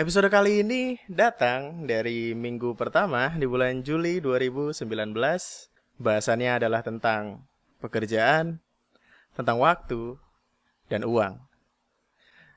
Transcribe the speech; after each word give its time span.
Episode 0.00 0.32
kali 0.32 0.64
ini 0.64 0.96
datang 1.12 1.84
dari 1.84 2.32
minggu 2.32 2.72
pertama 2.72 3.36
di 3.36 3.44
bulan 3.44 3.84
Juli 3.84 4.16
2019. 4.16 4.88
Bahasannya 6.00 6.56
adalah 6.56 6.80
tentang 6.80 7.44
pekerjaan, 7.84 8.64
tentang 9.36 9.60
waktu, 9.60 10.16
dan 10.88 11.04
uang. 11.04 11.36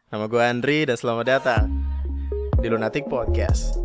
Nama 0.08 0.24
gue 0.24 0.40
Andri 0.40 0.88
dan 0.88 0.96
selamat 0.96 1.26
datang 1.28 1.68
di 2.64 2.72
Lunatic 2.72 3.12
Podcast. 3.12 3.83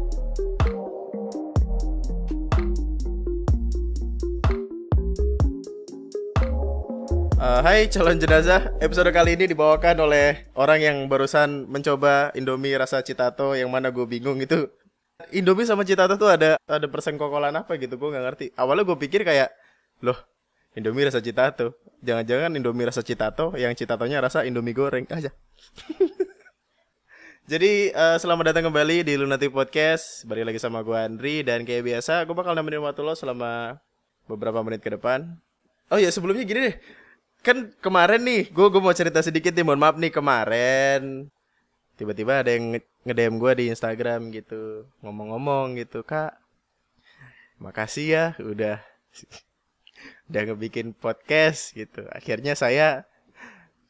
Uh, 7.59 7.67
hai 7.67 7.91
calon 7.91 8.23
jenazah, 8.23 8.71
episode 8.79 9.11
kali 9.11 9.35
ini 9.35 9.51
dibawakan 9.51 9.99
oleh 10.07 10.47
orang 10.55 10.79
yang 10.79 10.97
barusan 11.11 11.67
mencoba 11.67 12.31
Indomie 12.39 12.79
rasa 12.79 13.03
Citato 13.03 13.59
yang 13.59 13.67
mana 13.67 13.91
gue 13.91 14.07
bingung 14.07 14.39
itu 14.39 14.71
Indomie 15.35 15.67
sama 15.67 15.83
Citato 15.83 16.15
tuh 16.15 16.31
ada 16.31 16.55
ada 16.71 16.87
persengkokolan 16.87 17.51
apa 17.51 17.75
gitu 17.83 17.99
gue 17.99 18.15
nggak 18.15 18.25
ngerti. 18.31 18.47
Awalnya 18.55 18.87
gue 18.87 18.97
pikir 19.03 19.27
kayak 19.27 19.51
loh 20.07 20.15
Indomie 20.79 21.11
rasa 21.11 21.19
Citato, 21.19 21.75
jangan-jangan 21.99 22.55
Indomie 22.55 22.87
rasa 22.87 23.03
Citato 23.03 23.51
yang 23.59 23.75
Citatonya 23.75 24.23
rasa 24.23 24.47
Indomie 24.47 24.79
goreng 24.79 25.11
aja. 25.11 25.35
Jadi 27.51 27.91
uh, 27.91 28.23
selamat 28.23 28.55
datang 28.55 28.71
kembali 28.71 29.03
di 29.03 29.19
Lunatic 29.19 29.51
Podcast. 29.51 30.23
Balik 30.31 30.55
lagi 30.55 30.63
sama 30.63 30.87
gue 30.87 30.95
Andri 30.95 31.43
dan 31.43 31.67
kayak 31.67 31.83
biasa 31.83 32.23
gue 32.23 32.35
bakal 32.39 32.55
nemenin 32.55 32.87
waktu 32.87 33.03
lo 33.03 33.19
selama 33.19 33.83
beberapa 34.31 34.63
menit 34.63 34.79
ke 34.79 34.95
depan. 34.95 35.43
Oh 35.91 35.99
ya 35.99 36.15
sebelumnya 36.15 36.47
gini 36.47 36.63
deh 36.71 37.08
kan 37.43 37.71
kemarin 37.79 38.23
nih 38.23 38.43
gue 38.51 38.67
gue 38.69 38.83
mau 38.83 38.95
cerita 38.95 39.23
sedikit 39.23 39.55
nih 39.55 39.65
mohon 39.65 39.81
maaf 39.81 39.97
nih 39.97 40.13
kemarin 40.13 41.31
tiba-tiba 41.99 42.43
ada 42.43 42.51
yang 42.55 42.79
ngedem 43.07 43.39
gue 43.39 43.53
di 43.59 43.65
Instagram 43.73 44.31
gitu 44.35 44.87
ngomong-ngomong 45.03 45.79
gitu 45.79 46.03
kak 46.03 46.37
makasih 47.59 48.07
ya 48.07 48.25
udah 48.39 48.79
udah 50.31 50.43
ngebikin 50.51 50.95
podcast 50.95 51.75
gitu. 51.75 52.07
Akhirnya 52.13 52.55
saya 52.55 53.09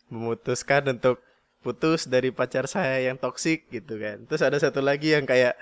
memutuskan 0.09 0.89
untuk 0.89 1.21
putus 1.61 2.09
dari 2.09 2.33
pacar 2.33 2.65
saya 2.71 3.03
yang 3.03 3.21
toksik 3.21 3.69
gitu 3.69 4.01
kan. 4.01 4.25
Terus 4.25 4.43
ada 4.43 4.57
satu 4.57 4.81
lagi 4.81 5.13
yang 5.13 5.29
kayak 5.29 5.59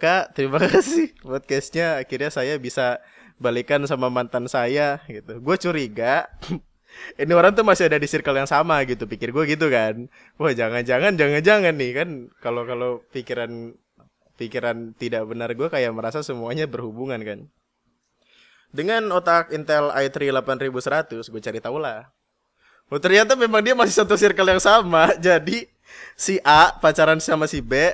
kak 0.00 0.32
terima 0.32 0.62
kasih 0.72 1.12
podcastnya. 1.20 2.00
Akhirnya 2.00 2.32
saya 2.32 2.56
bisa 2.56 3.02
balikan 3.36 3.84
sama 3.84 4.08
mantan 4.08 4.48
saya 4.48 5.02
gitu. 5.10 5.42
Gue 5.42 5.56
curiga 5.58 6.30
ini 7.20 7.32
orang 7.36 7.52
tuh 7.52 7.64
masih 7.66 7.88
ada 7.92 7.98
di 8.00 8.08
circle 8.08 8.36
yang 8.36 8.48
sama 8.48 8.80
gitu 8.88 9.04
pikir 9.04 9.32
gue 9.32 9.44
gitu 9.48 9.68
kan. 9.68 10.08
Wah 10.40 10.52
jangan-jangan 10.52 11.16
jangan-jangan 11.16 11.74
nih 11.76 11.92
kan. 11.92 12.08
Kalau 12.40 12.64
kalau 12.64 13.04
pikiran 13.12 13.76
pikiran 14.40 14.96
tidak 14.96 15.28
benar 15.28 15.52
gue 15.52 15.68
kayak 15.68 15.92
merasa 15.92 16.24
semuanya 16.24 16.64
berhubungan 16.64 17.20
kan. 17.20 17.38
Dengan 18.72 19.04
otak 19.12 19.52
Intel 19.52 19.92
i3 19.92 20.32
8100 20.32 21.28
gue 21.28 21.40
cari 21.44 21.60
tahu 21.60 21.76
lah. 21.76 22.08
Oh 22.88 23.00
ternyata 23.00 23.36
memang 23.36 23.60
dia 23.60 23.76
masih 23.76 23.92
satu 23.92 24.16
circle 24.16 24.48
yang 24.48 24.62
sama. 24.62 25.12
Jadi 25.20 25.68
si 26.16 26.40
A 26.44 26.72
pacaran 26.76 27.20
sama 27.20 27.44
si 27.44 27.60
B 27.60 27.92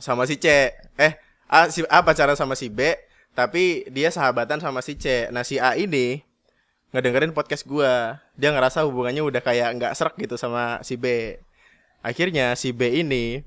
sama 0.00 0.24
si 0.24 0.40
C. 0.40 0.72
Eh 0.96 1.12
A 1.48 1.68
si 1.68 1.84
A 1.92 2.00
pacaran 2.00 2.36
sama 2.36 2.56
si 2.56 2.72
B 2.72 2.96
tapi 3.36 3.84
dia 3.92 4.08
sahabatan 4.08 4.60
sama 4.60 4.80
si 4.80 4.96
C. 4.96 5.28
Nah 5.28 5.44
si 5.44 5.60
A 5.60 5.76
ini 5.76 6.24
ngedengerin 6.94 7.34
podcast 7.34 7.66
gue 7.66 7.92
dia 8.38 8.50
ngerasa 8.54 8.86
hubungannya 8.86 9.22
udah 9.22 9.42
kayak 9.42 9.74
nggak 9.78 9.94
serak 9.98 10.14
gitu 10.18 10.38
sama 10.38 10.78
si 10.86 10.94
B. 10.94 11.36
Akhirnya 12.04 12.54
si 12.54 12.70
B 12.70 13.02
ini 13.02 13.42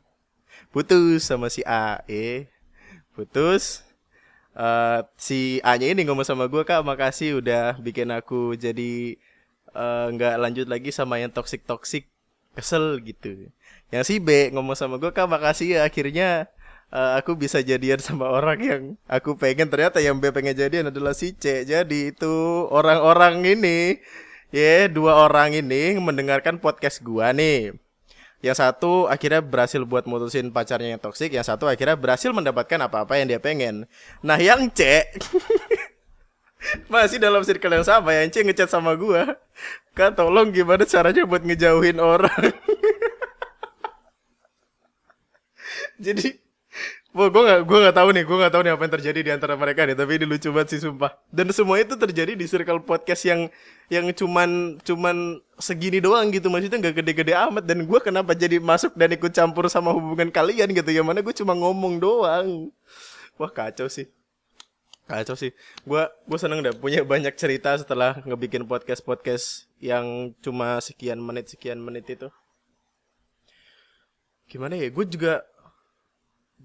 putus 0.72 1.28
sama 1.28 1.52
si 1.52 1.60
A 1.64 2.00
eh 2.08 2.48
putus. 3.12 3.84
Uh, 4.58 5.06
si 5.14 5.62
A 5.62 5.78
nya 5.78 5.94
ini 5.94 6.02
ngomong 6.02 6.26
sama 6.26 6.50
gue 6.50 6.66
kak 6.66 6.82
makasih 6.82 7.38
udah 7.38 7.78
bikin 7.78 8.10
aku 8.10 8.58
jadi 8.58 9.14
eh, 9.70 10.06
nggak 10.10 10.34
uh, 10.34 10.40
lanjut 10.42 10.66
lagi 10.66 10.90
sama 10.90 11.22
yang 11.22 11.30
toxic 11.30 11.62
toxic 11.62 12.10
kesel 12.58 12.98
gitu. 13.06 13.54
Yang 13.94 14.04
si 14.10 14.14
B 14.18 14.50
ngomong 14.50 14.74
sama 14.74 14.98
gue 14.98 15.14
kak 15.14 15.30
makasih 15.30 15.78
ya. 15.78 15.86
Akhirnya 15.86 16.50
uh, 16.92 17.20
aku 17.20 17.36
bisa 17.36 17.60
jadian 17.60 18.00
sama 18.00 18.28
orang 18.28 18.58
yang 18.60 18.82
aku 19.08 19.36
pengen. 19.36 19.68
Ternyata 19.68 20.00
yang 20.00 20.18
B 20.20 20.32
pengen 20.32 20.56
jadian 20.56 20.88
adalah 20.92 21.12
si 21.12 21.34
C. 21.36 21.64
Jadi 21.64 22.12
itu 22.14 22.34
orang-orang 22.68 23.44
ini 23.44 24.00
ya 24.48 24.60
yeah, 24.64 24.82
dua 24.88 25.28
orang 25.28 25.52
ini 25.52 25.96
mendengarkan 26.00 26.60
podcast 26.60 27.04
gua 27.04 27.32
nih. 27.32 27.76
Yang 28.38 28.62
satu 28.62 29.10
akhirnya 29.10 29.42
berhasil 29.42 29.82
buat 29.82 30.06
mutusin 30.06 30.54
pacarnya 30.54 30.94
yang 30.94 31.02
toksik 31.02 31.34
yang 31.34 31.42
satu 31.42 31.66
akhirnya 31.66 31.98
berhasil 31.98 32.30
mendapatkan 32.30 32.78
apa-apa 32.86 33.18
yang 33.18 33.26
dia 33.26 33.42
pengen. 33.42 33.90
Nah 34.22 34.38
yang 34.38 34.70
C 34.70 35.02
masih 36.92 37.18
dalam 37.18 37.42
circle 37.42 37.74
yang 37.74 37.86
sama 37.86 38.14
yang 38.14 38.30
C 38.30 38.46
ngechat 38.46 38.70
sama 38.70 38.94
gua. 38.94 39.36
Kan 39.98 40.14
tolong 40.14 40.54
gimana 40.54 40.86
caranya 40.86 41.26
buat 41.26 41.42
ngejauhin 41.42 41.98
orang? 41.98 42.54
Jadi 45.98 46.38
Wah, 47.08 47.32
gue 47.32 47.40
gak, 47.40 47.64
gue 47.64 47.78
gak 47.88 47.96
tahu 47.96 48.08
nih, 48.12 48.24
gue 48.28 48.36
gak 48.36 48.52
tahu 48.52 48.62
nih 48.68 48.72
apa 48.76 48.82
yang 48.84 48.94
terjadi 49.00 49.20
di 49.24 49.30
antara 49.32 49.56
mereka 49.56 49.88
nih, 49.88 49.96
tapi 49.96 50.20
ini 50.20 50.28
lucu 50.28 50.52
banget 50.52 50.76
sih 50.76 50.80
sumpah. 50.84 51.16
Dan 51.32 51.48
semua 51.56 51.80
itu 51.80 51.96
terjadi 51.96 52.36
di 52.36 52.44
circle 52.44 52.84
podcast 52.84 53.24
yang 53.24 53.48
yang 53.88 54.12
cuman 54.12 54.76
cuman 54.84 55.40
segini 55.56 56.04
doang 56.04 56.28
gitu, 56.28 56.52
maksudnya 56.52 56.76
gak 56.76 57.00
gede-gede 57.00 57.32
amat. 57.48 57.64
Dan 57.64 57.88
gue 57.88 57.98
kenapa 58.04 58.36
jadi 58.36 58.60
masuk 58.60 58.92
dan 58.92 59.08
ikut 59.16 59.32
campur 59.32 59.72
sama 59.72 59.96
hubungan 59.96 60.28
kalian 60.28 60.68
gitu, 60.68 60.92
yang 60.92 61.08
mana 61.08 61.24
gue 61.24 61.32
cuma 61.32 61.56
ngomong 61.56 61.96
doang. 61.96 62.68
Wah 63.40 63.50
kacau 63.56 63.88
sih, 63.88 64.04
kacau 65.08 65.32
sih. 65.32 65.56
Gue 65.88 66.04
gue 66.28 66.38
seneng 66.38 66.60
deh 66.60 66.76
punya 66.76 67.08
banyak 67.08 67.32
cerita 67.40 67.72
setelah 67.80 68.20
ngebikin 68.20 68.68
podcast 68.68 69.00
podcast 69.00 69.64
yang 69.80 70.36
cuma 70.44 70.76
sekian 70.84 71.24
menit 71.24 71.48
sekian 71.48 71.80
menit 71.80 72.04
itu. 72.04 72.28
Gimana 74.44 74.76
ya? 74.76 74.92
Gue 74.92 75.08
juga 75.08 75.40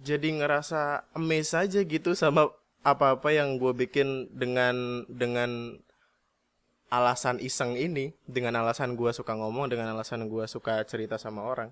jadi 0.01 0.27
ngerasa 0.41 1.11
amazed 1.13 1.53
aja 1.53 1.79
gitu 1.85 2.17
sama 2.17 2.49
apa-apa 2.83 3.31
yang 3.31 3.61
gue 3.61 3.71
bikin 3.71 4.27
dengan 4.33 5.05
dengan 5.07 5.77
alasan 6.89 7.41
iseng 7.41 7.77
ini 7.77 8.13
dengan 8.25 8.59
alasan 8.61 8.97
gue 8.97 9.09
suka 9.13 9.33
ngomong 9.33 9.69
dengan 9.69 9.93
alasan 9.93 10.25
gue 10.29 10.45
suka 10.49 10.81
cerita 10.85 11.21
sama 11.21 11.45
orang. 11.45 11.69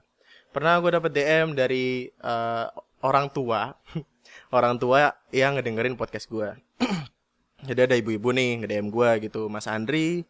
Pernah 0.51 0.79
gue 0.83 0.91
dapet 0.91 1.11
DM 1.15 1.55
dari 1.55 2.11
uh, 2.23 2.67
orang 3.01 3.27
tua 3.33 3.75
orang 4.57 4.77
tua 4.77 5.11
yang 5.33 5.57
ngedengerin 5.57 5.97
podcast 5.97 6.29
gue 6.29 6.53
jadi 7.67 7.89
ada 7.89 7.95
ibu-ibu 7.97 8.31
nih 8.31 8.63
nge-DM 8.63 8.87
gue 8.93 9.09
gitu 9.27 9.49
Mas 9.49 9.65
Andri 9.65 10.23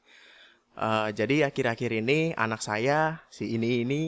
uh, 0.80 1.12
jadi 1.12 1.52
akhir-akhir 1.52 1.92
ini 2.04 2.34
anak 2.36 2.64
saya 2.64 3.22
si 3.28 3.52
ini 3.56 3.84
ini 3.84 4.02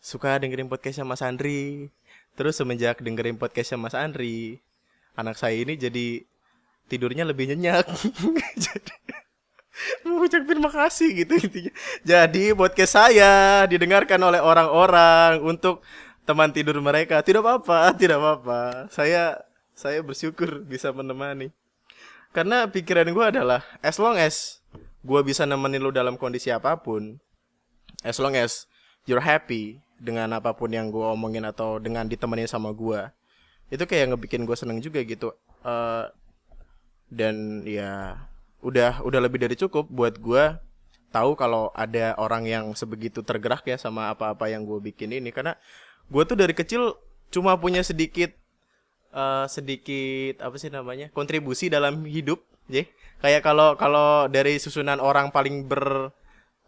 suka 0.00 0.38
dengerin 0.40 0.70
podcastnya 0.70 1.04
Mas 1.04 1.20
Andri 1.20 1.90
Terus 2.40 2.56
semenjak 2.56 3.04
dengerin 3.04 3.36
podcastnya 3.36 3.76
Mas 3.76 3.92
Andri, 3.92 4.64
anak 5.12 5.36
saya 5.36 5.60
ini 5.60 5.76
jadi 5.76 6.24
tidurnya 6.88 7.28
lebih 7.28 7.52
nyenyak. 7.52 7.84
jadi 8.64 8.96
mengucap 10.08 10.48
terima 10.48 10.72
kasih 10.72 11.20
gitu 11.20 11.36
intinya. 11.36 11.72
Jadi 12.00 12.56
podcast 12.56 12.96
saya 12.96 13.68
didengarkan 13.68 14.16
oleh 14.24 14.40
orang-orang 14.40 15.44
untuk 15.44 15.84
teman 16.24 16.48
tidur 16.48 16.80
mereka. 16.80 17.20
Tidak 17.20 17.44
apa-apa, 17.44 17.92
tidak 18.00 18.16
apa-apa. 18.16 18.88
Saya 18.88 19.44
saya 19.76 20.00
bersyukur 20.00 20.64
bisa 20.64 20.88
menemani. 20.96 21.52
Karena 22.32 22.64
pikiran 22.64 23.12
gue 23.12 23.24
adalah 23.36 23.68
as 23.84 24.00
long 24.00 24.16
as 24.16 24.64
gue 25.04 25.20
bisa 25.28 25.44
nemenin 25.44 25.84
lu 25.84 25.92
dalam 25.92 26.16
kondisi 26.16 26.48
apa 26.48 26.72
pun, 26.80 27.20
as 28.00 28.16
long 28.16 28.32
as 28.32 28.64
you're 29.04 29.20
happy, 29.20 29.84
dengan 30.00 30.32
apa 30.32 30.56
pun 30.56 30.72
yang 30.72 30.88
gue 30.88 31.04
omongin 31.04 31.44
atau 31.44 31.76
dengan 31.76 32.08
ditemenin 32.08 32.48
sama 32.48 32.72
gue 32.72 33.04
itu 33.70 33.84
kayak 33.86 34.16
ngebikin 34.16 34.48
gue 34.48 34.56
seneng 34.58 34.82
juga 34.82 34.98
gitu. 35.06 35.30
Uh, 35.62 36.08
dan 37.12 37.62
ya 37.68 38.18
udah 38.64 39.04
udah 39.04 39.20
lebih 39.22 39.38
dari 39.38 39.54
cukup 39.54 39.86
buat 39.86 40.18
gue 40.18 40.58
tahu 41.14 41.38
kalau 41.38 41.70
ada 41.76 42.18
orang 42.18 42.46
yang 42.48 42.64
sebegitu 42.74 43.22
tergerak 43.22 43.62
ya 43.66 43.78
sama 43.78 44.10
apa-apa 44.10 44.50
yang 44.50 44.66
gue 44.66 44.80
bikin 44.90 45.14
ini. 45.14 45.30
Karena 45.30 45.54
gue 46.10 46.22
tuh 46.26 46.34
dari 46.34 46.56
kecil 46.56 46.98
cuma 47.30 47.54
punya 47.54 47.86
sedikit 47.86 48.34
uh, 49.14 49.46
sedikit 49.46 50.42
apa 50.42 50.58
sih 50.58 50.70
namanya 50.70 51.14
kontribusi 51.14 51.70
dalam 51.70 52.02
hidup 52.02 52.42
ya 52.66 52.86
kayak 53.22 53.42
kalau 53.46 53.78
kalau 53.78 54.26
dari 54.26 54.58
susunan 54.58 54.98
orang 54.98 55.30
paling 55.30 55.66
ber 55.70 56.10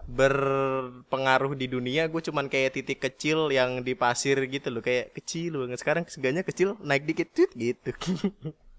berpengaruh 0.07 1.55
di 1.55 1.71
dunia 1.71 2.11
gue 2.11 2.21
cuman 2.21 2.51
kayak 2.51 2.75
titik 2.75 2.99
kecil 2.99 3.49
yang 3.55 3.87
di 3.87 3.95
pasir 3.95 4.35
gitu 4.51 4.69
loh 4.69 4.83
kayak 4.83 5.15
kecil 5.15 5.63
banget 5.63 5.79
sekarang 5.79 6.05
seganya 6.11 6.43
kecil 6.43 6.75
naik 6.83 7.07
dikit 7.07 7.31
gitu 7.55 7.91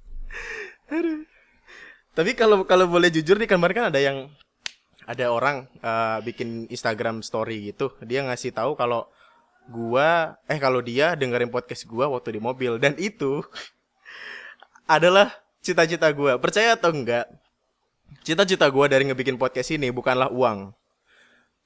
Aduh. 0.94 1.24
tapi 2.12 2.36
kalau 2.36 2.68
kalau 2.68 2.86
boleh 2.92 3.08
jujur 3.08 3.40
nih 3.40 3.48
kemarin 3.48 3.76
kan 3.76 3.88
ada 3.90 4.02
yang 4.04 4.28
ada 5.04 5.32
orang 5.32 5.68
uh, 5.80 6.20
bikin 6.24 6.68
Instagram 6.68 7.24
story 7.24 7.72
gitu 7.72 7.96
dia 8.04 8.24
ngasih 8.24 8.52
tahu 8.52 8.76
kalau 8.76 9.08
gua 9.72 10.36
eh 10.52 10.60
kalau 10.60 10.84
dia 10.84 11.16
dengerin 11.16 11.48
podcast 11.48 11.88
gua 11.88 12.12
waktu 12.12 12.36
di 12.36 12.42
mobil 12.44 12.76
dan 12.80 13.00
itu 13.00 13.40
adalah 14.96 15.32
cita-cita 15.64 16.12
gua. 16.12 16.36
Percaya 16.38 16.76
atau 16.76 16.92
enggak? 16.92 17.26
Cita-cita 18.22 18.68
gua 18.68 18.92
dari 18.92 19.08
ngebikin 19.08 19.40
podcast 19.40 19.72
ini 19.72 19.90
bukanlah 19.90 20.30
uang. 20.30 20.76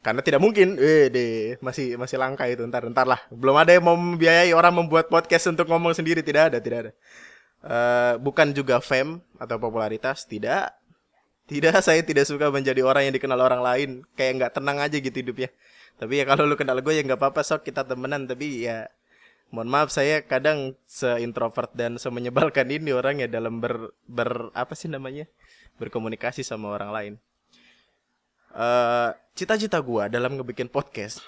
Karena 0.07 0.23
tidak 0.23 0.39
mungkin, 0.39 0.79
eh 0.79 1.11
deh, 1.11 1.59
masih 1.59 1.99
masih 1.99 2.15
langka 2.15 2.47
itu 2.47 2.63
ntar 2.63 2.87
ntar 2.87 3.03
lah. 3.03 3.19
Belum 3.27 3.59
ada 3.59 3.75
yang 3.75 3.83
mau 3.83 3.99
membiayai 3.99 4.55
orang 4.55 4.71
membuat 4.71 5.11
podcast 5.11 5.51
untuk 5.51 5.67
ngomong 5.67 5.91
sendiri, 5.91 6.23
tidak 6.23 6.47
ada, 6.47 6.63
tidak 6.63 6.79
ada. 6.79 6.91
Uh, 7.59 8.13
bukan 8.23 8.55
juga 8.55 8.79
fame 8.79 9.19
atau 9.35 9.59
popularitas, 9.59 10.23
tidak. 10.23 10.71
Tidak, 11.51 11.75
saya 11.83 11.99
tidak 12.07 12.23
suka 12.23 12.47
menjadi 12.47 12.87
orang 12.87 13.11
yang 13.11 13.19
dikenal 13.19 13.35
orang 13.35 13.59
lain. 13.59 13.89
Kayak 14.15 14.31
nggak 14.39 14.51
tenang 14.55 14.79
aja 14.79 14.95
gitu 14.95 15.17
hidupnya. 15.19 15.51
Tapi 15.99 16.13
ya 16.15 16.23
kalau 16.23 16.47
lu 16.47 16.55
kenal 16.55 16.79
gue 16.79 16.93
ya 16.95 17.03
nggak 17.03 17.19
apa-apa 17.19 17.43
sok 17.43 17.67
kita 17.67 17.83
temenan. 17.83 18.31
Tapi 18.31 18.63
ya 18.63 18.87
mohon 19.51 19.67
maaf 19.67 19.91
saya 19.91 20.23
kadang 20.23 20.79
seintrovert 20.87 21.75
dan 21.75 21.99
semenyebalkan 21.99 22.71
ini 22.71 22.95
orang 22.95 23.19
ya 23.19 23.27
dalam 23.27 23.59
ber, 23.59 23.91
ber 24.07 24.55
apa 24.55 24.71
sih 24.71 24.87
namanya 24.87 25.27
berkomunikasi 25.83 26.47
sama 26.47 26.71
orang 26.71 26.95
lain. 26.95 27.13
Uh, 28.51 29.13
cita-cita 29.37 29.77
gue 29.77 30.03
dalam 30.09 30.33
ngebikin 30.33 30.65
podcast 30.65 31.21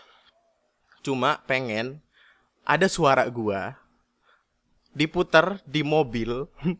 cuma 1.05 1.39
pengen 1.47 2.01
ada 2.67 2.85
suara 2.85 3.25
gue 3.29 3.61
diputar 4.93 5.61
di 5.65 5.81
mobil. 5.85 6.45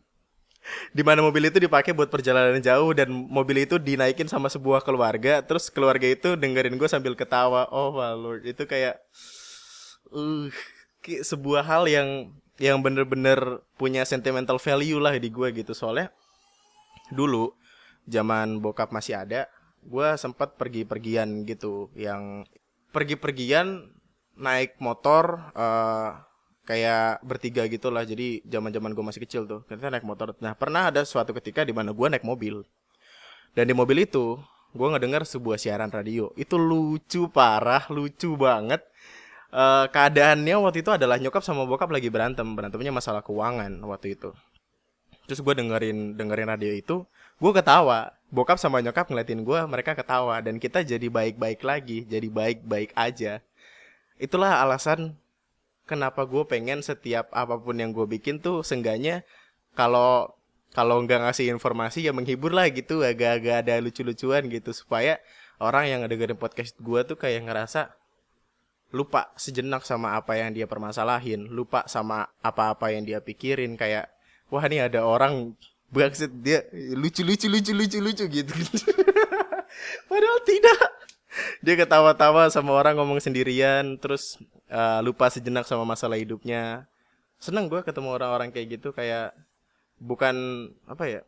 Di 0.92 1.00
mana 1.00 1.24
mobil 1.24 1.48
itu 1.48 1.56
dipakai 1.56 1.96
buat 1.96 2.12
perjalanan 2.12 2.60
jauh 2.60 2.92
dan 2.92 3.08
mobil 3.08 3.64
itu 3.64 3.80
dinaikin 3.80 4.28
sama 4.28 4.52
sebuah 4.52 4.84
keluarga. 4.84 5.40
Terus 5.40 5.72
keluarga 5.72 6.04
itu 6.04 6.36
dengerin 6.36 6.76
gue 6.76 6.84
sambil 6.84 7.16
ketawa. 7.16 7.64
Oh 7.72 7.96
my 7.96 8.12
lord 8.12 8.44
itu 8.44 8.68
kayak 8.68 9.00
uh 10.12 10.52
sebuah 11.00 11.64
hal 11.64 11.88
yang 11.88 12.36
yang 12.60 12.84
bener-bener 12.84 13.64
punya 13.80 14.04
sentimental 14.04 14.60
value 14.60 15.00
lah 15.00 15.16
di 15.16 15.32
gue 15.32 15.48
gitu. 15.56 15.72
Soalnya 15.72 16.12
dulu 17.08 17.56
zaman 18.04 18.60
bokap 18.60 18.92
masih 18.92 19.16
ada 19.16 19.48
gue 19.84 20.08
sempat 20.20 20.54
pergi-pergian 20.60 21.48
gitu 21.48 21.88
yang 21.96 22.44
pergi-pergian 22.92 23.88
naik 24.36 24.80
motor 24.80 25.52
uh, 25.52 26.20
kayak 26.68 27.20
bertiga 27.26 27.66
gitu 27.66 27.90
lah 27.90 28.06
jadi 28.06 28.44
zaman 28.46 28.70
zaman 28.70 28.92
gue 28.94 29.04
masih 29.04 29.22
kecil 29.24 29.42
tuh 29.48 29.60
kita 29.66 29.90
naik 29.90 30.06
motor. 30.06 30.36
Nah 30.38 30.54
pernah 30.54 30.92
ada 30.92 31.02
suatu 31.02 31.34
ketika 31.34 31.66
di 31.66 31.74
mana 31.74 31.90
gue 31.90 32.06
naik 32.06 32.24
mobil. 32.24 32.62
Dan 33.50 33.66
di 33.66 33.74
mobil 33.74 34.06
itu 34.06 34.38
gue 34.70 34.88
ngedengar 34.88 35.26
sebuah 35.26 35.58
siaran 35.58 35.90
radio. 35.90 36.30
Itu 36.38 36.60
lucu 36.60 37.26
parah 37.32 37.90
lucu 37.90 38.38
banget. 38.38 38.86
Uh, 39.50 39.90
keadaannya 39.90 40.62
waktu 40.62 40.86
itu 40.86 40.94
adalah 40.94 41.18
nyokap 41.18 41.42
sama 41.42 41.66
bokap 41.66 41.90
lagi 41.90 42.06
berantem. 42.06 42.46
Berantemnya 42.54 42.94
masalah 42.94 43.26
keuangan 43.26 43.82
waktu 43.82 44.14
itu 44.14 44.30
terus 45.30 45.46
gue 45.46 45.54
dengerin 45.54 46.18
dengerin 46.18 46.50
radio 46.50 46.74
itu 46.74 47.06
gue 47.38 47.52
ketawa. 47.54 48.10
Bokap 48.34 48.58
sama 48.58 48.82
nyokap 48.82 49.06
ngeliatin 49.06 49.46
gue 49.46 49.60
mereka 49.70 49.94
ketawa. 49.94 50.42
Dan 50.42 50.58
kita 50.58 50.82
jadi 50.82 51.06
baik-baik 51.06 51.62
lagi 51.62 52.02
jadi 52.02 52.26
baik-baik 52.26 52.90
aja. 52.98 53.38
Itulah 54.18 54.58
alasan 54.58 55.14
kenapa 55.86 56.26
gue 56.26 56.42
pengen 56.50 56.82
setiap 56.82 57.30
apa 57.30 57.54
pun 57.62 57.78
yang 57.78 57.94
gue 57.94 58.10
bikin 58.10 58.42
tuh 58.42 58.66
sengganya 58.66 59.22
kalau 59.78 60.34
kalau 60.74 61.02
nggak 61.02 61.30
ngasih 61.30 61.50
informasi 61.54 62.02
ya 62.02 62.10
menghibur 62.10 62.50
lah 62.50 62.66
gitu. 62.74 63.06
Agak-agak 63.06 63.62
ada 63.62 63.78
lucu-lucuan 63.78 64.50
gitu. 64.50 64.74
Supaya 64.74 65.22
orang 65.62 65.86
yang 65.86 66.00
dengerin 66.10 66.34
podcast 66.34 66.74
gue 66.82 67.00
tuh 67.06 67.14
kayak 67.14 67.46
ngerasa 67.46 67.94
lupa 68.90 69.30
sejenak 69.38 69.86
sama 69.86 70.18
apa 70.18 70.34
yang 70.34 70.50
dia 70.50 70.66
permasalahin. 70.66 71.46
Lupa 71.46 71.86
sama 71.86 72.34
apa-apa 72.42 72.90
yang 72.90 73.06
dia 73.06 73.22
pikirin. 73.22 73.78
Kayak 73.78 74.10
wah 74.50 74.62
ini 74.66 74.82
ada 74.82 75.06
orang 75.06 75.54
bangsit 75.90 76.30
dia 76.38 76.66
lucu 76.94 77.26
lucu 77.26 77.50
lucu 77.50 77.72
lucu 77.74 77.98
lucu 77.98 78.24
gitu. 78.30 78.52
Padahal 80.10 80.40
tidak. 80.46 80.80
Dia 81.62 81.74
ketawa-tawa 81.78 82.50
sama 82.50 82.74
orang 82.74 82.98
ngomong 82.98 83.22
sendirian 83.22 83.98
terus 83.98 84.38
uh, 84.70 85.02
lupa 85.02 85.30
sejenak 85.30 85.66
sama 85.66 85.86
masalah 85.86 86.18
hidupnya. 86.18 86.86
Seneng 87.42 87.66
gue 87.66 87.82
ketemu 87.82 88.14
orang-orang 88.14 88.50
kayak 88.54 88.80
gitu 88.80 88.90
kayak 88.94 89.34
bukan 90.00 90.68
apa 90.88 91.04
ya 91.06 91.22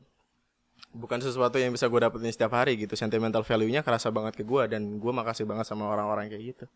bukan 0.92 1.20
sesuatu 1.20 1.56
yang 1.60 1.72
bisa 1.72 1.86
gue 1.86 2.00
dapetin 2.02 2.34
setiap 2.34 2.54
hari 2.54 2.78
gitu. 2.78 2.94
Sentimental 2.94 3.42
value-nya 3.46 3.82
kerasa 3.82 4.10
banget 4.14 4.38
ke 4.38 4.44
gue 4.46 4.62
dan 4.70 4.98
gue 4.98 5.12
makasih 5.14 5.46
banget 5.46 5.66
sama 5.66 5.90
orang-orang 5.90 6.30
kayak 6.30 6.54
gitu. 6.54 6.66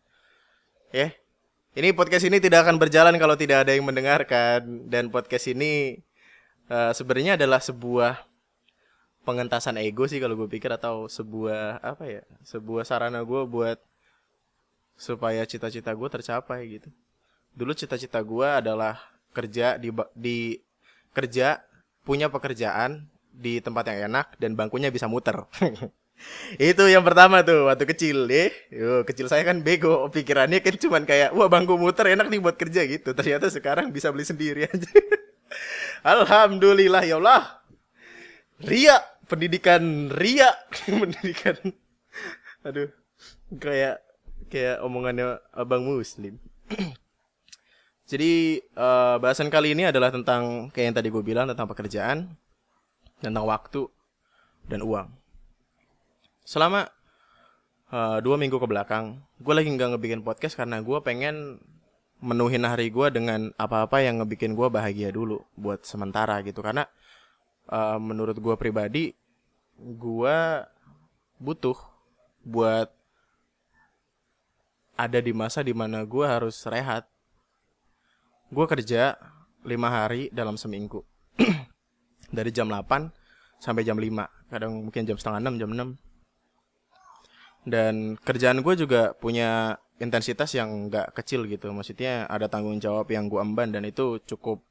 Ya 0.91 1.11
yeah. 1.11 1.11
ini 1.75 1.91
podcast 1.91 2.23
ini 2.23 2.39
tidak 2.39 2.63
akan 2.67 2.79
berjalan 2.79 3.15
kalau 3.19 3.35
tidak 3.35 3.67
ada 3.67 3.75
yang 3.75 3.83
mendengarkan 3.83 4.87
dan 4.87 5.11
podcast 5.11 5.51
ini 5.51 5.99
uh, 6.71 6.91
sebenarnya 6.95 7.35
adalah 7.39 7.59
sebuah 7.59 8.23
pengentasan 9.27 9.75
ego 9.83 10.07
sih 10.07 10.23
kalau 10.23 10.39
gue 10.39 10.47
pikir 10.47 10.71
atau 10.71 11.11
sebuah 11.11 11.83
apa 11.83 12.07
ya 12.07 12.23
sebuah 12.47 12.87
sarana 12.87 13.19
gue 13.27 13.43
buat 13.43 13.75
supaya 14.95 15.43
cita-cita 15.43 15.91
gue 15.91 16.09
tercapai 16.09 16.79
gitu. 16.79 16.89
Dulu 17.51 17.75
cita-cita 17.75 18.23
gue 18.23 18.47
adalah 18.47 18.97
kerja 19.35 19.75
di 19.75 19.91
di 20.15 20.57
kerja 21.11 21.59
punya 22.07 22.31
pekerjaan 22.31 23.05
di 23.29 23.59
tempat 23.61 23.91
yang 23.91 24.09
enak 24.09 24.39
dan 24.41 24.55
bangkunya 24.55 24.89
bisa 24.89 25.05
muter. 25.05 25.45
Itu 26.57 26.89
yang 26.89 27.05
pertama 27.05 27.45
tuh 27.45 27.69
waktu 27.69 27.85
kecil 27.85 28.25
deh 28.25 28.49
Yo, 28.73 29.05
kecil 29.05 29.29
saya 29.29 29.45
kan 29.45 29.61
bego 29.61 30.09
pikirannya 30.09 30.65
kan 30.65 30.73
cuman 30.73 31.05
kayak 31.05 31.29
wah 31.37 31.45
bangku 31.45 31.77
muter 31.77 32.09
enak 32.09 32.33
nih 32.33 32.41
buat 32.41 32.57
kerja 32.57 32.89
gitu. 32.89 33.13
Ternyata 33.13 33.53
sekarang 33.53 33.93
bisa 33.93 34.09
beli 34.09 34.25
sendiri 34.25 34.65
aja 34.65 34.89
alhamdulillah 36.05 37.03
ya 37.03 37.17
Allah. 37.21 37.61
Ria 38.61 38.97
pendidikan 39.29 40.09
ria. 40.09 40.51
Pendidikan. 40.85 41.55
Aduh 42.65 42.89
kayak 43.55 44.03
kayak 44.51 44.83
omongannya 44.83 45.39
abang 45.55 45.83
muslim. 45.87 46.39
Jadi 48.11 48.63
uh, 48.79 49.19
bahasan 49.19 49.51
kali 49.51 49.75
ini 49.75 49.83
adalah 49.83 50.11
tentang 50.11 50.71
kayak 50.71 50.85
yang 50.91 50.95
tadi 50.95 51.07
gue 51.11 51.23
bilang 51.23 51.47
tentang 51.51 51.67
pekerjaan 51.67 52.31
tentang 53.19 53.43
waktu 53.43 53.91
dan 54.67 54.79
uang. 54.79 55.11
Selama 56.47 56.87
uh, 57.91 58.23
dua 58.23 58.39
minggu 58.39 58.55
ke 58.55 58.67
belakang 58.67 59.19
gue 59.43 59.53
lagi 59.53 59.67
nggak 59.67 59.95
ngebikin 59.95 60.21
podcast 60.23 60.55
karena 60.55 60.79
gue 60.79 60.97
pengen 61.03 61.59
menuhin 62.17 62.65
hari 62.65 62.89
gue 62.89 63.07
dengan 63.13 63.53
apa-apa 63.61 64.01
yang 64.01 64.21
ngebikin 64.21 64.57
gue 64.57 64.67
bahagia 64.73 65.13
dulu 65.13 65.45
buat 65.53 65.85
sementara 65.85 66.41
gitu 66.41 66.65
karena 66.65 66.89
uh, 67.69 68.01
menurut 68.01 68.41
gue 68.41 68.55
pribadi 68.57 69.13
gue 69.77 70.37
butuh 71.37 71.77
buat 72.41 72.89
ada 74.97 75.21
di 75.21 75.29
masa 75.29 75.61
di 75.61 75.77
mana 75.77 76.01
gue 76.01 76.25
harus 76.25 76.57
rehat. 76.65 77.05
Gue 78.49 78.65
kerja 78.65 79.13
lima 79.61 79.93
hari 79.93 80.33
dalam 80.33 80.57
seminggu. 80.57 81.05
Dari 82.37 82.49
jam 82.49 82.67
8 82.67 83.61
sampai 83.61 83.85
jam 83.85 84.01
5. 84.01 84.49
Kadang 84.49 84.89
mungkin 84.89 85.05
jam 85.05 85.21
setengah 85.21 85.53
6, 85.53 85.61
jam 85.61 85.69
6. 85.69 86.01
Dan 87.67 88.17
kerjaan 88.17 88.65
gue 88.65 88.73
juga 88.73 89.13
punya 89.13 89.77
intensitas 89.97 90.53
yang 90.53 90.89
gak 90.89 91.13
kecil 91.17 91.45
gitu. 91.49 91.69
Maksudnya 91.73 92.29
ada 92.29 92.47
tanggung 92.49 92.77
jawab 92.77 93.09
yang 93.09 93.29
gue 93.29 93.41
emban 93.41 93.73
dan 93.73 93.83
itu 93.85 94.21
cukup 94.25 94.61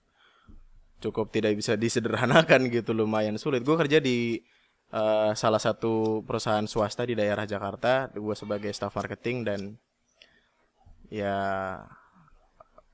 cukup 1.03 1.29
tidak 1.29 1.55
bisa 1.59 1.75
disederhanakan 1.75 2.69
gitu. 2.77 2.95
Lumayan 2.95 3.37
sulit. 3.37 3.63
Gue 3.67 3.77
kerja 3.79 3.99
di 3.99 4.41
uh, 4.95 5.35
salah 5.35 5.61
satu 5.61 6.23
perusahaan 6.23 6.65
swasta 6.65 7.07
di 7.07 7.15
daerah 7.19 7.45
Jakarta. 7.45 8.11
Gue 8.15 8.35
sebagai 8.39 8.71
staff 8.71 8.95
marketing 8.95 9.37
dan 9.47 9.61
ya 11.11 11.37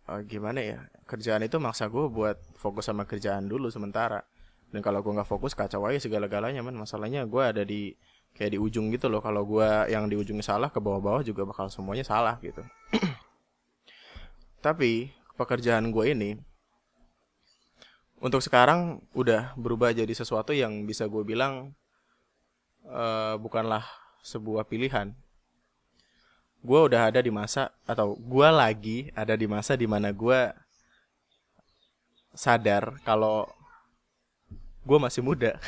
uh, 0.09 0.21
gimana 0.29 0.61
ya 0.61 0.79
kerjaan 1.09 1.45
itu 1.45 1.57
maksa 1.61 1.89
gue 1.89 2.09
buat 2.09 2.37
fokus 2.57 2.89
sama 2.89 3.09
kerjaan 3.09 3.49
dulu 3.49 3.73
sementara 3.73 4.25
dan 4.73 4.81
kalau 4.81 5.05
gue 5.05 5.13
nggak 5.13 5.29
fokus 5.29 5.53
kacau 5.53 5.85
aja 5.85 6.01
segala-galanya 6.01 6.65
man 6.65 6.77
masalahnya 6.77 7.29
gue 7.29 7.43
ada 7.45 7.63
di 7.65 7.93
kayak 8.37 8.57
di 8.57 8.59
ujung 8.59 8.89
gitu 8.93 9.09
loh. 9.09 9.21
Kalau 9.21 9.45
gue 9.45 9.69
yang 9.93 10.09
di 10.09 10.17
ujungnya 10.17 10.45
salah 10.45 10.69
ke 10.73 10.81
bawah-bawah 10.81 11.23
juga 11.25 11.45
bakal 11.45 11.69
semuanya 11.69 12.05
salah 12.05 12.37
gitu. 12.41 12.65
Tapi 14.65 15.13
pekerjaan 15.37 15.91
gue 15.91 16.05
ini 16.13 16.31
untuk 18.23 18.39
sekarang 18.39 19.03
udah 19.19 19.51
berubah 19.59 19.91
jadi 19.91 20.15
sesuatu 20.15 20.55
yang 20.55 20.87
bisa 20.87 21.11
gue 21.11 21.27
bilang 21.27 21.75
uh, 22.87 23.35
bukanlah 23.35 23.83
sebuah 24.23 24.63
pilihan. 24.71 25.11
Gue 26.63 26.81
udah 26.87 27.11
ada 27.11 27.19
di 27.19 27.35
masa 27.35 27.75
atau 27.83 28.15
gue 28.15 28.49
lagi 28.55 29.11
ada 29.19 29.35
di 29.35 29.51
masa 29.51 29.75
di 29.75 29.91
mana 29.91 30.15
gue 30.15 30.55
sadar 32.31 33.03
kalau 33.03 33.51
gue 34.87 34.99
masih 35.03 35.27
muda. 35.27 35.59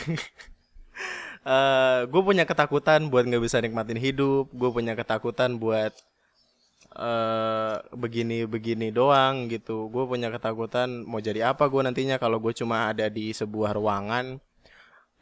uh, 1.45 1.53
eh, 1.53 1.99
gue 2.09 2.23
punya 2.25 2.45
ketakutan 2.49 3.13
buat 3.13 3.25
nggak 3.29 3.45
bisa 3.45 3.61
nikmatin 3.61 4.01
hidup. 4.01 4.51
Gue 4.53 4.71
punya 4.73 4.97
ketakutan 4.97 5.61
buat 5.61 5.93
eh 6.95 7.77
begini-begini 7.93 8.91
doang 8.95 9.49
gitu. 9.53 9.89
Gue 9.93 10.05
punya 10.09 10.29
ketakutan 10.33 11.05
mau 11.05 11.21
jadi 11.21 11.53
apa 11.55 11.67
gue 11.69 11.81
nantinya 11.85 12.17
kalau 12.23 12.39
gue 12.41 12.53
cuma 12.57 12.91
ada 12.91 13.07
di 13.13 13.31
sebuah 13.35 13.77
ruangan 13.77 14.39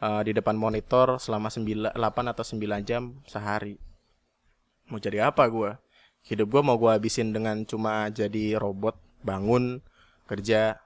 eh, 0.03 0.23
di 0.27 0.33
depan 0.37 0.57
monitor 0.59 1.19
selama 1.19 1.49
9, 1.51 1.97
8 1.97 2.33
atau 2.33 2.45
9 2.45 2.89
jam 2.89 3.03
sehari. 3.27 3.77
Mau 4.91 5.01
jadi 5.01 5.31
apa 5.31 5.49
gue? 5.49 5.73
Hidup 6.23 6.55
gue 6.55 6.63
mau 6.63 6.79
gue 6.79 6.91
habisin 6.93 7.35
dengan 7.35 7.67
cuma 7.67 8.07
jadi 8.13 8.55
robot, 8.55 8.95
bangun, 9.27 9.83
kerja, 10.31 10.79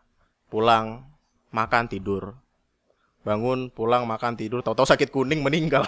pulang, 0.48 1.04
makan, 1.52 1.84
tidur. 1.90 2.38
Bangun, 3.26 3.74
pulang, 3.74 4.06
makan, 4.06 4.38
tidur, 4.38 4.62
tahu-tahu 4.62 4.86
sakit 4.86 5.10
kuning 5.10 5.42
meninggal. 5.42 5.82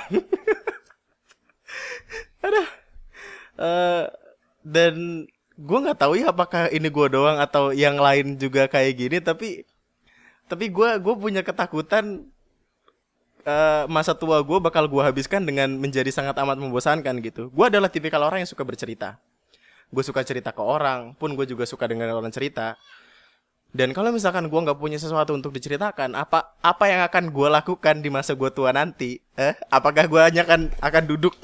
Ada. 2.42 2.62
Eh 3.62 4.04
dan 4.68 4.94
gue 5.58 5.78
nggak 5.80 5.98
tahu 5.98 6.12
ya 6.20 6.30
apakah 6.30 6.68
ini 6.70 6.86
gue 6.92 7.06
doang 7.08 7.40
atau 7.40 7.74
yang 7.74 7.98
lain 7.98 8.38
juga 8.38 8.68
kayak 8.68 8.92
gini 8.94 9.18
tapi 9.18 9.48
tapi 10.46 10.70
gue 10.70 10.88
gue 11.00 11.14
punya 11.18 11.42
ketakutan 11.42 12.28
eh, 13.42 13.84
masa 13.88 14.14
tua 14.14 14.38
gue 14.44 14.58
bakal 14.60 14.86
gue 14.86 15.02
habiskan 15.02 15.42
dengan 15.42 15.72
menjadi 15.74 16.12
sangat 16.12 16.36
amat 16.38 16.60
membosankan 16.60 17.18
gitu 17.24 17.50
gue 17.50 17.66
adalah 17.66 17.90
tipikal 17.90 18.22
orang 18.22 18.44
yang 18.44 18.50
suka 18.50 18.62
bercerita 18.62 19.18
gue 19.88 20.04
suka 20.04 20.20
cerita 20.22 20.52
ke 20.52 20.62
orang 20.62 21.16
pun 21.16 21.32
gue 21.32 21.48
juga 21.48 21.64
suka 21.64 21.88
dengan 21.88 22.12
orang 22.12 22.30
cerita 22.30 22.76
dan 23.68 23.92
kalau 23.92 24.08
misalkan 24.16 24.48
gue 24.48 24.60
nggak 24.64 24.80
punya 24.80 24.96
sesuatu 24.96 25.36
untuk 25.36 25.52
diceritakan 25.52 26.16
apa 26.16 26.56
apa 26.64 26.84
yang 26.88 27.04
akan 27.04 27.28
gue 27.28 27.48
lakukan 27.52 28.00
di 28.00 28.08
masa 28.08 28.32
gue 28.32 28.48
tua 28.48 28.72
nanti? 28.72 29.20
Eh 29.36 29.52
apakah 29.68 30.08
gue 30.08 30.20
hanya 30.24 30.48
akan 30.48 30.72
akan 30.80 31.04
duduk 31.04 31.36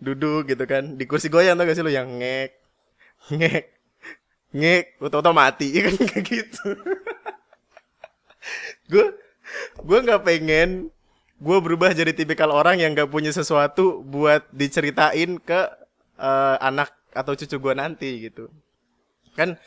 duduk 0.00 0.48
gitu 0.48 0.64
kan? 0.64 0.96
Di 0.96 1.04
kursi 1.04 1.28
goyang 1.28 1.60
tau 1.60 1.68
gak 1.68 1.76
sih 1.76 1.84
lo 1.84 1.92
yang 1.92 2.08
ngek 2.16 2.50
ngek 3.28 3.64
ngek 4.56 4.84
tau 5.04 5.36
mati 5.36 5.68
kan? 5.84 5.94
Kayak 6.00 6.24
gitu. 6.24 6.64
Gue 8.88 9.06
gue 9.84 9.98
nggak 10.00 10.24
pengen 10.24 10.88
gue 11.36 11.58
berubah 11.60 11.92
jadi 11.92 12.16
tipikal 12.16 12.56
orang 12.56 12.80
yang 12.80 12.96
nggak 12.96 13.12
punya 13.12 13.36
sesuatu 13.36 14.00
buat 14.00 14.48
diceritain 14.48 15.36
ke 15.44 15.60
eh, 16.16 16.56
anak 16.56 16.96
atau 17.12 17.36
cucu 17.36 17.60
gue 17.60 17.74
nanti 17.76 18.32
gitu. 18.32 18.48
Kan 19.36 19.60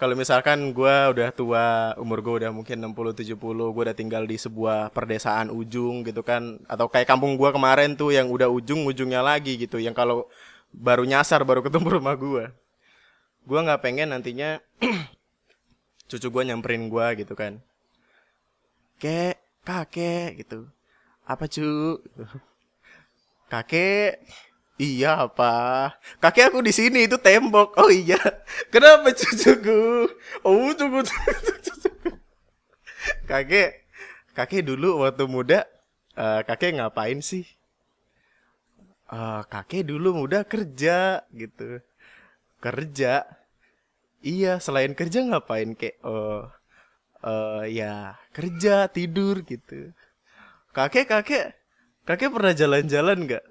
kalau 0.00 0.16
misalkan 0.16 0.72
gue 0.72 0.96
udah 1.12 1.28
tua 1.36 1.92
umur 2.00 2.24
gue 2.24 2.34
udah 2.40 2.50
mungkin 2.50 2.80
60 2.80 3.20
70 3.20 3.36
gue 3.36 3.82
udah 3.84 3.96
tinggal 3.96 4.24
di 4.24 4.40
sebuah 4.40 4.88
perdesaan 4.96 5.52
ujung 5.52 6.00
gitu 6.08 6.24
kan. 6.24 6.56
Atau 6.64 6.88
kayak 6.88 7.04
kampung 7.04 7.36
gue 7.36 7.50
kemarin 7.52 7.92
tuh 7.92 8.16
yang 8.16 8.32
udah 8.32 8.48
ujung 8.48 8.88
ujungnya 8.88 9.20
lagi 9.20 9.60
gitu. 9.60 9.76
Yang 9.76 10.00
kalau 10.00 10.18
baru 10.72 11.04
nyasar 11.04 11.44
baru 11.44 11.60
ketemu 11.60 11.88
rumah 12.00 12.16
gue 12.16 12.48
gue 13.46 13.58
nggak 13.60 13.82
pengen 13.82 14.12
nantinya 14.12 14.60
cucu 16.10 16.28
gue 16.28 16.42
nyamperin 16.48 16.88
gue 16.88 17.06
gitu 17.24 17.34
kan. 17.36 17.60
Kek 19.00 19.40
kakek 19.64 20.44
gitu. 20.44 20.68
Apa 21.24 21.44
cu? 21.48 22.00
Kakek 23.52 24.22
iya 24.80 25.28
apa? 25.28 25.52
Kakek 26.24 26.48
aku 26.48 26.64
di 26.64 26.72
sini 26.72 27.04
itu 27.04 27.20
tembok. 27.20 27.76
Oh 27.76 27.92
iya. 27.92 28.16
Kenapa 28.72 29.12
cucuku 29.12 30.08
oh 30.48 30.72
cucu 30.72 31.14
cucuku 31.60 32.10
kakek 33.28 33.70
kakek 34.36 34.62
dulu 34.66 35.04
waktu 35.04 35.24
muda 35.28 35.60
eh, 36.16 36.40
kakek 36.48 36.80
ngapain 36.80 37.20
sih? 37.20 37.44
Eh, 39.12 39.42
kakek 39.52 39.84
dulu 39.84 40.24
muda 40.24 40.42
kerja 40.48 41.22
gitu. 41.34 41.84
Kerja? 42.64 43.24
Iya 44.20 44.60
selain 44.60 44.92
kerja 44.96 45.24
ngapain 45.24 45.76
kek? 45.76 46.00
Oh 46.04 46.48
eh 47.20 47.64
ya 47.76 48.16
kerja 48.32 48.88
tidur 48.88 49.44
gitu. 49.44 49.92
Kakek 50.72 51.06
kakek 51.08 51.44
kakek 52.08 52.32
pernah 52.32 52.54
jalan-jalan 52.56 53.28
nggak 53.28 53.44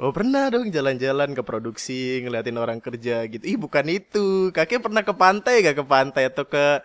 oh 0.00 0.12
pernah 0.12 0.48
dong 0.52 0.68
jalan-jalan 0.68 1.32
ke 1.32 1.42
produksi 1.44 2.20
ngeliatin 2.24 2.56
orang 2.60 2.78
kerja 2.80 3.24
gitu. 3.28 3.44
Ih 3.44 3.58
bukan 3.60 3.86
itu. 3.88 4.52
Kakek 4.52 4.84
pernah 4.84 5.02
ke 5.02 5.12
pantai 5.16 5.64
gak 5.64 5.76
ke 5.80 5.84
pantai 5.84 6.22
atau 6.28 6.44
ke 6.44 6.84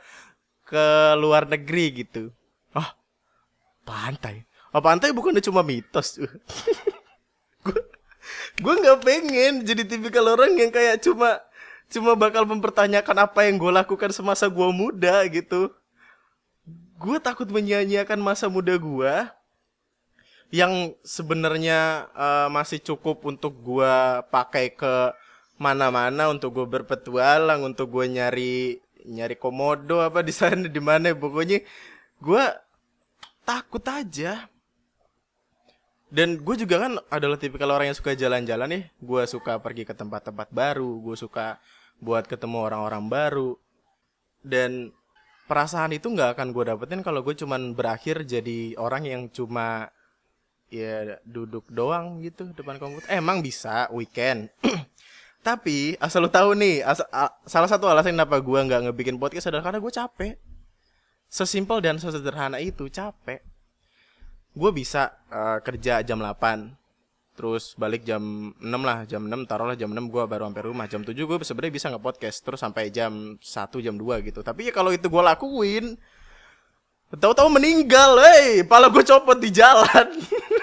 ke 0.68 0.86
luar 1.20 1.48
negeri 1.48 2.06
gitu? 2.06 2.32
Ah 2.72 2.96
pantai? 3.84 4.48
Oh 4.72 4.80
pantai 4.80 5.12
bukan 5.12 5.36
cuma 5.44 5.62
mitos? 5.62 6.16
Gue 8.62 8.74
nggak 8.78 9.02
pengen 9.02 9.66
jadi 9.66 9.84
tipikal 9.84 10.38
orang 10.38 10.54
yang 10.54 10.70
kayak 10.70 11.02
cuma 11.02 11.42
cuma 11.92 12.16
bakal 12.16 12.48
mempertanyakan 12.48 13.28
apa 13.28 13.50
yang 13.50 13.60
gue 13.60 13.72
lakukan 13.74 14.14
semasa 14.16 14.48
gue 14.48 14.70
muda 14.72 15.26
gitu. 15.28 15.74
Gue 17.02 17.18
takut 17.18 17.50
menyia-nyiakan 17.50 18.22
masa 18.22 18.48
muda 18.48 18.78
gue 18.78 19.14
yang 20.52 20.92
sebenarnya 21.02 22.12
eh, 22.12 22.48
masih 22.52 22.84
cukup 22.84 23.24
untuk 23.24 23.56
gue 23.64 23.96
pakai 24.28 24.76
ke 24.76 25.16
mana-mana 25.56 26.28
untuk 26.28 26.62
gue 26.62 26.68
berpetualang 26.68 27.64
untuk 27.64 27.88
gue 27.94 28.06
nyari 28.12 28.82
nyari 29.08 29.36
komodo 29.40 30.04
apa 30.04 30.22
di 30.22 30.34
sana 30.36 30.68
di 30.68 30.82
mana 30.82 31.16
pokoknya 31.16 31.64
gue 32.22 32.44
takut 33.48 33.82
aja 33.88 34.52
dan 36.12 36.44
gue 36.44 36.56
juga 36.60 36.76
kan 36.84 37.00
adalah 37.08 37.40
tipikal 37.40 37.72
orang 37.72 37.88
yang 37.88 37.98
suka 37.98 38.12
jalan-jalan 38.12 38.68
nih. 38.68 38.84
Gue 39.00 39.24
suka 39.24 39.56
pergi 39.64 39.88
ke 39.88 39.96
tempat-tempat 39.96 40.52
baru. 40.52 41.00
Gue 41.00 41.16
suka 41.16 41.56
buat 42.04 42.28
ketemu 42.28 42.68
orang-orang 42.68 43.08
baru. 43.08 43.56
Dan 44.44 44.92
perasaan 45.48 45.96
itu 45.96 46.12
nggak 46.12 46.36
akan 46.36 46.52
gue 46.52 46.64
dapetin 46.68 47.00
kalau 47.00 47.24
gue 47.24 47.32
cuman 47.32 47.72
berakhir 47.72 48.28
jadi 48.28 48.76
orang 48.76 49.08
yang 49.08 49.22
cuma 49.32 49.88
ya 50.72 51.20
duduk 51.22 51.68
doang 51.68 52.24
gitu 52.24 52.50
depan 52.56 52.80
komputer. 52.80 53.12
Eh, 53.12 53.20
emang 53.20 53.44
bisa 53.44 53.92
weekend. 53.92 54.48
Tapi 55.46 56.00
asal 56.00 56.24
lu 56.24 56.30
tahu 56.32 56.56
nih, 56.56 56.82
asa- 56.82 57.10
a- 57.12 57.36
salah 57.44 57.68
satu 57.68 57.86
alasan 57.86 58.16
kenapa 58.16 58.40
gue 58.40 58.60
nggak 58.62 58.88
ngebikin 58.90 59.20
podcast 59.20 59.52
adalah 59.52 59.68
karena 59.68 59.84
gue 59.84 59.92
capek. 59.92 60.34
Sesimpel 61.28 61.84
dan 61.84 62.00
sesederhana 62.00 62.58
itu 62.58 62.88
capek 62.88 63.44
gue 64.52 64.72
bisa 64.76 65.16
eh, 65.32 65.64
kerja 65.64 66.04
jam 66.04 66.20
8 66.20 66.76
terus 67.40 67.72
balik 67.80 68.04
jam 68.04 68.20
6 68.60 68.68
lah 68.84 69.08
jam 69.08 69.24
6 69.24 69.48
taruhlah 69.48 69.80
jam 69.80 69.88
6 69.88 70.12
gue 70.12 70.24
baru 70.28 70.52
sampai 70.52 70.64
rumah 70.68 70.86
jam 70.92 71.02
7 71.02 71.16
gue 71.16 71.38
sebenarnya 71.40 71.72
bisa 71.74 71.88
nge-podcast 71.88 72.38
terus 72.44 72.60
sampai 72.60 72.92
jam 72.92 73.40
1 73.40 73.48
jam 73.80 73.96
2 73.96 74.28
gitu 74.28 74.44
tapi 74.44 74.68
ya 74.68 74.76
kalau 74.76 74.92
itu 74.92 75.08
gue 75.08 75.24
lakuin 75.24 75.96
tahu-tahu 77.16 77.48
meninggal 77.48 78.20
hei 78.20 78.68
pala 78.68 78.92
gue 78.92 79.04
copot 79.08 79.40
di 79.40 79.56
jalan 79.56 80.20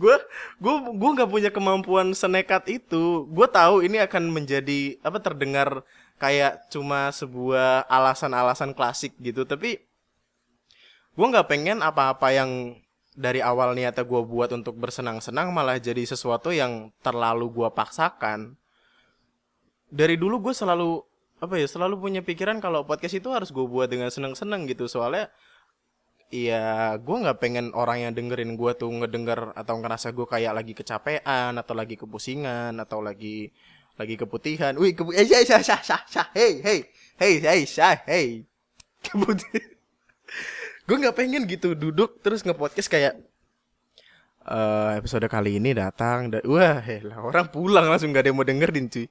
gue 0.00 0.16
gue 0.60 0.74
gue 0.94 1.10
nggak 1.16 1.30
punya 1.30 1.50
kemampuan 1.50 2.12
senekat 2.12 2.68
itu. 2.68 3.26
Gue 3.30 3.48
tahu 3.48 3.82
ini 3.84 4.00
akan 4.02 4.30
menjadi 4.32 5.00
apa 5.00 5.18
terdengar 5.20 5.84
kayak 6.16 6.68
cuma 6.72 7.12
sebuah 7.12 7.88
alasan-alasan 7.88 8.72
klasik 8.72 9.16
gitu. 9.20 9.44
Tapi 9.44 9.80
gue 11.16 11.26
nggak 11.26 11.48
pengen 11.48 11.80
apa-apa 11.80 12.28
yang 12.32 12.76
dari 13.16 13.40
awal 13.40 13.72
niatnya 13.72 14.04
gue 14.04 14.22
buat 14.28 14.52
untuk 14.52 14.76
bersenang-senang 14.76 15.48
malah 15.48 15.80
jadi 15.80 16.04
sesuatu 16.04 16.52
yang 16.52 16.92
terlalu 17.00 17.48
gue 17.48 17.68
paksakan. 17.72 18.60
Dari 19.88 20.20
dulu 20.20 20.50
gue 20.50 20.54
selalu 20.54 21.00
apa 21.36 21.60
ya 21.60 21.68
selalu 21.68 22.00
punya 22.00 22.20
pikiran 22.24 22.60
kalau 22.60 22.84
podcast 22.84 23.16
itu 23.16 23.28
harus 23.32 23.52
gue 23.52 23.64
buat 23.64 23.88
dengan 23.88 24.12
seneng-seneng 24.12 24.68
gitu. 24.68 24.84
Soalnya 24.88 25.32
Iya, 26.26 26.98
gue 26.98 27.16
nggak 27.22 27.38
pengen 27.38 27.70
orang 27.70 28.02
yang 28.02 28.12
dengerin 28.12 28.58
gue 28.58 28.72
tuh 28.74 28.90
ngedenger 28.90 29.54
atau 29.54 29.78
ngerasa 29.78 30.10
gue 30.10 30.26
kayak 30.26 30.52
lagi 30.58 30.72
kecapean 30.74 31.54
atau 31.54 31.74
lagi 31.78 31.94
kepusingan 31.94 32.74
atau 32.82 32.98
lagi 32.98 33.54
lagi 33.94 34.14
keputihan. 34.18 34.74
Wih, 34.74 34.92
kepu 34.92 35.14
eh, 35.14 35.22
syah, 35.22 35.46
syah, 35.46 35.62
syah, 35.62 35.80
syah, 35.80 36.02
syah, 36.10 36.26
hey, 36.34 36.58
hey, 36.66 36.78
hey, 37.16 37.34
hey, 37.38 37.62
hey, 38.10 38.26
keputihan. 39.06 39.76
gue 40.86 40.96
nggak 41.02 41.16
pengen 41.18 41.42
gitu 41.50 41.74
duduk 41.74 42.22
terus 42.22 42.46
nge-podcast 42.46 42.88
kayak 42.90 43.14
eh 44.46 44.90
episode 44.94 45.26
kali 45.26 45.58
ini 45.58 45.74
datang 45.74 46.30
dan 46.30 46.42
wah 46.46 46.78
lah 46.78 47.18
orang 47.18 47.50
pulang 47.50 47.90
langsung 47.90 48.14
gak 48.14 48.22
ada 48.22 48.30
yang 48.30 48.38
mau 48.38 48.46
dengerin 48.46 48.86
cuy 48.86 49.06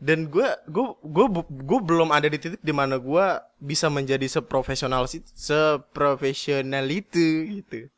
dan 0.00 0.32
gue 0.32 0.48
gue 0.64 0.86
gue 1.04 1.26
gue 1.44 1.80
belum 1.84 2.08
ada 2.08 2.24
di 2.24 2.40
titik 2.40 2.64
di 2.64 2.72
mana 2.72 2.96
gue 2.96 3.26
bisa 3.60 3.92
menjadi 3.92 4.24
seprofesional 4.24 5.04
seprofesional 5.36 6.88
itu 6.88 7.60
gitu. 7.60 7.92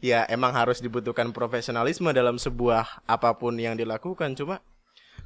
Ya 0.00 0.24
emang 0.32 0.56
harus 0.56 0.80
dibutuhkan 0.80 1.28
profesionalisme 1.36 2.08
dalam 2.16 2.40
sebuah 2.40 3.04
apa 3.04 3.36
pun 3.36 3.52
yang 3.60 3.76
dilakukan. 3.76 4.32
Cuma 4.32 4.64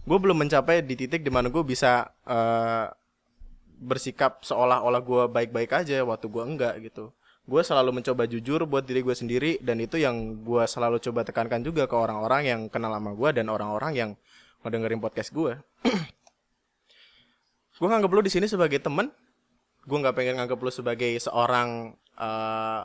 gue 0.02 0.18
belum 0.18 0.34
mencapai 0.42 0.82
di 0.82 0.98
titik 0.98 1.22
di 1.22 1.30
mana 1.30 1.46
gue 1.46 1.62
bisa 1.62 2.10
eh, 2.26 2.90
bersikap 3.78 4.42
seolah-olah 4.42 5.02
gue 5.06 5.22
baik-baik 5.30 5.70
aja 5.72 6.02
waktu 6.02 6.26
gue 6.26 6.42
enggak 6.42 6.74
gitu. 6.90 7.14
Gue 7.46 7.62
selalu 7.62 8.02
mencoba 8.02 8.26
jujur 8.26 8.66
buat 8.66 8.82
diri 8.82 9.06
gue 9.06 9.14
sendiri 9.14 9.62
dan 9.62 9.78
itu 9.78 9.94
yang 9.94 10.42
gue 10.42 10.66
selalu 10.66 10.98
coba 10.98 11.22
tekankan 11.22 11.62
juga 11.62 11.86
ke 11.86 11.94
orang-orang 11.94 12.42
yang 12.50 12.60
kenal 12.66 12.90
sama 12.94 13.14
gue 13.14 13.30
dan 13.30 13.46
orang-orang 13.46 13.92
yang 13.94 14.10
ngedengerin 14.64 15.00
podcast 15.00 15.32
gue 15.32 15.56
gue 17.80 17.88
nganggap 17.88 18.12
lu 18.12 18.20
di 18.20 18.28
sini 18.32 18.44
sebagai 18.44 18.76
temen. 18.76 19.08
Gue 19.88 19.96
nggak 19.96 20.12
pengen 20.12 20.36
nganggap 20.36 20.60
lu 20.60 20.68
sebagai 20.68 21.16
seorang 21.16 21.96
uh, 22.20 22.84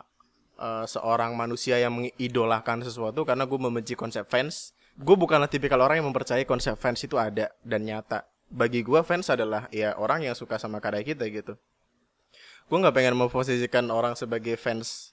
uh, 0.55 0.86
seorang 0.88 1.36
manusia 1.36 1.75
yang 1.75 2.00
mengidolakan 2.00 2.79
sesuatu 2.79 3.27
karena 3.27 3.44
gue 3.44 3.60
membenci 3.60 3.94
konsep 4.00 4.24
fans. 4.32 4.72
Gue 4.96 5.20
bukanlah 5.20 5.51
tipikal 5.51 5.84
orang 5.84 6.00
yang 6.00 6.08
mempercayai 6.08 6.48
konsep 6.48 6.79
fans 6.79 7.03
itu 7.03 7.20
ada 7.20 7.51
dan 7.67 7.84
nyata. 7.84 8.24
Bagi 8.48 8.88
gue 8.88 9.03
fans 9.03 9.27
adalah 9.27 9.67
ya 9.67 10.00
orang 10.00 10.24
yang 10.24 10.36
suka 10.38 10.55
sama 10.55 10.79
karya 10.79 11.03
kita 11.03 11.27
gitu. 11.27 11.60
Gue 12.72 12.77
nggak 12.79 12.96
pengen 12.96 13.20
memposisikan 13.20 13.91
orang 13.91 14.15
sebagai 14.15 14.55
fans 14.55 15.12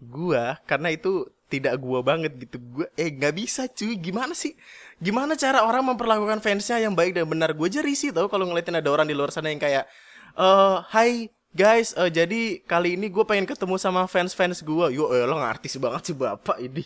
gue 0.00 0.44
karena 0.66 0.88
itu 0.90 1.28
tidak 1.48 1.78
gue 1.78 2.00
banget 2.02 2.32
gitu. 2.34 2.56
Gue 2.58 2.86
eh 2.98 3.10
nggak 3.12 3.34
bisa 3.36 3.70
cuy. 3.70 3.94
Gimana 4.00 4.34
sih? 4.34 4.58
Gimana 4.98 5.38
cara 5.38 5.62
orang 5.62 5.94
memperlakukan 5.94 6.42
fansnya 6.42 6.82
yang 6.82 6.96
baik 6.96 7.14
dan 7.14 7.28
benar? 7.28 7.54
Gue 7.54 7.70
aja 7.70 7.84
risih 7.84 8.10
tau 8.10 8.26
kalau 8.26 8.48
ngeliatin 8.48 8.78
ada 8.78 8.90
orang 8.90 9.06
di 9.06 9.14
luar 9.14 9.30
sana 9.30 9.50
yang 9.52 9.62
kayak 9.62 9.86
eh 10.34 10.76
hai 10.90 11.30
guys 11.54 11.94
uh, 11.94 12.10
jadi 12.10 12.58
kali 12.66 12.98
ini 12.98 13.06
gue 13.06 13.22
pengen 13.22 13.46
ketemu 13.46 13.78
sama 13.78 14.10
fans 14.10 14.34
fans 14.34 14.58
gue 14.58 14.86
yo 14.90 15.14
eh, 15.14 15.22
lo 15.22 15.38
ngartis 15.38 15.78
banget 15.78 16.10
sih 16.10 16.16
bapak 16.16 16.58
ini. 16.58 16.82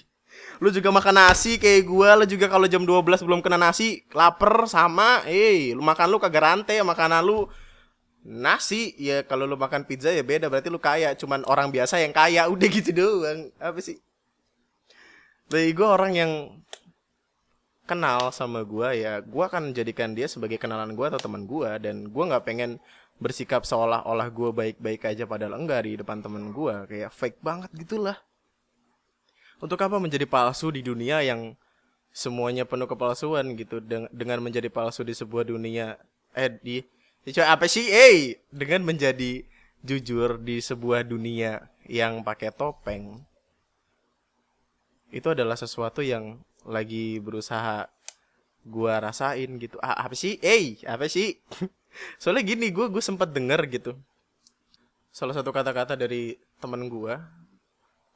Lu 0.60 0.68
juga 0.68 0.92
makan 0.92 1.14
nasi 1.16 1.56
kayak 1.56 1.88
gue 1.88 2.08
lu 2.20 2.24
juga 2.28 2.46
kalau 2.52 2.66
jam 2.68 2.84
12 2.84 3.24
belum 3.24 3.40
kena 3.40 3.56
nasi 3.56 4.04
lapar 4.12 4.68
sama. 4.68 5.24
Eh 5.24 5.72
lu 5.72 5.80
makan 5.80 6.06
lu 6.12 6.18
kagak 6.20 6.44
rantai 6.44 6.82
makanan 6.84 7.24
lu 7.24 7.48
nasi 8.28 8.92
ya 9.00 9.24
kalau 9.24 9.48
lu 9.48 9.56
makan 9.56 9.88
pizza 9.88 10.12
ya 10.12 10.20
beda 10.20 10.52
berarti 10.52 10.68
lu 10.68 10.76
kaya. 10.76 11.16
Cuman 11.16 11.48
orang 11.48 11.72
biasa 11.72 11.96
yang 12.04 12.12
kaya 12.12 12.44
udah 12.52 12.68
gitu 12.68 12.92
doang. 12.92 13.48
Apa 13.56 13.80
sih? 13.80 13.96
Dari 15.48 15.72
gue 15.72 15.88
orang 15.88 16.12
yang 16.12 16.32
kenal 17.88 18.28
sama 18.36 18.60
gue 18.68 19.00
ya 19.00 19.24
gue 19.24 19.44
akan 19.48 19.72
jadikan 19.72 20.12
dia 20.12 20.28
sebagai 20.28 20.60
kenalan 20.60 20.92
gue 20.92 21.08
atau 21.08 21.16
teman 21.16 21.48
gue 21.48 21.72
dan 21.80 22.12
gue 22.12 22.24
nggak 22.28 22.44
pengen 22.44 22.76
bersikap 23.16 23.64
seolah-olah 23.64 24.28
gue 24.28 24.50
baik-baik 24.52 25.08
aja 25.08 25.24
padahal 25.24 25.56
enggak 25.56 25.88
di 25.88 25.96
depan 25.96 26.20
temen 26.20 26.52
gue 26.52 26.74
kayak 26.84 27.10
fake 27.10 27.40
banget 27.40 27.72
gitulah. 27.74 28.20
Untuk 29.58 29.80
apa 29.82 29.98
menjadi 29.98 30.28
palsu 30.28 30.70
di 30.70 30.86
dunia 30.86 31.18
yang 31.24 31.58
semuanya 32.14 32.62
penuh 32.62 32.86
kepalsuan 32.86 33.58
gitu? 33.58 33.82
Dengan 34.14 34.38
menjadi 34.38 34.70
palsu 34.70 35.02
di 35.02 35.16
sebuah 35.16 35.50
dunia 35.50 35.98
eh 36.30 36.52
di 36.62 36.78
coba 37.26 37.46
apa 37.54 37.66
sih? 37.66 37.86
Eh 37.88 38.38
dengan 38.52 38.86
menjadi 38.86 39.42
jujur 39.82 40.42
di 40.42 40.58
sebuah 40.58 41.06
dunia 41.06 41.70
yang 41.88 42.20
pakai 42.26 42.52
topeng 42.52 43.24
itu 45.08 45.28
adalah 45.32 45.56
sesuatu 45.56 46.04
yang 46.04 46.44
lagi 46.68 47.16
berusaha 47.22 47.88
gua 48.68 49.00
rasain 49.00 49.56
gitu. 49.56 49.80
Ah, 49.80 50.04
apa 50.04 50.12
sih? 50.12 50.36
Eh 50.44 50.84
apa 50.84 51.08
sih? 51.08 51.40
Soalnya 52.20 52.44
gini 52.44 52.68
gue 52.68 52.86
gue 52.92 53.00
sempat 53.00 53.32
denger 53.32 53.64
gitu. 53.72 53.92
Salah 55.08 55.32
satu 55.32 55.48
kata-kata 55.50 55.96
dari 55.96 56.36
temen 56.60 56.92
gua 56.92 57.24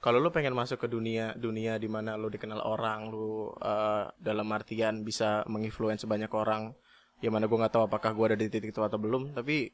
kalau 0.03 0.19
lu 0.19 0.35
pengen 0.35 0.53
masuk 0.53 0.83
ke 0.83 0.91
dunia 0.91 1.33
dunia 1.39 1.79
di 1.79 1.87
mana 1.87 2.19
lu 2.19 2.27
dikenal 2.27 2.59
orang 2.67 3.07
lu 3.09 3.55
uh, 3.63 4.11
dalam 4.19 4.51
artian 4.51 5.07
bisa 5.07 5.47
menginfluence 5.47 6.03
banyak 6.05 6.29
orang 6.35 6.75
ya 7.23 7.31
mana 7.31 7.47
gue 7.47 7.55
nggak 7.55 7.73
tahu 7.73 7.87
apakah 7.87 8.11
gue 8.13 8.25
ada 8.35 8.37
di 8.37 8.51
titik 8.51 8.75
itu 8.75 8.81
atau 8.83 8.99
belum 8.99 9.33
tapi 9.33 9.71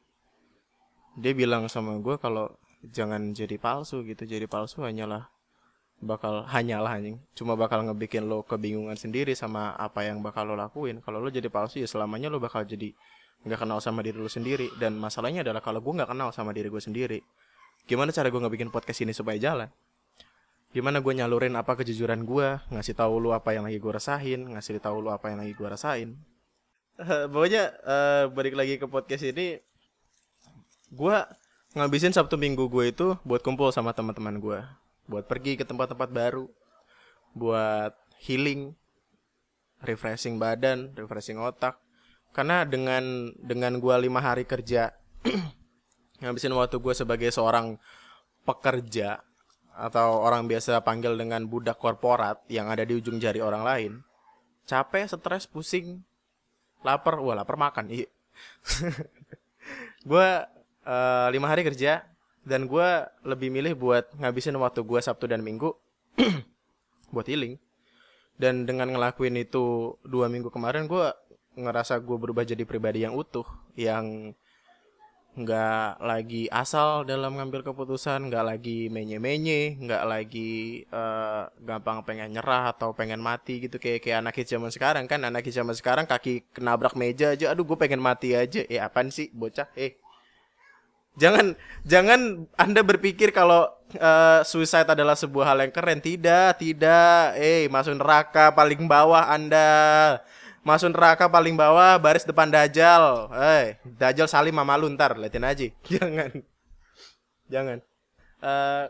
dia 1.19 1.33
bilang 1.33 1.65
sama 1.67 1.97
gue 1.99 2.15
kalau 2.21 2.53
jangan 2.85 3.35
jadi 3.35 3.59
palsu 3.59 4.05
gitu. 4.07 4.23
Jadi 4.23 4.47
palsu 4.47 4.85
hanyalah 4.85 5.27
bakal 5.99 6.47
hanyalah 6.47 6.95
anjing. 6.95 7.19
Cuma 7.35 7.59
bakal 7.59 7.83
ngebikin 7.83 8.29
lo 8.29 8.47
kebingungan 8.47 8.95
sendiri 8.95 9.35
sama 9.35 9.75
apa 9.75 10.07
yang 10.07 10.23
bakal 10.23 10.47
lo 10.47 10.55
lakuin. 10.55 11.03
Kalau 11.03 11.19
lo 11.19 11.27
jadi 11.27 11.51
palsu 11.51 11.83
ya 11.83 11.87
selamanya 11.89 12.31
lo 12.31 12.39
bakal 12.39 12.63
jadi 12.63 12.95
nggak 13.43 13.59
kenal 13.65 13.83
sama 13.83 13.99
diri 13.99 14.15
lo 14.15 14.31
sendiri. 14.31 14.71
Dan 14.79 14.95
masalahnya 14.95 15.43
adalah 15.43 15.59
kalau 15.59 15.83
gue 15.83 15.91
nggak 15.91 16.07
kenal 16.13 16.31
sama 16.31 16.55
diri 16.55 16.71
gue 16.71 16.79
sendiri 16.79 17.19
gimana 17.89 18.13
cara 18.13 18.29
gue 18.29 18.37
ngebikin 18.37 18.69
podcast 18.69 19.01
ini 19.01 19.17
supaya 19.17 19.41
jalan? 19.41 19.65
Gimana 20.69 21.01
gue 21.01 21.13
nyalurin 21.17 21.57
apa 21.57 21.73
kejujuran 21.73 22.21
gue 22.21 22.61
ngasih 22.69 22.93
tahu 22.93 23.17
lo 23.17 23.33
apa 23.33 23.57
yang 23.57 23.65
lagi 23.65 23.81
gue 23.81 23.89
rasain 23.89 24.37
ngasih 24.37 24.77
tahu 24.77 25.01
lo 25.01 25.09
apa 25.09 25.33
yang 25.33 25.41
lagi 25.41 25.57
gue 25.57 25.65
rasain 25.65 26.13
pokoknya 27.31 27.63
uh, 27.87 28.23
balik 28.31 28.55
lagi 28.59 28.75
ke 28.75 28.85
podcast 28.87 29.23
ini 29.23 29.59
gue 30.89 31.17
ngabisin 31.77 32.11
sabtu 32.11 32.35
minggu 32.35 32.65
gue 32.67 32.91
itu 32.91 33.07
buat 33.23 33.39
kumpul 33.45 33.71
sama 33.71 33.93
teman-teman 33.93 34.41
gue 34.41 34.59
buat 35.09 35.25
pergi 35.25 35.57
ke 35.57 35.65
tempat-tempat 35.65 36.13
baru, 36.13 36.45
buat 37.33 37.97
healing, 38.21 38.77
refreshing 39.81 40.37
badan, 40.37 40.93
refreshing 40.93 41.41
otak. 41.41 41.81
Karena 42.29 42.61
dengan 42.61 43.33
dengan 43.41 43.81
gue 43.81 43.95
lima 43.97 44.21
hari 44.21 44.45
kerja, 44.45 44.93
ngabisin 46.21 46.53
waktu 46.53 46.77
gue 46.77 46.93
sebagai 46.93 47.33
seorang 47.33 47.81
pekerja 48.45 49.25
atau 49.73 50.21
orang 50.21 50.45
biasa 50.45 50.85
panggil 50.85 51.17
dengan 51.17 51.49
budak 51.49 51.81
korporat 51.81 52.45
yang 52.53 52.69
ada 52.69 52.85
di 52.85 52.93
ujung 52.93 53.17
jari 53.17 53.41
orang 53.41 53.65
lain, 53.65 53.91
capek, 54.69 55.09
stres, 55.09 55.49
pusing, 55.49 56.05
lapar, 56.85 57.19
wah 57.19 57.35
lapar 57.35 57.55
makan, 57.59 57.91
iya. 57.91 58.07
gue 60.09 60.27
uh, 60.87 61.27
lima 61.29 61.47
hari 61.51 61.67
kerja, 61.67 62.07
dan 62.49 62.65
gue 62.65 62.87
lebih 63.21 63.53
milih 63.53 63.77
buat 63.77 64.09
ngabisin 64.17 64.57
waktu 64.57 64.81
gue 64.81 64.99
Sabtu 64.99 65.29
dan 65.29 65.45
Minggu 65.45 65.75
buat 67.13 67.29
healing 67.29 67.61
dan 68.39 68.63
dengan 68.63 68.95
ngelakuin 68.95 69.35
itu 69.37 69.93
dua 70.07 70.31
minggu 70.31 70.47
kemarin 70.49 70.87
gue 70.87 71.11
ngerasa 71.59 71.99
gue 71.99 72.17
berubah 72.17 72.47
jadi 72.47 72.63
pribadi 72.63 73.03
yang 73.03 73.13
utuh 73.13 73.45
yang 73.75 74.33
nggak 75.39 76.03
lagi 76.03 76.51
asal 76.51 77.07
dalam 77.07 77.39
ngambil 77.39 77.63
keputusan 77.63 78.27
nggak 78.27 78.45
lagi 78.45 78.91
menye-menye 78.91 79.79
nggak 79.79 80.03
lagi 80.03 80.83
uh, 80.91 81.47
gampang 81.63 82.03
pengen 82.03 82.35
nyerah 82.35 82.75
atau 82.75 82.91
pengen 82.91 83.23
mati 83.23 83.63
gitu 83.63 83.79
kayak 83.79 84.03
kayak 84.03 84.19
anak 84.19 84.35
zaman 84.43 84.67
sekarang 84.67 85.05
kan 85.07 85.23
anak 85.23 85.47
zaman 85.47 85.71
sekarang 85.71 86.03
kaki 86.03 86.43
kenabrak 86.51 86.99
meja 86.99 87.31
aja 87.31 87.55
aduh 87.55 87.63
gue 87.63 87.77
pengen 87.79 88.03
mati 88.03 88.35
aja 88.35 88.67
eh 88.67 88.83
apaan 88.83 89.07
sih 89.07 89.31
bocah 89.31 89.71
eh 89.79 89.95
Jangan 91.19 91.51
jangan 91.83 92.47
Anda 92.55 92.79
berpikir 92.79 93.35
kalau 93.35 93.67
uh, 93.99 94.39
suicide 94.47 94.87
adalah 94.87 95.19
sebuah 95.19 95.51
hal 95.51 95.67
yang 95.67 95.73
keren. 95.75 95.99
Tidak, 95.99 96.55
tidak. 96.55 97.35
Eh, 97.35 97.67
masuk 97.67 97.99
neraka 97.99 98.55
paling 98.55 98.87
bawah 98.87 99.27
Anda. 99.27 100.23
Masuk 100.61 100.91
neraka 100.91 101.25
paling 101.31 101.55
bawah 101.55 101.95
baris 101.97 102.27
depan 102.27 102.51
Dajjal. 102.51 103.31
Eh, 103.35 103.79
Dajjal 103.97 104.27
salim 104.27 104.55
sama 104.55 104.75
lu 104.75 104.91
ntar, 104.91 105.15
liatin 105.15 105.45
aja. 105.47 105.65
Jangan. 105.93 106.31
Jangan. 107.49 107.77
Uh, 108.39 108.85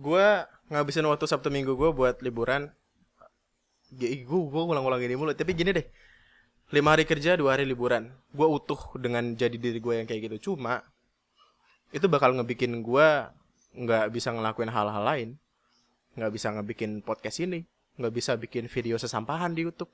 gua 0.00 0.46
ngabisin 0.72 1.06
waktu 1.06 1.26
Sabtu 1.28 1.52
Minggu 1.52 1.76
gue 1.76 1.90
buat 1.92 2.18
liburan. 2.24 2.72
Gue 3.92 4.24
gue 4.24 4.62
ulang-ulang 4.62 5.02
ini 5.04 5.14
mulu. 5.18 5.36
Tapi 5.36 5.52
gini 5.52 5.76
deh 5.76 5.86
lima 6.72 6.96
hari 6.96 7.04
kerja 7.04 7.36
dua 7.36 7.54
hari 7.54 7.68
liburan 7.68 8.08
gue 8.32 8.48
utuh 8.48 8.96
dengan 8.96 9.36
jadi 9.36 9.52
diri 9.60 9.76
gue 9.76 9.94
yang 10.00 10.08
kayak 10.08 10.32
gitu 10.32 10.52
cuma 10.52 10.80
itu 11.92 12.08
bakal 12.08 12.32
ngebikin 12.32 12.80
gue 12.80 13.08
nggak 13.76 14.08
bisa 14.08 14.32
ngelakuin 14.32 14.72
hal-hal 14.72 15.04
lain 15.04 15.28
nggak 16.16 16.32
bisa 16.32 16.48
ngebikin 16.48 17.04
podcast 17.04 17.44
ini 17.44 17.68
nggak 17.96 18.12
bisa 18.12 18.32
bikin 18.40 18.68
video 18.68 18.96
sesampahan 18.96 19.52
di 19.52 19.66
YouTube. 19.68 19.90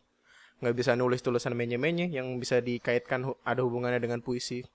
Nggak 0.59 0.75
bisa 0.75 0.99
nulis 0.99 1.23
tulisan 1.23 1.55
menye-menye 1.55 2.11
yang 2.11 2.35
bisa 2.43 2.59
dikaitkan 2.59 3.31
ada 3.47 3.61
hubungannya 3.63 4.03
dengan 4.03 4.19
puisi. 4.19 4.67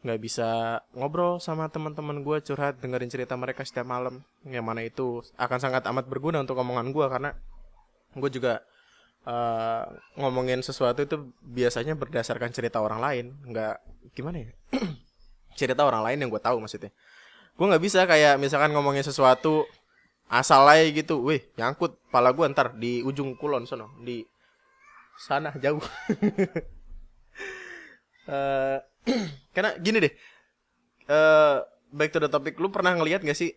Nggak 0.00 0.20
bisa 0.20 0.80
ngobrol 0.96 1.40
sama 1.40 1.68
teman-teman 1.68 2.24
gue 2.24 2.36
curhat 2.44 2.80
dengerin 2.80 3.12
cerita 3.12 3.36
mereka 3.36 3.64
setiap 3.64 3.88
malam. 3.88 4.24
Yang 4.44 4.64
mana 4.64 4.80
itu 4.84 5.24
akan 5.36 5.58
sangat 5.60 5.82
amat 5.88 6.08
berguna 6.08 6.40
untuk 6.40 6.56
omongan 6.60 6.92
gue 6.92 7.06
karena 7.08 7.30
gue 8.16 8.30
juga 8.32 8.64
uh, 9.24 9.84
ngomongin 10.16 10.64
sesuatu 10.64 11.04
itu 11.04 11.32
biasanya 11.44 11.96
berdasarkan 11.96 12.52
cerita 12.52 12.80
orang 12.80 13.00
lain. 13.00 13.26
Nggak 13.44 13.76
gimana 14.16 14.48
ya? 14.48 14.52
Cerita 15.58 15.84
orang 15.84 16.00
lain 16.06 16.24
yang 16.24 16.30
gue 16.32 16.40
tahu 16.40 16.56
maksudnya. 16.60 16.92
Gue 17.56 17.66
nggak 17.68 17.82
bisa 17.84 18.08
kayak 18.08 18.40
misalkan 18.40 18.72
ngomongin 18.72 19.04
sesuatu 19.04 19.68
asal 20.30 20.62
aja 20.70 20.86
gitu 20.94 21.26
wih 21.26 21.42
nyangkut 21.58 21.98
pala 22.08 22.30
gue 22.30 22.46
ntar 22.54 22.78
di 22.78 23.02
ujung 23.02 23.34
kulon 23.34 23.66
sono 23.66 23.90
di 24.00 24.22
sana 25.18 25.50
jauh 25.58 25.82
uh, 28.30 28.78
karena 29.54 29.74
gini 29.80 29.98
deh 30.06 30.12
uh, 31.10 31.66
back 31.90 32.14
to 32.14 32.22
the 32.22 32.30
topic 32.30 32.54
lu 32.62 32.70
pernah 32.70 32.94
ngelihat 32.94 33.26
gak 33.26 33.34
sih 33.34 33.52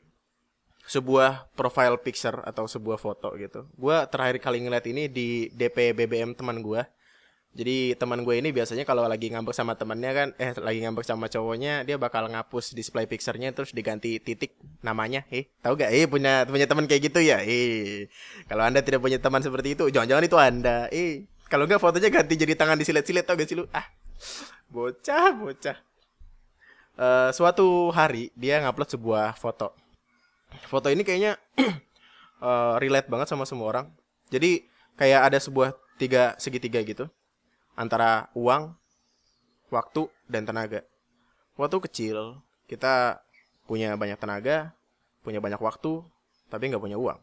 sebuah 0.83 1.47
profile 1.55 1.95
picture 1.95 2.43
atau 2.43 2.67
sebuah 2.67 2.99
foto 2.99 3.31
gitu. 3.39 3.67
Gua 3.79 4.03
terakhir 4.03 4.43
kali 4.43 4.67
ngeliat 4.67 4.83
ini 4.91 5.07
di 5.07 5.47
DP 5.55 5.95
BBM 5.95 6.35
teman 6.35 6.59
gua. 6.59 6.83
Jadi 7.53 7.93
teman 8.01 8.25
gue 8.25 8.33
ini 8.33 8.49
biasanya 8.49 8.81
kalau 8.81 9.05
lagi 9.05 9.29
ngambek 9.29 9.53
sama 9.53 9.77
temannya 9.77 10.09
kan, 10.09 10.27
eh 10.41 10.57
lagi 10.57 10.81
ngambek 10.81 11.05
sama 11.05 11.29
cowoknya, 11.29 11.85
dia 11.85 12.01
bakal 12.01 12.25
ngapus 12.25 12.73
display 12.73 13.05
picture-nya 13.05 13.53
terus 13.53 13.77
diganti 13.77 14.17
titik 14.17 14.57
namanya. 14.81 15.21
Eh, 15.29 15.53
tahu 15.61 15.77
gak? 15.77 15.93
Eh 15.93 16.09
punya 16.09 16.49
punya 16.49 16.65
teman 16.65 16.89
kayak 16.89 17.13
gitu 17.13 17.21
ya? 17.21 17.45
Eh, 17.45 18.09
kalau 18.49 18.65
anda 18.65 18.81
tidak 18.81 19.05
punya 19.05 19.21
teman 19.21 19.45
seperti 19.45 19.77
itu, 19.77 19.85
jangan-jangan 19.93 20.25
itu 20.25 20.37
anda. 20.41 20.89
Eh, 20.89 21.29
kalau 21.45 21.69
enggak 21.69 21.77
fotonya 21.77 22.09
ganti 22.09 22.33
jadi 22.33 22.57
tangan 22.57 22.73
disilet-silet 22.73 23.21
tau 23.21 23.37
gak 23.37 23.45
sih 23.45 23.53
lu? 23.53 23.69
Ah, 23.69 23.85
bocah, 24.73 25.37
bocah. 25.37 25.77
Uh, 26.97 27.29
suatu 27.37 27.93
hari 27.93 28.33
dia 28.33 28.65
ngupload 28.65 28.97
sebuah 28.97 29.37
foto. 29.37 29.77
Foto 30.65 30.89
ini 30.89 31.05
kayaknya 31.05 31.37
uh, 32.41 32.77
relate 32.81 33.05
banget 33.13 33.29
sama 33.29 33.45
semua 33.45 33.69
orang. 33.69 33.85
Jadi 34.33 34.65
kayak 34.97 35.29
ada 35.29 35.37
sebuah 35.37 35.77
tiga 36.01 36.33
segitiga 36.41 36.81
gitu 36.81 37.13
antara 37.73 38.29
uang, 38.37 38.73
waktu, 39.73 40.09
dan 40.29 40.45
tenaga. 40.45 40.85
Waktu 41.57 41.77
kecil, 41.89 42.41
kita 42.69 43.21
punya 43.69 43.93
banyak 43.97 44.17
tenaga, 44.17 44.73
punya 45.21 45.39
banyak 45.39 45.61
waktu, 45.61 46.03
tapi 46.49 46.69
nggak 46.69 46.83
punya 46.83 46.97
uang. 46.99 47.19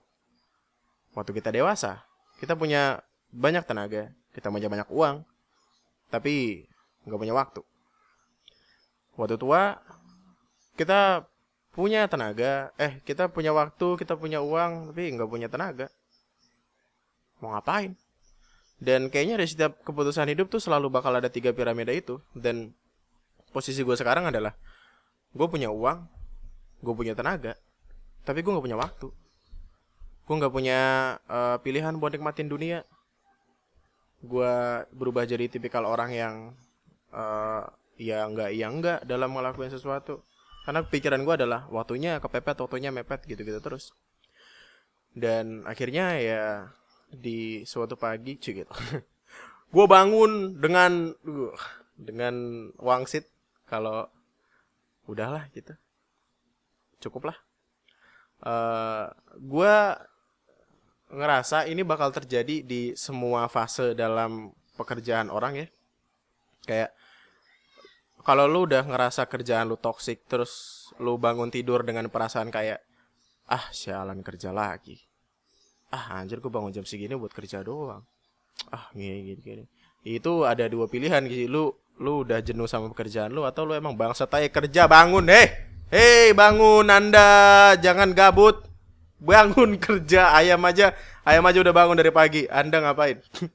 Waktu 1.14 1.30
kita 1.34 1.50
dewasa, 1.50 2.02
kita 2.38 2.54
punya 2.54 3.02
banyak 3.30 3.62
tenaga, 3.66 4.10
kita 4.34 4.50
punya 4.50 4.70
banyak 4.70 4.88
uang, 4.90 5.22
tapi 6.10 6.66
nggak 7.06 7.20
punya 7.20 7.34
waktu. 7.34 7.60
Waktu 9.18 9.36
tua, 9.36 9.76
kita 10.78 11.28
punya 11.76 12.08
tenaga, 12.08 12.72
eh 12.80 12.98
kita 13.04 13.28
punya 13.28 13.52
waktu, 13.52 14.00
kita 14.00 14.16
punya 14.16 14.40
uang, 14.40 14.90
tapi 14.90 15.12
nggak 15.12 15.30
punya 15.30 15.48
tenaga. 15.52 15.92
Mau 17.44 17.52
ngapain? 17.52 17.99
Dan 18.80 19.12
kayaknya 19.12 19.36
dari 19.36 19.48
setiap 19.48 19.84
keputusan 19.84 20.32
hidup 20.32 20.48
tuh 20.48 20.56
selalu 20.56 20.88
bakal 20.88 21.12
ada 21.12 21.28
tiga 21.28 21.52
piramida 21.52 21.92
itu. 21.92 22.16
Dan 22.32 22.72
posisi 23.52 23.84
gue 23.84 23.92
sekarang 23.92 24.32
adalah 24.32 24.56
gue 25.36 25.46
punya 25.46 25.68
uang, 25.68 26.08
gue 26.80 26.94
punya 26.96 27.12
tenaga, 27.12 27.54
tapi 28.24 28.40
gue 28.40 28.50
nggak 28.50 28.64
punya 28.64 28.80
waktu. 28.80 29.08
Gue 30.24 30.34
nggak 30.40 30.54
punya 30.54 30.80
uh, 31.28 31.60
pilihan 31.60 31.92
buat 32.00 32.16
nikmatin 32.16 32.48
dunia. 32.48 32.88
Gue 34.24 34.52
berubah 34.96 35.28
jadi 35.28 35.44
tipikal 35.52 35.84
orang 35.84 36.10
yang 36.16 36.34
uh, 37.12 37.68
ya 38.00 38.24
nggak 38.24 38.50
ya 38.56 38.66
nggak 38.72 38.98
dalam 39.04 39.36
ngelakuin 39.36 39.68
sesuatu. 39.68 40.24
Karena 40.64 40.80
pikiran 40.88 41.20
gue 41.20 41.34
adalah 41.36 41.68
waktunya 41.68 42.16
kepepet, 42.16 42.56
waktunya 42.64 42.88
mepet 42.88 43.28
gitu-gitu 43.28 43.60
terus. 43.60 43.92
Dan 45.12 45.66
akhirnya 45.66 46.16
ya 46.16 46.42
di 47.10 47.66
suatu 47.66 47.98
pagi 47.98 48.38
cuy 48.38 48.62
gitu. 48.62 48.74
Gue 49.74 49.86
bangun 49.86 50.58
dengan 50.58 51.14
uh, 51.14 51.54
dengan 51.94 52.68
wangsit 52.78 53.26
kalau 53.66 54.06
udahlah 55.06 55.46
gitu. 55.54 55.74
Cukup 57.02 57.30
lah 57.30 57.38
uh, 58.44 58.48
eh, 58.48 59.06
gue 59.36 59.74
ngerasa 61.10 61.66
ini 61.66 61.82
bakal 61.82 62.14
terjadi 62.14 62.62
di 62.62 62.94
semua 62.94 63.50
fase 63.50 63.92
dalam 63.98 64.54
pekerjaan 64.78 65.28
orang 65.28 65.66
ya. 65.66 65.68
Kayak 66.64 66.90
kalau 68.22 68.46
lu 68.46 68.68
udah 68.68 68.84
ngerasa 68.84 69.26
kerjaan 69.26 69.68
lu 69.68 69.80
toksik 69.80 70.28
terus 70.28 70.86
lu 71.00 71.16
bangun 71.16 71.48
tidur 71.48 71.82
dengan 71.82 72.06
perasaan 72.12 72.52
kayak 72.52 72.84
ah 73.50 73.64
sialan 73.72 74.22
kerja 74.22 74.54
lagi 74.54 75.00
ah. 75.90 76.22
Anjir 76.22 76.38
gue 76.38 76.50
bangun 76.50 76.70
jam 76.70 76.86
segini 76.86 77.14
buat 77.14 77.34
kerja 77.34 77.62
doang. 77.62 78.02
Ah 78.70 78.90
gini 78.94 79.34
gini 79.34 79.40
gini. 79.42 79.64
Itu 80.06 80.48
ada 80.48 80.64
dua 80.70 80.88
pilihan 80.88 81.22
gitu 81.28 81.46
lu 81.50 81.64
lu 82.00 82.24
udah 82.24 82.40
jenuh 82.40 82.64
sama 82.64 82.88
pekerjaan 82.88 83.28
lu 83.28 83.44
atau 83.44 83.68
lu 83.68 83.76
emang 83.76 83.92
bangsa 83.92 84.24
tay 84.24 84.48
kerja 84.48 84.88
bangun 84.88 85.28
heh 85.28 85.48
hei 85.92 86.32
bangun 86.32 86.88
anda 86.88 87.74
jangan 87.78 88.14
gabut. 88.16 88.64
Bangun 89.20 89.76
kerja 89.84 90.32
ayam 90.32 90.64
aja. 90.64 90.96
Ayam 91.28 91.44
aja 91.44 91.60
udah 91.60 91.74
bangun 91.76 91.96
dari 92.00 92.08
pagi. 92.08 92.48
Anda 92.48 92.80
ngapain? 92.80 93.20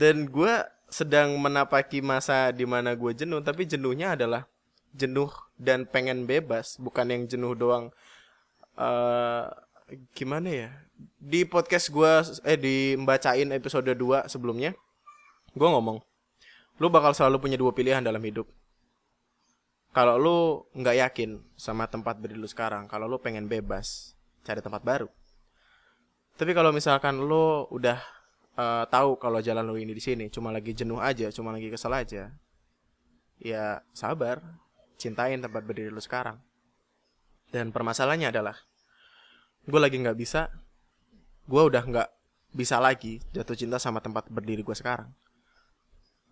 Dan 0.00 0.26
gue 0.26 0.54
sedang 0.90 1.38
menapaki 1.38 2.02
masa 2.02 2.50
di 2.50 2.66
mana 2.66 2.98
gue 2.98 3.14
jenuh 3.14 3.38
tapi 3.46 3.62
jenuhnya 3.62 4.18
adalah 4.18 4.50
jenuh 4.90 5.30
dan 5.54 5.86
pengen 5.86 6.26
bebas 6.26 6.74
bukan 6.82 7.06
yang 7.14 7.22
jenuh 7.30 7.54
doang. 7.54 7.94
Uh, 8.74 9.46
gimana 10.14 10.48
ya? 10.50 10.70
Di 11.16 11.48
podcast 11.48 11.88
gue 11.90 12.12
eh 12.44 12.58
di 12.60 12.94
membacain 12.94 13.48
episode 13.50 13.90
2 13.92 14.28
sebelumnya 14.30 14.76
gue 15.50 15.68
ngomong 15.68 15.98
lu 16.80 16.88
bakal 16.88 17.12
selalu 17.12 17.44
punya 17.44 17.60
dua 17.60 17.76
pilihan 17.76 18.00
dalam 18.00 18.24
hidup. 18.24 18.48
Kalau 19.92 20.16
lu 20.16 20.64
nggak 20.72 20.96
yakin 20.96 21.44
sama 21.58 21.84
tempat 21.84 22.16
berdiri 22.16 22.40
lu 22.40 22.48
sekarang 22.48 22.88
kalau 22.88 23.04
lu 23.04 23.20
pengen 23.20 23.50
bebas 23.50 24.16
cari 24.46 24.64
tempat 24.64 24.80
baru. 24.80 25.08
Tapi 26.40 26.56
kalau 26.56 26.72
misalkan 26.72 27.20
lu 27.20 27.68
udah 27.68 28.00
uh, 28.56 28.88
tahu 28.88 29.20
kalau 29.20 29.44
jalan 29.44 29.66
lu 29.68 29.76
ini 29.76 29.92
di 29.92 30.00
sini 30.00 30.32
cuma 30.32 30.48
lagi 30.48 30.72
jenuh 30.72 30.96
aja 30.96 31.28
cuma 31.28 31.52
lagi 31.52 31.68
kesel 31.68 31.92
aja 31.92 32.32
ya 33.36 33.84
sabar 33.92 34.40
cintain 34.96 35.36
tempat 35.36 35.60
berdiri 35.60 35.92
lu 35.92 36.00
sekarang. 36.00 36.40
Dan 37.50 37.74
permasalahannya 37.74 38.30
adalah 38.30 38.56
gue 39.66 39.80
lagi 39.80 39.96
nggak 40.00 40.16
bisa 40.16 40.48
gue 41.50 41.62
udah 41.62 41.82
nggak 41.82 42.08
bisa 42.54 42.78
lagi 42.78 43.18
jatuh 43.34 43.54
cinta 43.58 43.78
sama 43.78 43.98
tempat 44.02 44.26
berdiri 44.30 44.62
gue 44.62 44.74
sekarang. 44.74 45.10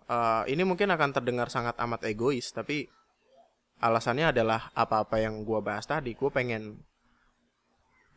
Uh, 0.08 0.40
ini 0.48 0.64
mungkin 0.64 0.88
akan 0.88 1.12
terdengar 1.12 1.52
sangat 1.52 1.76
amat 1.78 2.08
egois 2.08 2.48
tapi 2.54 2.88
alasannya 3.78 4.32
adalah 4.32 4.72
apa-apa 4.72 5.20
yang 5.22 5.42
gue 5.42 5.60
bahas 5.62 5.86
tadi. 5.86 6.14
Gue 6.14 6.30
pengen 6.30 6.82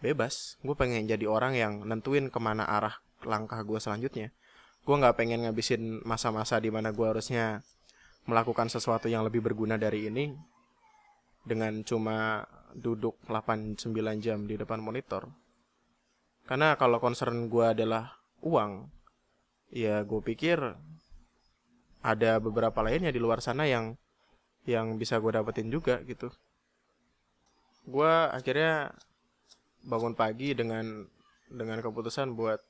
bebas 0.02 0.58
gue 0.65 0.74
pengen 0.74 1.06
jadi 1.06 1.30
orang 1.30 1.54
yang 1.54 1.74
nentuin 1.86 2.34
ke 2.34 2.39
mana 2.41 2.65
arah 2.65 3.02
langkah 3.26 3.62
gue 3.62 3.78
selanjutnya. 3.78 4.34
Gue 4.82 4.95
nggak 4.97 5.17
pengen 5.17 5.45
ngabisin 5.45 6.02
masa-masa 6.02 6.58
di 6.58 6.74
mana 6.74 6.89
gue 6.89 7.06
harusnya 7.06 7.62
melakukan 8.26 8.69
sesuatu 8.69 9.10
yang 9.10 9.26
lebih 9.26 9.41
berguna 9.41 9.78
dari 9.78 10.10
ini 10.10 10.34
dengan 11.41 11.82
cuma 11.82 12.45
duduk 12.75 13.17
8-9 13.27 13.77
jam 14.23 14.43
di 14.47 14.55
depan 14.55 14.79
monitor. 14.79 15.29
Karena 16.45 16.75
kalau 16.75 16.99
concern 16.99 17.47
gue 17.47 17.65
adalah 17.71 18.19
uang, 18.43 18.89
ya 19.71 20.03
gue 20.03 20.21
pikir 20.21 20.60
ada 22.01 22.31
beberapa 22.41 22.81
lainnya 22.81 23.13
di 23.13 23.21
luar 23.21 23.39
sana 23.39 23.69
yang 23.69 23.95
yang 24.65 24.97
bisa 24.97 25.17
gue 25.21 25.31
dapetin 25.31 25.69
juga 25.69 26.01
gitu. 26.05 26.29
Gue 27.86 28.12
akhirnya 28.29 28.93
bangun 29.81 30.13
pagi 30.13 30.53
dengan 30.53 31.05
dengan 31.49 31.81
keputusan 31.81 32.34
buat 32.38 32.62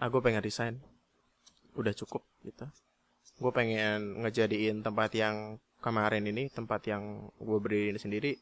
ah 0.00 0.08
gue 0.08 0.20
pengen 0.24 0.44
resign, 0.44 0.74
udah 1.76 1.92
cukup 1.92 2.24
gitu. 2.44 2.64
Gue 3.40 3.52
pengen 3.52 4.24
ngejadiin 4.24 4.80
tempat 4.84 5.12
yang 5.16 5.60
kemarin 5.82 6.24
ini 6.30 6.46
tempat 6.48 6.86
yang 6.86 7.28
gue 7.42 7.58
berdiri 7.58 7.98
sendiri 7.98 8.38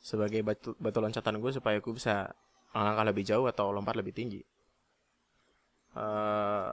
sebagai 0.00 0.40
batu, 0.40 0.72
batu 0.80 0.98
loncatan 0.98 1.36
gue 1.38 1.52
supaya 1.52 1.76
gue 1.78 1.92
bisa 1.92 2.32
langkah 2.72 3.04
lebih 3.04 3.24
jauh 3.28 3.46
atau 3.46 3.68
lompat 3.70 3.94
lebih 4.00 4.16
tinggi. 4.16 4.40
Uh, 5.92 6.72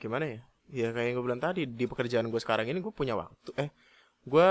gimana 0.00 0.24
ya? 0.24 0.40
Ya 0.72 0.88
kayak 0.96 1.06
yang 1.12 1.14
gue 1.20 1.24
bilang 1.28 1.42
tadi 1.44 1.68
di 1.68 1.84
pekerjaan 1.84 2.32
gue 2.32 2.40
sekarang 2.40 2.64
ini 2.72 2.80
gue 2.80 2.90
punya 2.90 3.12
waktu. 3.14 3.52
Eh, 3.60 3.68
gue 4.24 4.48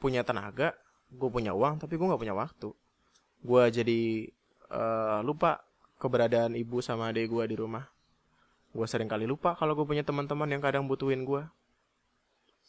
punya 0.00 0.24
tenaga, 0.24 0.72
gue 1.12 1.28
punya 1.28 1.52
uang, 1.52 1.84
tapi 1.84 2.00
gue 2.00 2.06
nggak 2.08 2.22
punya 2.24 2.34
waktu. 2.34 2.72
Gue 3.44 3.62
jadi 3.68 4.00
uh, 4.72 5.20
lupa 5.20 5.60
keberadaan 6.00 6.56
ibu 6.56 6.80
sama 6.80 7.12
adik 7.12 7.28
gue 7.28 7.44
di 7.44 7.56
rumah. 7.60 7.84
Gue 8.72 8.88
sering 8.88 9.06
kali 9.06 9.28
lupa 9.28 9.52
kalau 9.54 9.76
gue 9.76 9.84
punya 9.84 10.02
teman-teman 10.02 10.48
yang 10.48 10.64
kadang 10.64 10.88
butuhin 10.88 11.28
gue. 11.28 11.44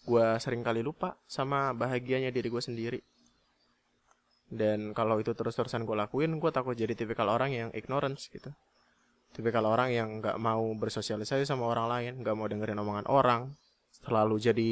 Gue 0.04 0.26
sering 0.44 0.62
kali 0.62 0.84
lupa 0.84 1.16
sama 1.26 1.72
bahagianya 1.72 2.30
diri 2.30 2.52
gue 2.52 2.62
sendiri 2.62 3.00
dan 4.50 4.94
kalau 4.94 5.18
itu 5.18 5.34
terus-terusan 5.34 5.90
gue 5.90 5.98
lakuin 5.98 6.38
gue 6.38 6.52
takut 6.54 6.78
jadi 6.78 6.94
tipikal 6.94 7.30
orang 7.34 7.52
yang 7.52 7.70
ignorance 7.74 8.30
gitu 8.30 8.54
tipikal 9.34 9.66
orang 9.66 9.92
yang 9.92 10.10
nggak 10.22 10.38
mau 10.38 10.64
bersosialisasi 10.78 11.44
sama 11.44 11.68
orang 11.68 11.88
lain 11.90 12.14
nggak 12.22 12.36
mau 12.38 12.48
dengerin 12.48 12.80
omongan 12.80 13.06
orang 13.10 13.42
selalu 14.06 14.38
jadi 14.38 14.72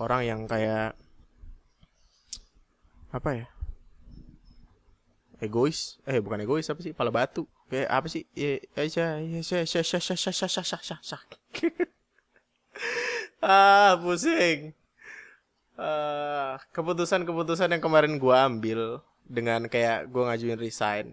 orang 0.00 0.20
yang 0.24 0.40
kayak 0.48 0.96
apa 3.12 3.30
ya 3.32 3.46
egois 5.44 6.00
eh 6.08 6.18
bukan 6.18 6.42
egois 6.42 6.66
apa 6.72 6.80
sih 6.80 6.96
pala 6.96 7.12
batu 7.12 7.44
kayak 7.68 7.88
apa 7.92 8.06
sih 8.08 8.24
ya 8.32 8.56
ya 8.74 8.84
ya 8.88 9.08
ya 9.20 9.40
ya 9.44 9.60
ya 9.60 9.80
ya 9.84 10.80
ya 10.80 10.96
ah 13.44 14.00
pusing 14.00 14.72
uh, 15.80 16.56
keputusan-keputusan 16.72 17.72
yang 17.72 17.82
kemarin 17.82 18.16
gue 18.20 18.36
ambil 18.36 18.80
dengan 19.26 19.66
kayak 19.66 20.08
gue 20.10 20.22
ngajuin 20.22 20.60
resign 20.60 21.06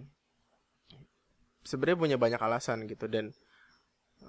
sebenarnya 1.64 1.98
punya 2.00 2.18
banyak 2.20 2.42
alasan 2.42 2.86
gitu 2.86 3.08
dan 3.08 3.32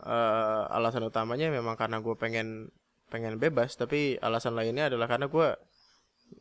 uh, 0.03 0.71
alasan 0.71 1.05
utamanya 1.07 1.51
memang 1.51 1.75
karena 1.75 1.99
gue 1.99 2.15
pengen 2.15 2.71
pengen 3.11 3.37
bebas 3.39 3.77
tapi 3.77 4.17
alasan 4.23 4.57
lainnya 4.57 4.89
adalah 4.89 5.07
karena 5.11 5.27
gue 5.29 5.49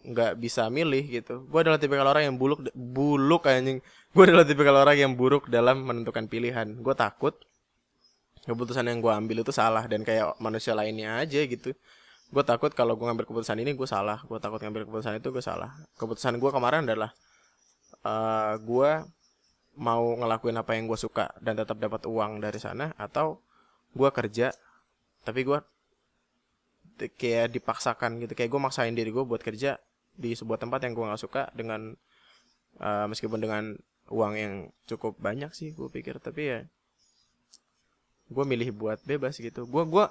nggak 0.04 0.40
bisa 0.40 0.72
milih 0.74 1.06
gitu. 1.22 1.46
Gue 1.52 1.60
adalah 1.62 1.78
tipikal 1.78 2.08
orang 2.08 2.34
yang 2.34 2.36
buluk 2.40 2.66
buluk 2.74 3.46
anjing. 3.46 3.84
Gue 4.16 4.24
adalah 4.26 4.48
tipikal 4.48 4.80
orang 4.80 4.98
yang 4.98 5.14
buruk 5.14 5.52
dalam 5.52 5.86
menentukan 5.86 6.26
pilihan. 6.26 6.82
Gue 6.82 6.96
takut 6.98 7.36
keputusan 8.48 8.90
yang 8.90 9.00
gue 9.00 9.12
ambil 9.12 9.44
itu 9.44 9.54
salah 9.56 9.86
dan 9.88 10.04
kayak 10.04 10.36
manusia 10.40 10.76
lainnya 10.76 11.20
aja 11.20 11.40
gitu 11.48 11.72
gue 12.34 12.44
takut 12.44 12.74
kalau 12.74 12.98
gue 12.98 13.06
ngambil 13.06 13.30
keputusan 13.30 13.62
ini 13.62 13.78
gue 13.78 13.86
salah. 13.86 14.18
Gue 14.26 14.42
takut 14.42 14.58
ngambil 14.58 14.90
keputusan 14.90 15.22
itu 15.22 15.30
gue 15.30 15.44
salah. 15.46 15.70
Keputusan 16.02 16.42
gue 16.42 16.50
kemarin 16.50 16.82
adalah 16.90 17.14
uh, 18.02 18.10
eh, 18.10 18.54
gue 18.58 18.92
mau 19.78 20.04
ngelakuin 20.18 20.58
apa 20.58 20.74
yang 20.74 20.90
gue 20.90 20.98
suka 20.98 21.30
dan 21.42 21.58
tetap 21.58 21.78
dapat 21.78 22.06
uang 22.10 22.42
dari 22.42 22.58
sana 22.58 22.94
atau 22.98 23.42
gue 23.94 24.10
kerja 24.14 24.54
tapi 25.26 25.46
gue 25.46 25.62
kayak 27.22 27.54
dipaksakan 27.54 28.18
gitu. 28.26 28.34
Kayak 28.34 28.50
gue 28.50 28.62
maksain 28.66 28.94
diri 28.98 29.14
gue 29.14 29.22
buat 29.22 29.42
kerja 29.46 29.78
di 30.18 30.34
sebuah 30.34 30.58
tempat 30.58 30.90
yang 30.90 30.98
gue 30.98 31.06
nggak 31.06 31.22
suka 31.22 31.54
dengan 31.54 31.94
uh, 32.82 33.06
meskipun 33.14 33.38
dengan 33.38 33.78
uang 34.10 34.34
yang 34.34 34.54
cukup 34.90 35.22
banyak 35.22 35.54
sih 35.54 35.70
gue 35.78 35.86
pikir. 35.86 36.18
Tapi 36.18 36.42
ya 36.42 36.60
gue 38.34 38.46
milih 38.50 38.74
buat 38.74 38.98
bebas 39.06 39.38
gitu. 39.38 39.70
Gue 39.70 39.86
gue 39.86 40.06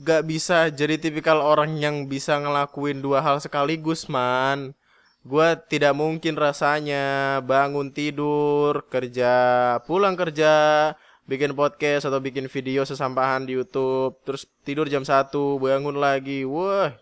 gak 0.00 0.26
bisa 0.26 0.74
jadi 0.74 0.98
tipikal 0.98 1.38
orang 1.38 1.78
yang 1.78 2.10
bisa 2.10 2.38
ngelakuin 2.42 2.98
dua 2.98 3.22
hal 3.22 3.38
sekaligus 3.38 4.10
man. 4.10 4.74
Gue 5.24 5.56
tidak 5.70 5.96
mungkin 5.96 6.36
rasanya 6.36 7.40
bangun 7.40 7.88
tidur 7.94 8.84
kerja 8.92 9.32
pulang 9.88 10.20
kerja 10.20 10.52
bikin 11.24 11.56
podcast 11.56 12.04
atau 12.04 12.20
bikin 12.20 12.52
video 12.52 12.84
sesampahan 12.84 13.48
di 13.48 13.56
YouTube 13.56 14.20
terus 14.28 14.44
tidur 14.66 14.84
jam 14.90 15.00
satu 15.06 15.56
bangun 15.56 15.96
lagi. 15.96 16.44
Wah 16.44 16.92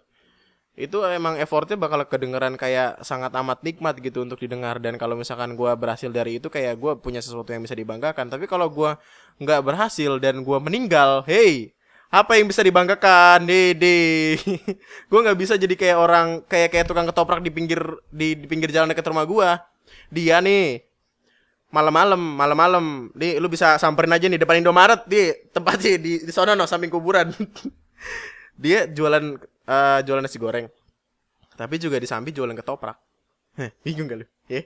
itu 0.72 1.04
emang 1.04 1.36
effortnya 1.36 1.76
bakal 1.76 2.06
kedengeran 2.08 2.56
kayak 2.56 3.02
sangat 3.04 3.34
amat 3.36 3.60
nikmat 3.66 3.98
gitu 3.98 4.22
untuk 4.22 4.38
didengar. 4.38 4.78
Dan 4.78 4.96
kalau 5.02 5.18
misalkan 5.18 5.58
gue 5.58 5.72
berhasil 5.74 6.08
dari 6.14 6.38
itu 6.38 6.46
kayak 6.46 6.78
gue 6.78 6.92
punya 7.02 7.18
sesuatu 7.18 7.50
yang 7.50 7.66
bisa 7.66 7.74
dibanggakan. 7.74 8.30
Tapi 8.30 8.46
kalau 8.46 8.70
gue 8.70 8.94
nggak 9.42 9.60
berhasil 9.66 10.22
dan 10.22 10.46
gue 10.46 10.58
meninggal 10.62 11.26
hey 11.26 11.74
apa 12.12 12.36
yang 12.36 12.44
bisa 12.44 12.60
dibanggakan 12.60 13.48
dede 13.48 14.36
gue 15.10 15.18
nggak 15.24 15.38
bisa 15.40 15.56
jadi 15.56 15.72
kayak 15.72 15.98
orang 15.98 16.26
kayak 16.44 16.68
kayak 16.68 16.84
tukang 16.84 17.08
ketoprak 17.08 17.40
di 17.40 17.48
pinggir 17.48 17.80
di, 18.12 18.36
di 18.36 18.44
pinggir 18.44 18.68
jalan 18.68 18.92
dekat 18.92 19.08
rumah 19.08 19.24
gue 19.24 19.48
dia 20.12 20.44
nih 20.44 20.84
malam-malam 21.72 22.20
malam-malam 22.20 22.84
di 23.16 23.40
lu 23.40 23.48
bisa 23.48 23.80
samperin 23.80 24.12
aja 24.12 24.28
nih 24.28 24.36
depan 24.36 24.60
Indomaret 24.60 25.08
di 25.08 25.32
tempat 25.56 25.80
sih 25.80 25.96
di 25.96 26.20
di 26.20 26.32
sana 26.32 26.52
no 26.52 26.68
samping 26.68 26.92
kuburan 26.92 27.32
dia 28.62 28.84
jualan 28.86 29.40
uh, 29.66 30.00
jualan 30.04 30.22
nasi 30.22 30.38
goreng. 30.38 30.66
Tapi 31.52 31.74
juga 31.76 32.00
di 32.00 32.08
samping 32.08 32.34
jualan 32.34 32.56
ketoprak. 32.56 32.96
bingung 33.84 34.08
gak 34.08 34.24
lu? 34.24 34.26
Ya. 34.48 34.64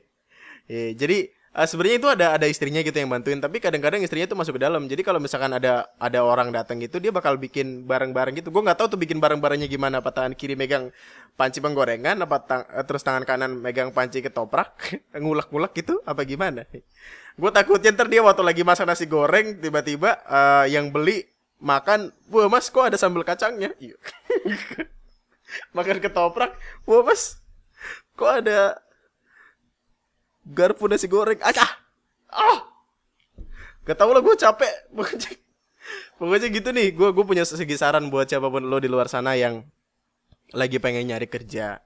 Yeah. 0.67 0.91
jadi 0.99 1.31
uh, 1.57 1.67
sebenarnya 1.67 1.97
itu 1.97 2.09
ada 2.13 2.27
ada 2.37 2.47
istrinya 2.47 2.85
gitu 2.85 2.93
yang 2.93 3.09
bantuin, 3.09 3.41
tapi 3.41 3.59
kadang-kadang 3.59 4.05
istrinya 4.05 4.29
tuh 4.29 4.37
masuk 4.37 4.61
ke 4.61 4.63
dalam. 4.63 4.85
Jadi 4.85 5.01
kalau 5.01 5.17
misalkan 5.17 5.57
ada 5.57 5.89
ada 5.97 6.21
orang 6.21 6.53
datang 6.53 6.77
gitu, 6.85 7.01
dia 7.01 7.09
bakal 7.09 7.41
bikin 7.41 7.89
barang-barang 7.89 8.37
gitu. 8.45 8.53
Gue 8.53 8.61
nggak 8.61 8.77
tahu 8.77 8.95
tuh 8.95 9.01
bikin 9.01 9.17
barang-barangnya 9.17 9.67
gimana. 9.67 10.05
Apa 10.05 10.13
tangan 10.13 10.37
kiri 10.37 10.55
megang 10.55 10.93
panci 11.35 11.65
penggorengan, 11.65 12.21
apa 12.21 12.37
tang 12.45 12.63
uh, 12.69 12.85
terus 12.85 13.01
tangan 13.01 13.25
kanan 13.25 13.57
megang 13.57 13.91
panci 13.97 14.21
ketoprak, 14.21 14.77
ngulek-ngulek 15.23 15.73
gitu, 15.73 16.05
apa 16.05 16.23
gimana? 16.29 16.69
Gue 17.37 17.51
takutnya 17.53 17.93
ntar 17.97 18.13
dia 18.13 18.21
waktu 18.21 18.45
lagi 18.45 18.63
masak 18.63 18.85
nasi 18.85 19.09
goreng, 19.09 19.57
tiba-tiba 19.57 20.21
uh, 20.29 20.65
yang 20.69 20.93
beli 20.93 21.25
makan, 21.57 22.13
wah 22.29 22.49
mas 22.53 22.69
kok 22.69 22.93
ada 22.93 23.01
sambal 23.01 23.25
kacangnya? 23.25 23.73
Iya. 23.81 23.97
makan 25.77 26.05
ketoprak, 26.05 26.53
wah 26.85 27.01
mas 27.01 27.41
kok 28.17 28.45
ada 28.45 28.81
garpu 30.47 30.87
nasi 30.87 31.11
goreng? 31.11 31.43
Acah, 31.43 31.71
ah, 32.31 32.59
gak 33.83 33.99
tau 33.99 34.15
lah 34.15 34.23
gue 34.23 34.37
capek. 34.39 34.75
Pokoknya 36.19 36.49
gitu 36.49 36.71
nih, 36.73 36.95
gue 36.95 37.09
gue 37.13 37.25
punya 37.27 37.45
segi 37.45 37.77
saran 37.79 38.09
buat 38.09 38.27
siapa 38.27 38.49
pun 38.49 38.65
lo 38.67 38.81
di 38.81 38.89
luar 38.89 39.07
sana 39.07 39.37
yang 39.37 39.63
lagi 40.55 40.79
pengen 40.79 41.11
nyari 41.11 41.29
kerja, 41.29 41.83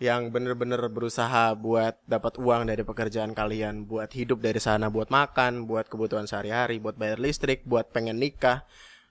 yang 0.00 0.32
bener-bener 0.32 0.80
berusaha 0.88 1.52
buat 1.54 2.00
dapat 2.08 2.40
uang 2.40 2.68
dari 2.72 2.82
pekerjaan 2.82 3.36
kalian, 3.36 3.84
buat 3.84 4.10
hidup 4.10 4.40
dari 4.40 4.58
sana, 4.58 4.88
buat 4.88 5.12
makan, 5.12 5.68
buat 5.68 5.86
kebutuhan 5.86 6.24
sehari-hari, 6.24 6.80
buat 6.80 6.96
bayar 6.96 7.20
listrik, 7.20 7.62
buat 7.68 7.92
pengen 7.92 8.18
nikah, 8.18 8.64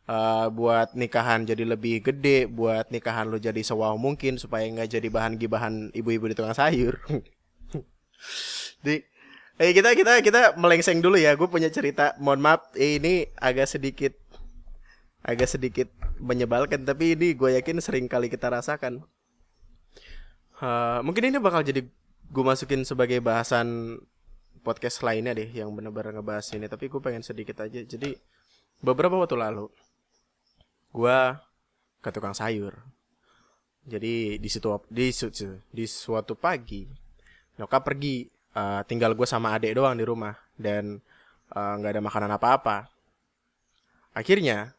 uh, 0.10 0.50
buat 0.50 0.98
nikahan 0.98 1.46
jadi 1.46 1.64
lebih 1.64 2.04
gede, 2.10 2.50
buat 2.50 2.90
nikahan 2.90 3.30
lu 3.30 3.38
jadi 3.38 3.62
sewaw 3.62 3.96
mungkin 4.02 4.42
supaya 4.42 4.66
nggak 4.66 4.90
jadi 5.00 5.08
bahan 5.08 5.38
gibahan 5.38 5.94
ibu-ibu 5.94 6.26
di 6.30 6.36
tukang 6.36 6.58
sayur. 6.58 7.00
di 8.86 9.04
Eh 9.60 9.76
kita 9.76 9.92
kita 9.92 10.24
kita 10.24 10.42
melengseng 10.56 11.04
dulu 11.04 11.20
ya. 11.20 11.36
Gue 11.36 11.52
punya 11.52 11.68
cerita. 11.68 12.16
Mohon 12.16 12.40
maaf, 12.48 12.62
eh, 12.80 12.96
ini 12.96 13.28
agak 13.36 13.68
sedikit 13.68 14.16
agak 15.20 15.52
sedikit 15.52 15.92
menyebalkan 16.16 16.88
tapi 16.88 17.12
ini 17.20 17.36
gue 17.36 17.60
yakin 17.60 17.84
sering 17.84 18.08
kali 18.08 18.32
kita 18.32 18.48
rasakan. 18.48 19.04
Uh, 20.64 21.04
mungkin 21.04 21.28
ini 21.28 21.44
bakal 21.44 21.60
jadi 21.60 21.84
gue 22.32 22.44
masukin 22.44 22.88
sebagai 22.88 23.20
bahasan 23.20 24.00
podcast 24.64 25.04
lainnya 25.04 25.36
deh 25.36 25.52
yang 25.52 25.76
benar-benar 25.76 26.16
ngebahas 26.16 26.56
ini. 26.56 26.72
Tapi 26.72 26.88
gue 26.88 27.04
pengen 27.04 27.20
sedikit 27.28 27.60
aja. 27.60 27.84
Jadi 27.84 28.16
beberapa 28.80 29.20
waktu 29.20 29.36
lalu 29.36 29.68
gua 30.96 31.44
ke 32.00 32.10
tukang 32.10 32.34
sayur 32.34 32.80
jadi 33.86 34.40
di 34.40 34.50
situ 34.50 34.72
di 34.88 35.12
di 35.74 35.86
suatu 35.86 36.34
pagi 36.40 36.88
nyokap 37.60 37.84
pergi 37.84 38.32
uh, 38.56 38.82
tinggal 38.88 39.14
gue 39.14 39.28
sama 39.28 39.54
adik 39.54 39.76
doang 39.76 39.94
di 40.00 40.06
rumah 40.08 40.34
dan 40.56 41.04
eh, 41.52 41.74
nggak 41.80 41.92
uh, 41.92 41.96
ada 42.00 42.04
makanan 42.04 42.32
apa-apa. 42.36 42.88
Akhirnya 44.16 44.74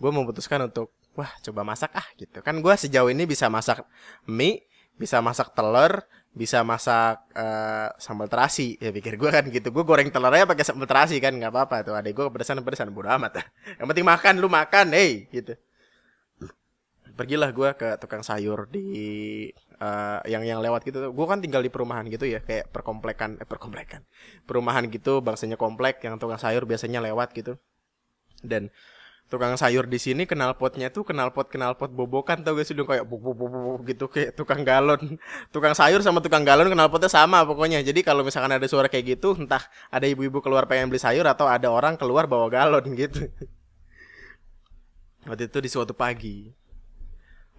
gue 0.00 0.10
memutuskan 0.10 0.66
untuk 0.66 0.90
wah 1.14 1.30
coba 1.44 1.62
masak 1.62 1.92
ah 1.92 2.06
gitu. 2.16 2.40
Kan 2.40 2.58
gue 2.64 2.74
sejauh 2.74 3.12
ini 3.12 3.28
bisa 3.28 3.46
masak 3.52 3.84
mie 4.26 4.64
bisa 4.96 5.24
masak 5.24 5.56
telur 5.56 6.04
bisa 6.32 6.64
masak 6.64 7.20
uh, 7.36 7.92
sambal 8.00 8.28
terasi. 8.28 8.80
Ya 8.80 8.88
pikir 8.92 9.20
gue 9.20 9.30
kan 9.30 9.44
gitu. 9.48 9.68
Gue 9.68 9.84
goreng 9.84 10.08
telurnya 10.08 10.48
pakai 10.48 10.64
sambal 10.64 10.88
terasi 10.88 11.20
kan 11.20 11.36
nggak 11.36 11.52
apa-apa 11.52 11.76
tuh. 11.84 11.94
Adek 11.96 12.12
gue 12.16 12.24
kepedesan 12.32 12.60
kepedesan 12.64 12.88
bodo 12.92 13.12
amat. 13.12 13.44
Yang 13.78 13.86
penting 13.92 14.06
makan 14.08 14.34
lu 14.40 14.48
makan 14.48 14.96
hey 14.96 15.28
gitu. 15.28 15.54
Pergilah 17.12 17.52
gue 17.52 17.70
ke 17.76 18.00
tukang 18.00 18.24
sayur 18.24 18.64
di 18.72 19.52
uh, 19.82 20.18
yang 20.30 20.46
yang 20.46 20.62
lewat 20.62 20.86
gitu. 20.86 21.10
Gue 21.10 21.26
kan 21.26 21.42
tinggal 21.42 21.60
di 21.60 21.70
perumahan 21.72 22.06
gitu 22.06 22.24
ya 22.24 22.38
kayak 22.38 22.70
perkomplekan 22.70 23.42
eh 23.42 23.48
perkomplekan. 23.48 24.06
Perumahan 24.46 24.86
gitu 24.86 25.18
bangsanya 25.18 25.58
komplek 25.58 25.98
yang 26.06 26.16
tukang 26.22 26.38
sayur 26.38 26.62
biasanya 26.62 27.02
lewat 27.02 27.34
gitu. 27.34 27.58
Dan 28.42 28.70
tukang 29.26 29.56
sayur 29.56 29.88
di 29.88 29.96
sini 29.96 30.28
kenal 30.28 30.60
potnya 30.60 30.92
tuh 30.92 31.08
kenal 31.08 31.32
pot 31.32 31.48
kenal 31.48 31.72
pot 31.72 31.88
bobokan 31.88 32.44
tau 32.44 32.52
gak 32.54 32.68
sih? 32.68 32.76
Kayak 32.78 33.08
buk 33.08 33.20
buk 33.24 33.34
buk 33.34 33.80
gitu 33.88 34.06
kayak 34.06 34.38
tukang 34.38 34.62
galon. 34.62 35.18
Tukang 35.50 35.74
sayur 35.74 35.98
sama 36.06 36.22
tukang 36.22 36.46
galon 36.46 36.70
kenal 36.70 36.86
potnya 36.86 37.10
sama 37.10 37.42
pokoknya. 37.42 37.82
Jadi 37.82 38.06
kalau 38.06 38.22
misalkan 38.22 38.54
ada 38.54 38.66
suara 38.70 38.86
kayak 38.86 39.18
gitu 39.18 39.34
entah 39.34 39.64
ada 39.90 40.06
ibu-ibu 40.06 40.38
keluar 40.38 40.70
pengen 40.70 40.92
beli 40.92 41.02
sayur 41.02 41.26
atau 41.26 41.50
ada 41.50 41.66
orang 41.72 41.98
keluar 41.98 42.30
bawa 42.30 42.46
galon 42.52 42.86
gitu. 42.94 43.26
Waktu 45.22 45.46
itu 45.46 45.58
di 45.62 45.70
suatu 45.70 45.94
pagi 45.94 46.50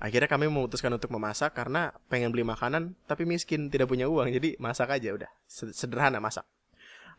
akhirnya 0.04 0.28
kami 0.28 0.52
memutuskan 0.52 0.92
untuk 0.92 1.16
memasak 1.16 1.56
karena 1.56 1.96
pengen 2.12 2.36
beli 2.36 2.44
makanan 2.44 2.92
tapi 3.08 3.24
miskin 3.24 3.72
tidak 3.72 3.88
punya 3.88 4.12
uang 4.12 4.28
jadi 4.36 4.60
masak 4.60 4.92
aja 4.92 5.16
udah 5.16 5.32
sederhana 5.48 6.20
masak 6.20 6.44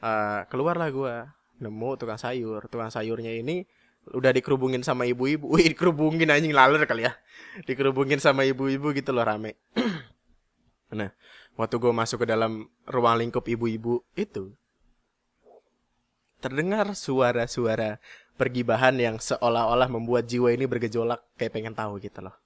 uh, 0.04 0.44
keluarlah 0.52 0.92
gue 0.92 1.14
nemu 1.64 1.90
tukang 1.96 2.20
sayur 2.20 2.60
tukang 2.68 2.92
sayurnya 2.92 3.32
ini 3.32 3.64
udah 4.12 4.36
dikerubungin 4.36 4.84
sama 4.84 5.08
ibu-ibu. 5.08 5.48
Wih, 5.48 5.72
dikerubungin 5.72 6.28
anjing 6.28 6.52
laler 6.52 6.84
kali 6.84 7.08
ya. 7.08 7.16
Dikerubungin 7.64 8.20
sama 8.20 8.44
ibu-ibu 8.44 8.92
gitu 8.92 9.16
loh 9.16 9.24
rame. 9.24 9.56
nah, 10.98 11.08
waktu 11.56 11.80
gue 11.80 11.92
masuk 11.94 12.24
ke 12.24 12.26
dalam 12.28 12.68
ruang 12.84 13.16
lingkup 13.24 13.46
ibu-ibu 13.48 14.04
itu 14.12 14.52
terdengar 16.44 16.92
suara-suara 16.92 17.96
pergibahan 18.36 18.92
yang 19.00 19.16
seolah-olah 19.16 19.88
membuat 19.88 20.28
jiwa 20.28 20.52
ini 20.52 20.68
bergejolak 20.68 21.24
kayak 21.40 21.56
pengen 21.56 21.72
tahu 21.72 21.96
gitu 22.04 22.20
loh. 22.20 22.36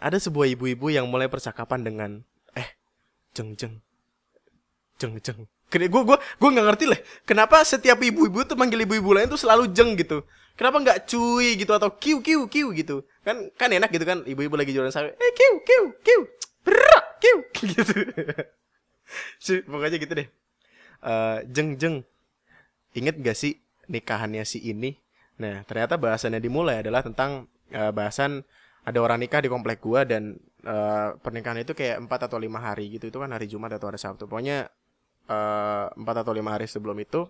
Ada 0.00 0.18
sebuah 0.18 0.46
ibu-ibu 0.56 0.92
yang 0.92 1.08
mulai 1.08 1.28
percakapan 1.30 1.84
dengan 1.84 2.10
eh 2.56 2.68
jeng 3.36 3.56
jeng. 3.56 3.80
Jeng 4.96 5.20
jeng. 5.20 5.48
Gue 5.66 6.02
gue 6.06 6.16
gue 6.16 6.50
nggak 6.50 6.66
ngerti 6.72 6.84
lah 6.86 7.00
kenapa 7.26 7.60
setiap 7.66 7.98
ibu-ibu 7.98 8.46
tuh 8.46 8.54
manggil 8.54 8.86
ibu-ibu 8.86 9.12
lain 9.12 9.26
tuh 9.26 9.40
selalu 9.40 9.72
jeng 9.74 9.98
gitu? 9.98 10.22
Kenapa 10.56 10.80
nggak 10.80 10.98
cuy 11.10 11.58
gitu 11.58 11.72
atau 11.74 11.92
kiu 12.00 12.22
kiu 12.24 12.48
kiu 12.48 12.72
gitu? 12.72 13.04
Kan 13.26 13.52
kan 13.58 13.68
enak 13.68 13.92
gitu 13.92 14.06
kan 14.08 14.24
ibu-ibu 14.24 14.56
lagi 14.56 14.72
jualan 14.72 14.88
sayur 14.88 15.12
eh 15.12 15.32
kiu 15.36 15.54
kiu 15.66 15.84
kiu 16.00 16.20
berak 16.66 17.06
kiu. 17.22 17.38
Gitu. 17.70 17.94
Pokoknya 19.70 19.98
gitu 20.02 20.12
deh. 20.18 20.28
Uh, 20.98 21.38
jeng 21.46 21.78
jeng 21.78 22.02
inget 22.96 23.14
gak 23.22 23.38
sih 23.38 23.62
nikahannya 23.86 24.42
si 24.42 24.58
ini. 24.64 24.98
Nah, 25.36 25.62
ternyata 25.68 26.00
bahasannya 26.00 26.40
dimulai 26.40 26.80
adalah 26.80 27.04
tentang 27.04 27.46
uh, 27.70 27.92
bahasan 27.92 28.42
ada 28.86 28.98
orang 29.02 29.18
nikah 29.18 29.42
di 29.42 29.50
komplek 29.50 29.82
gua 29.82 30.06
dan 30.06 30.38
uh, 30.62 31.18
pernikahan 31.18 31.58
itu 31.58 31.74
kayak 31.74 32.06
4 32.06 32.26
atau 32.30 32.38
lima 32.38 32.62
hari 32.62 32.94
gitu. 32.94 33.10
Itu 33.10 33.18
kan 33.18 33.34
hari 33.34 33.50
Jumat 33.50 33.74
atau 33.74 33.90
hari 33.90 33.98
Sabtu. 33.98 34.30
Pokoknya 34.30 34.70
empat 35.90 36.16
uh, 36.16 36.22
atau 36.22 36.30
lima 36.30 36.54
hari 36.54 36.70
sebelum 36.70 36.94
itu 37.02 37.26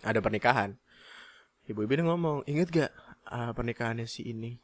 ada 0.00 0.24
pernikahan. 0.24 0.80
Ibu-ibu 1.68 2.08
ngomong, 2.08 2.48
inget 2.48 2.72
gak 2.72 2.90
uh, 3.28 3.52
pernikahannya 3.52 4.08
si 4.08 4.24
ini? 4.24 4.56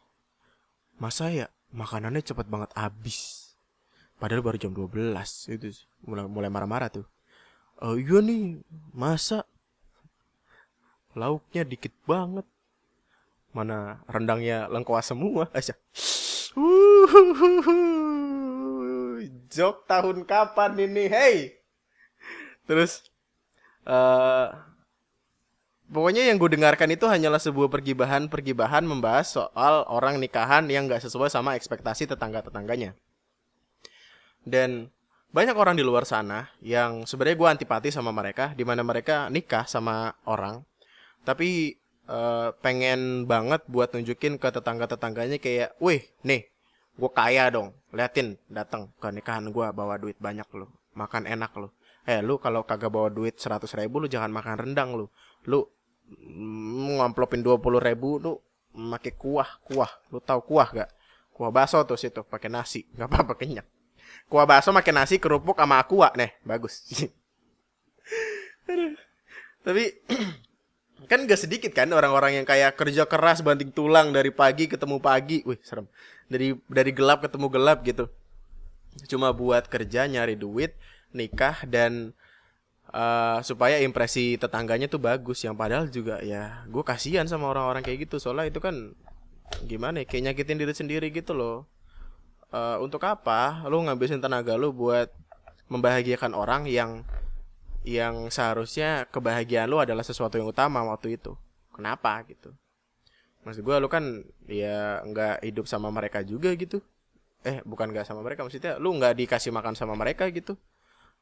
Masa 0.96 1.28
ya 1.28 1.52
makanannya 1.76 2.24
cepet 2.24 2.48
banget 2.48 2.72
habis. 2.72 3.52
Padahal 4.16 4.40
baru 4.40 4.56
jam 4.56 4.72
12 4.72 5.12
itu 5.52 5.84
mulai 6.08 6.24
mulai 6.24 6.48
marah-marah 6.48 6.88
tuh. 6.88 7.04
Oh 7.84 8.00
iya 8.00 8.24
nih, 8.24 8.64
masa 8.96 9.44
lauknya 11.12 11.68
dikit 11.68 11.92
banget. 12.08 12.48
Mana 13.56 14.04
rendangnya 14.04 14.68
lengkuas 14.68 15.08
semua 15.08 15.48
aja. 15.56 15.72
Jok 19.48 19.76
tahun 19.88 20.28
kapan 20.28 20.76
ini? 20.76 21.08
Hey. 21.08 21.56
Terus 22.68 23.00
uh, 23.88 24.52
Pokoknya 25.86 26.26
yang 26.26 26.42
gue 26.42 26.50
dengarkan 26.50 26.90
itu 26.90 27.06
hanyalah 27.06 27.38
sebuah 27.38 27.70
pergibahan-pergibahan 27.70 28.82
membahas 28.82 29.30
soal 29.30 29.86
orang 29.86 30.18
nikahan 30.18 30.66
yang 30.66 30.90
gak 30.90 31.06
sesuai 31.06 31.30
sama 31.30 31.54
ekspektasi 31.54 32.10
tetangga-tetangganya. 32.10 32.98
Dan 34.42 34.90
banyak 35.30 35.54
orang 35.54 35.78
di 35.78 35.86
luar 35.86 36.02
sana 36.02 36.50
yang 36.58 37.06
sebenarnya 37.06 37.38
gue 37.38 37.48
antipati 37.54 37.94
sama 37.94 38.10
mereka, 38.10 38.50
di 38.58 38.66
mana 38.66 38.82
mereka 38.82 39.30
nikah 39.30 39.62
sama 39.70 40.10
orang, 40.26 40.66
tapi 41.22 41.78
uh, 42.06 42.54
pengen 42.62 43.26
banget 43.30 43.62
buat 43.70 43.92
nunjukin 43.94 44.38
ke 44.40 44.48
tetangga-tetangganya 44.50 45.38
kayak, 45.38 45.76
wih, 45.78 46.02
nih, 46.26 46.46
gue 46.96 47.10
kaya 47.12 47.50
dong, 47.52 47.76
liatin, 47.94 48.40
datang 48.50 48.90
ke 48.98 49.08
nikahan 49.12 49.50
gue 49.50 49.66
bawa 49.70 50.00
duit 50.00 50.18
banyak 50.18 50.46
lo, 50.56 50.72
makan 50.94 51.28
enak 51.28 51.52
lo. 51.54 51.76
Eh, 52.06 52.22
lu 52.22 52.38
kalau 52.38 52.62
kagak 52.62 52.94
bawa 52.94 53.10
duit 53.10 53.34
seratus 53.34 53.74
ribu 53.74 53.98
lu 53.98 54.06
jangan 54.06 54.30
makan 54.30 54.62
rendang 54.62 54.94
lu. 54.94 55.10
Lu 55.50 55.66
ngamplopin 57.02 57.42
dua 57.42 57.58
puluh 57.58 57.82
ribu 57.82 58.22
lu 58.22 58.38
pakai 58.70 59.18
kuah 59.18 59.58
kuah. 59.66 59.90
Lu 60.14 60.22
tahu 60.22 60.40
kuah 60.46 60.70
gak? 60.70 60.90
Kuah 61.34 61.50
bakso 61.50 61.82
tuh 61.82 61.98
situ 61.98 62.22
pakai 62.22 62.46
nasi. 62.46 62.86
Nggak 62.94 63.10
apa-apa 63.10 63.34
kenyang. 63.34 63.66
Kuah 64.30 64.46
bakso 64.46 64.70
pakai 64.70 64.94
nasi 64.94 65.18
kerupuk 65.18 65.58
sama 65.58 65.82
kuah 65.82 66.14
nih 66.14 66.30
bagus. 66.46 66.86
Tapi 69.66 69.84
kan 71.04 71.28
gak 71.28 71.36
sedikit 71.36 71.76
kan 71.76 71.92
orang-orang 71.92 72.40
yang 72.40 72.46
kayak 72.48 72.72
kerja 72.80 73.04
keras 73.04 73.44
banting 73.44 73.68
tulang 73.68 74.16
dari 74.16 74.32
pagi 74.32 74.64
ketemu 74.64 74.96
pagi. 74.96 75.44
Wih 75.44 75.60
serem. 75.60 75.84
Dari 76.32 76.56
dari 76.72 76.90
gelap 76.96 77.20
ketemu 77.20 77.52
gelap 77.52 77.84
gitu. 77.84 78.08
Cuma 79.04 79.28
buat 79.36 79.68
kerja 79.68 80.08
nyari 80.08 80.40
duit 80.40 80.72
nikah 81.12 81.68
dan 81.68 82.16
uh, 82.90 83.44
supaya 83.44 83.76
impresi 83.84 84.40
tetangganya 84.40 84.88
tuh 84.88 84.98
bagus. 84.98 85.44
Yang 85.44 85.56
padahal 85.60 85.84
juga 85.92 86.24
ya 86.24 86.64
gue 86.64 86.80
kasihan 86.80 87.28
sama 87.28 87.52
orang-orang 87.52 87.84
kayak 87.84 88.08
gitu. 88.08 88.16
Soalnya 88.16 88.48
itu 88.48 88.58
kan 88.64 88.96
gimana 89.68 90.02
ya 90.02 90.06
kayak 90.08 90.32
nyakitin 90.32 90.58
diri 90.58 90.72
sendiri 90.72 91.06
gitu 91.12 91.36
loh. 91.36 91.68
Uh, 92.48 92.80
untuk 92.80 93.02
apa 93.04 93.68
lu 93.68 93.84
ngabisin 93.84 94.22
tenaga 94.22 94.56
lu 94.56 94.72
buat 94.72 95.12
membahagiakan 95.66 96.32
orang 96.32 96.64
yang 96.70 97.02
yang 97.86 98.34
seharusnya 98.34 99.06
kebahagiaan 99.14 99.70
lu 99.70 99.78
adalah 99.78 100.02
sesuatu 100.02 100.34
yang 100.34 100.50
utama 100.50 100.82
waktu 100.82 101.14
itu. 101.14 101.38
Kenapa 101.70 102.26
gitu? 102.26 102.50
Maksud 103.46 103.62
gue 103.62 103.76
lu 103.78 103.86
kan 103.86 104.26
ya 104.50 104.98
nggak 105.06 105.46
hidup 105.46 105.70
sama 105.70 105.94
mereka 105.94 106.26
juga 106.26 106.50
gitu. 106.58 106.82
Eh 107.46 107.62
bukan 107.62 107.94
nggak 107.94 108.02
sama 108.02 108.26
mereka 108.26 108.42
maksudnya 108.42 108.74
lu 108.82 108.90
nggak 108.98 109.14
dikasih 109.22 109.54
makan 109.54 109.78
sama 109.78 109.94
mereka 109.94 110.26
gitu. 110.34 110.58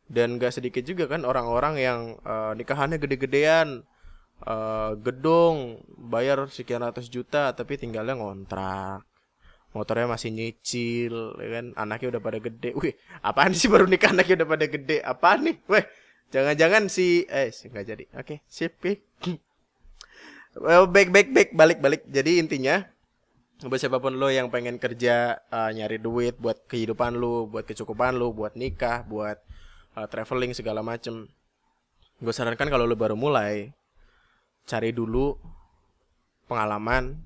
Dan 0.04 0.36
gak 0.36 0.52
sedikit 0.60 0.84
juga 0.84 1.08
kan 1.08 1.24
orang-orang 1.24 1.80
yang 1.80 2.00
uh, 2.28 2.52
nikahannya 2.52 3.00
gede-gedean 3.00 3.88
uh, 4.44 4.92
gedung 5.00 5.80
bayar 5.96 6.44
sekian 6.52 6.84
ratus 6.84 7.08
juta 7.08 7.56
tapi 7.56 7.80
tinggalnya 7.80 8.12
ngontrak. 8.12 9.00
Motornya 9.72 10.04
masih 10.04 10.28
nyicil 10.28 11.40
ya 11.40 11.48
kan? 11.60 11.66
Anaknya 11.76 12.16
udah 12.16 12.22
pada 12.24 12.38
gede. 12.40 12.76
Wih 12.76 12.94
apaan 13.24 13.56
sih 13.56 13.68
baru 13.72 13.88
nikah 13.88 14.12
anaknya 14.12 14.44
udah 14.44 14.48
pada 14.48 14.66
gede? 14.68 14.96
Apaan 15.00 15.40
nih? 15.48 15.56
Weh 15.72 15.84
jangan-jangan 16.34 16.90
si 16.90 17.22
eh 17.30 17.54
nggak 17.54 17.86
jadi. 17.86 18.04
Oke 18.18 18.18
okay, 18.18 18.38
sip 18.50 18.82
well 20.58 20.90
back 20.90 21.14
back 21.14 21.30
back. 21.30 21.48
Balik 21.54 21.78
balik. 21.78 22.02
Jadi 22.10 22.42
intinya 22.42 22.82
buat 23.62 23.78
siapa 23.78 24.02
pun 24.02 24.18
lo 24.18 24.28
yang 24.28 24.50
pengen 24.50 24.82
kerja 24.82 25.38
uh, 25.48 25.70
nyari 25.70 26.02
duit 26.02 26.36
buat 26.36 26.66
kehidupan 26.66 27.16
lo 27.16 27.46
buat 27.46 27.64
kecukupan 27.64 28.18
lo 28.18 28.34
buat 28.34 28.58
nikah 28.58 29.06
buat 29.06 29.40
uh, 29.94 30.04
traveling 30.10 30.52
segala 30.52 30.84
macem 30.84 31.30
gue 32.20 32.34
sarankan 32.34 32.68
kalau 32.68 32.84
lo 32.84 32.98
baru 32.98 33.16
mulai 33.16 33.72
cari 34.68 34.90
dulu 34.90 35.38
pengalaman 36.50 37.20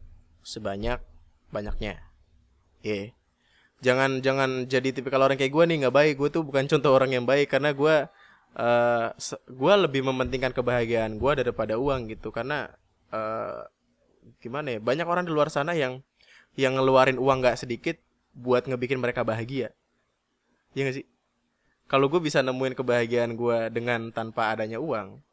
sebanyak 0.45 1.03
banyaknya. 1.51 1.99
Ya 2.83 2.89
yeah. 2.89 3.07
jangan 3.83 4.23
jangan 4.23 4.51
jadi 4.71 4.95
tipikal 4.95 5.23
orang 5.23 5.39
kayak 5.41 5.53
gue 5.55 5.65
nih 5.65 5.77
nggak 5.87 5.97
baik. 5.97 6.15
Gue 6.19 6.29
tuh 6.31 6.47
bukan 6.47 6.71
contoh 6.71 6.93
orang 6.95 7.11
yang 7.15 7.25
baik 7.27 7.51
karena 7.51 7.75
gue 7.75 8.07
uh, 8.57 9.13
gue 9.49 9.75
lebih 9.85 10.07
mementingkan 10.07 10.55
kebahagiaan 10.55 11.21
gue 11.21 11.33
daripada 11.37 11.77
uang 11.77 12.15
gitu. 12.15 12.33
Karena 12.33 12.71
uh, 13.13 13.67
gimana 14.41 14.77
ya 14.77 14.81
banyak 14.81 15.05
orang 15.05 15.25
di 15.27 15.33
luar 15.35 15.53
sana 15.53 15.75
yang 15.75 16.01
yang 16.55 16.79
ngeluarin 16.79 17.21
uang 17.21 17.45
nggak 17.45 17.59
sedikit 17.61 17.97
buat 18.33 18.65
ngebikin 18.65 19.03
mereka 19.03 19.27
bahagia. 19.27 19.75
Ya 20.77 20.87
gak 20.87 21.03
sih? 21.03 21.07
Kalau 21.89 22.07
gue 22.13 22.21
bisa 22.21 22.45
nemuin 22.45 22.77
kebahagiaan 22.77 23.33
gue 23.33 23.59
dengan 23.73 24.13
tanpa 24.13 24.53
adanya 24.53 24.77
uang 24.79 25.25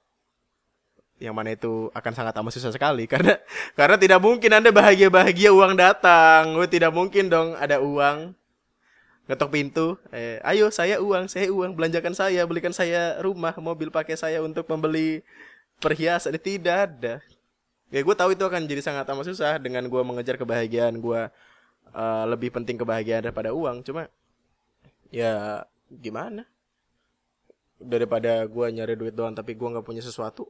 yang 1.16 1.32
mana 1.32 1.56
itu 1.56 1.88
akan 1.96 2.12
sangat 2.12 2.34
amat 2.40 2.52
susah 2.56 2.72
sekali. 2.76 3.08
Karena 3.12 3.40
karena 3.76 3.96
tidak 3.96 4.20
mungkin 4.20 4.52
anda 4.52 4.72
bahagia 4.72 5.08
bahagia 5.08 5.52
uang 5.52 5.76
datang. 5.80 6.56
Gue 6.56 6.68
tidak 6.68 6.92
mungkin 6.92 7.32
dong 7.32 7.56
ada 7.56 7.80
uang 7.80 8.36
ngetok 9.26 9.50
pintu 9.50 9.98
eh, 10.14 10.38
ayo 10.46 10.70
saya 10.70 11.02
uang 11.02 11.26
saya 11.26 11.50
uang 11.50 11.74
belanjakan 11.74 12.14
saya 12.14 12.46
belikan 12.46 12.70
saya 12.70 13.18
rumah 13.26 13.58
mobil 13.58 13.90
pakai 13.90 14.14
saya 14.14 14.42
untuk 14.46 14.70
membeli 14.70 15.26
perhiasan. 15.80 16.36
Tidak 16.38 16.76
ada. 16.76 17.20
Ya 17.94 18.00
gue 18.02 18.16
tahu 18.16 18.34
itu 18.34 18.44
akan 18.44 18.66
jadi 18.66 18.82
sangat 18.82 19.08
amat 19.10 19.26
susah 19.30 19.62
dengan 19.62 19.86
gue 19.88 20.02
mengejar 20.02 20.36
kebahagiaan 20.36 21.00
gue 21.00 21.22
uh, 21.94 22.24
lebih 22.28 22.52
penting 22.52 22.78
kebahagiaan 22.78 23.30
daripada 23.30 23.54
uang. 23.54 23.86
Cuma 23.86 24.10
ya 25.14 25.64
gimana? 25.90 26.46
Daripada 27.80 28.46
gue 28.48 28.66
nyari 28.72 28.96
duit 28.98 29.14
doang 29.14 29.36
tapi 29.36 29.54
gue 29.54 29.68
nggak 29.68 29.86
punya 29.86 30.02
sesuatu 30.02 30.50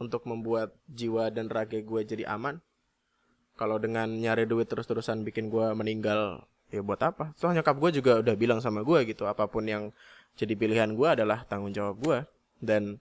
untuk 0.00 0.26
membuat 0.26 0.74
jiwa 0.90 1.30
dan 1.30 1.46
raga 1.46 1.78
gue 1.78 2.00
jadi 2.02 2.26
aman 2.26 2.58
kalau 3.54 3.76
dengan 3.76 4.08
nyari 4.08 4.48
duit 4.48 4.66
terus-terusan 4.66 5.22
bikin 5.22 5.52
gue 5.52 5.66
meninggal 5.76 6.42
ya 6.72 6.80
buat 6.80 6.98
apa? 7.04 7.36
Soalnya 7.36 7.60
nyokap 7.60 7.76
gue 7.76 7.90
juga 8.00 8.12
udah 8.24 8.34
bilang 8.34 8.58
sama 8.64 8.80
gue 8.80 9.04
gitu 9.04 9.28
apa 9.28 9.44
pun 9.44 9.68
yang 9.68 9.92
jadi 10.40 10.56
pilihan 10.56 10.96
gue 10.96 11.08
adalah 11.08 11.44
tanggung 11.44 11.76
jawab 11.76 12.00
gue 12.00 12.18
dan 12.64 12.96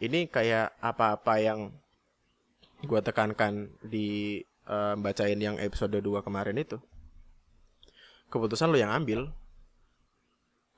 ini 0.00 0.28
kayak 0.28 0.76
apa-apa 0.84 1.34
yang 1.40 1.72
gue 2.84 3.00
tekankan 3.00 3.72
di 3.84 4.40
uh, 4.68 4.96
bacain 4.96 5.36
yang 5.36 5.56
episode 5.60 5.96
2 5.96 6.24
kemarin 6.24 6.56
itu. 6.56 6.80
Keputusan 8.32 8.72
lo 8.72 8.78
yang 8.80 8.92
ambil. 8.92 9.28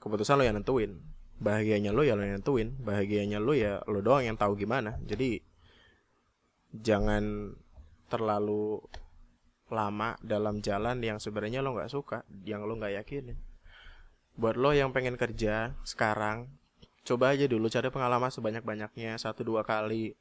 Keputusan 0.02 0.38
lo 0.38 0.44
yang 0.46 0.58
nentuin. 0.58 0.98
Bahagianya 1.42 1.94
lo 1.94 2.02
ya 2.02 2.18
lo 2.18 2.22
yang 2.26 2.42
nentuin. 2.42 2.74
Bahagianya 2.82 3.38
lo 3.38 3.54
ya 3.54 3.82
lo 3.86 4.02
doang 4.02 4.26
yang 4.26 4.38
tahu 4.38 4.58
gimana. 4.58 4.98
Jadi 5.06 5.38
jangan 6.74 7.54
terlalu 8.10 8.82
lama 9.72 10.20
dalam 10.20 10.60
jalan 10.60 11.00
yang 11.00 11.16
sebenarnya 11.16 11.64
lo 11.64 11.72
nggak 11.72 11.90
suka 11.90 12.28
yang 12.44 12.68
lo 12.68 12.76
nggak 12.76 13.02
yakin 13.02 13.34
buat 14.36 14.56
lo 14.56 14.72
yang 14.72 14.92
pengen 14.92 15.16
kerja 15.16 15.76
sekarang 15.84 16.48
coba 17.02 17.34
aja 17.34 17.50
dulu 17.50 17.66
cari 17.66 17.90
pengalaman 17.90 18.30
sebanyak 18.30 18.62
banyaknya 18.62 19.18
satu 19.18 19.42
dua 19.42 19.66
kali. 19.66 20.14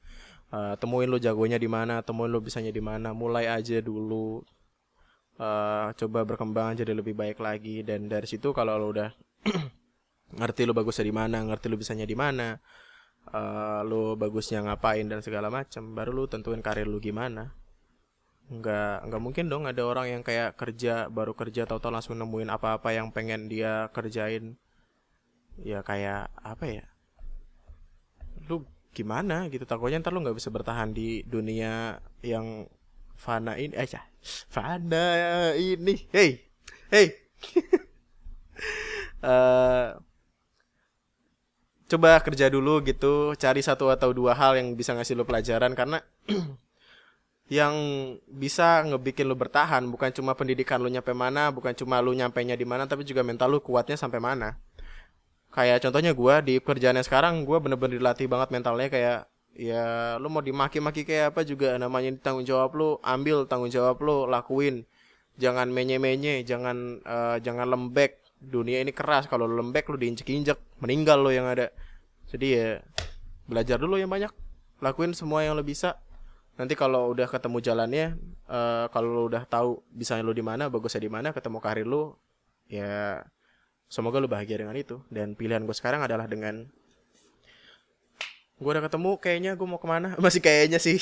Uh, 0.52 0.76
temuin 0.76 1.08
lo 1.08 1.16
jagonya 1.16 1.56
di 1.56 1.70
mana 1.72 2.04
temuin 2.04 2.28
lo 2.28 2.44
bisanya 2.44 2.74
di 2.74 2.84
mana 2.84 3.16
mulai 3.16 3.48
aja 3.48 3.80
dulu. 3.80 4.44
Uh, 5.40 5.90
coba 5.96 6.28
berkembang 6.28 6.76
jadi 6.76 6.92
lebih 6.92 7.16
baik 7.16 7.40
lagi. 7.40 7.86
Dan 7.86 8.10
dari 8.10 8.28
situ 8.28 8.52
kalau 8.52 8.76
lo 8.76 8.92
udah 8.92 9.10
ngerti 10.42 10.68
lo 10.68 10.74
bagusnya 10.76 11.06
di 11.08 11.16
mana 11.16 11.38
ngerti 11.46 11.66
lo 11.72 11.78
bisanya 11.80 12.04
di 12.04 12.18
mana 12.18 12.58
uh, 13.32 13.82
lo 13.86 14.18
bagusnya 14.18 14.66
ngapain 14.66 15.08
dan 15.08 15.22
segala 15.24 15.48
macam 15.54 15.94
baru 15.94 16.12
lo 16.12 16.24
tentuin 16.28 16.60
karir 16.60 16.90
lo 16.90 17.00
gimana 17.00 17.61
nggak 18.50 19.08
nggak 19.08 19.22
mungkin 19.22 19.46
dong 19.48 19.64
ada 19.70 19.84
orang 19.86 20.08
yang 20.10 20.22
kayak 20.26 20.58
kerja 20.58 21.08
baru 21.08 21.38
kerja 21.38 21.70
tau 21.70 21.78
tau 21.78 21.94
langsung 21.94 22.18
nemuin 22.18 22.50
apa-apa 22.50 22.96
yang 22.96 23.14
pengen 23.14 23.52
dia 23.52 23.92
kerjain. 23.94 24.58
Ya 25.62 25.86
kayak 25.86 26.32
apa 26.42 26.66
ya? 26.66 26.86
Lu 28.50 28.66
gimana 28.96 29.48
gitu? 29.52 29.64
Takutnya 29.68 30.02
ntar 30.02 30.16
lu 30.16 30.24
nggak 30.24 30.38
bisa 30.40 30.50
bertahan 30.50 30.96
di 30.96 31.22
dunia 31.28 32.02
yang 32.26 32.66
fana 33.20 33.60
ini. 33.60 33.76
Eh 33.78 33.88
ya, 33.88 34.02
fana 34.50 35.54
ini. 35.56 36.10
Hey 36.10 36.52
hey 36.92 37.22
uh, 39.24 39.96
coba 41.92 42.20
kerja 42.24 42.48
dulu 42.52 42.84
gitu 42.84 43.36
cari 43.36 43.64
satu 43.64 43.92
atau 43.92 44.12
dua 44.16 44.36
hal 44.36 44.60
yang 44.60 44.76
bisa 44.76 44.96
ngasih 44.96 45.16
lu 45.16 45.24
pelajaran 45.28 45.76
karena 45.76 46.04
yang 47.52 47.76
bisa 48.32 48.80
ngebikin 48.88 49.28
lu 49.28 49.36
bertahan. 49.36 49.84
Bukan 49.92 50.16
cuma 50.16 50.32
pendidikan 50.40 50.80
lu 50.80 50.88
nyampe 50.88 51.12
mana 51.12 51.52
bukan 51.52 51.76
cuma 51.76 52.00
lu 52.00 52.16
nyampe 52.16 52.40
nya 52.48 52.56
di 52.56 52.64
mana 52.64 52.88
tapi 52.88 53.04
juga 53.04 53.28
mental 53.28 53.52
lu 53.52 53.60
kuatnya 53.60 54.00
sampai 54.00 54.24
mana. 54.24 54.56
Kayak 55.52 55.84
contohnya 55.84 56.16
gue 56.16 56.36
di 56.48 56.54
kerjaannya 56.64 57.04
sekarang 57.04 57.44
gue 57.44 57.58
bener-bener 57.60 58.00
dilatih 58.00 58.32
banget 58.32 58.56
mentalnya 58.56 58.88
kayak 58.88 59.20
ya 59.52 60.16
lu 60.16 60.32
mau 60.32 60.40
dimaki-maki 60.40 61.04
kayak 61.04 61.36
apa 61.36 61.44
juga 61.44 61.76
namanya 61.76 62.16
tanggung 62.24 62.48
jawab 62.48 62.72
lu 62.72 62.96
ambil 63.04 63.44
tanggung 63.52 63.68
jawab 63.68 64.00
lu 64.00 64.32
lakuin. 64.32 64.88
Jangan 65.36 65.68
menye-menye 65.76 66.48
jangan 66.48 67.04
uh, 67.04 67.36
jangan 67.44 67.68
lembek. 67.68 68.24
Dunia 68.42 68.80
ini 68.82 68.96
keras 68.96 69.28
kalau 69.28 69.44
lu 69.44 69.60
lembek 69.60 69.92
lu 69.92 70.00
diinjek-injek 70.00 70.80
meninggal 70.80 71.20
lo 71.20 71.36
yang 71.36 71.52
ada. 71.52 71.68
Jadi 72.32 72.48
ya. 72.48 72.80
Belajar 73.44 73.76
dulu 73.76 74.00
yang 74.00 74.08
banyak 74.08 74.32
lakuin 74.80 75.12
semua 75.12 75.44
yang 75.44 75.60
lo 75.60 75.68
bisa 75.68 76.00
nanti 76.62 76.78
kalau 76.78 77.10
udah 77.10 77.26
ketemu 77.26 77.58
jalannya 77.58 78.22
uh, 78.46 78.86
kalau 78.94 79.26
udah 79.26 79.50
tahu 79.50 79.82
bisa 79.90 80.22
lu 80.22 80.30
di 80.30 80.46
mana 80.46 80.70
bagusnya 80.70 81.02
di 81.02 81.10
mana 81.10 81.34
ketemu 81.34 81.58
karir 81.58 81.90
lu 81.90 82.14
ya 82.70 83.26
semoga 83.92 84.22
lu 84.22 84.30
bahagia 84.30 84.62
dengan 84.62 84.78
itu. 84.78 85.02
Dan 85.10 85.34
pilihan 85.34 85.66
gue 85.66 85.74
sekarang 85.76 86.06
adalah 86.06 86.30
dengan 86.30 86.70
gue 88.62 88.70
udah 88.70 88.86
ketemu 88.86 89.12
kayaknya 89.18 89.52
gue 89.58 89.68
mau 89.68 89.82
ke 89.82 89.90
mana? 89.90 90.14
Masih 90.24 90.40
kayaknya 90.40 90.78
sih. 90.78 90.96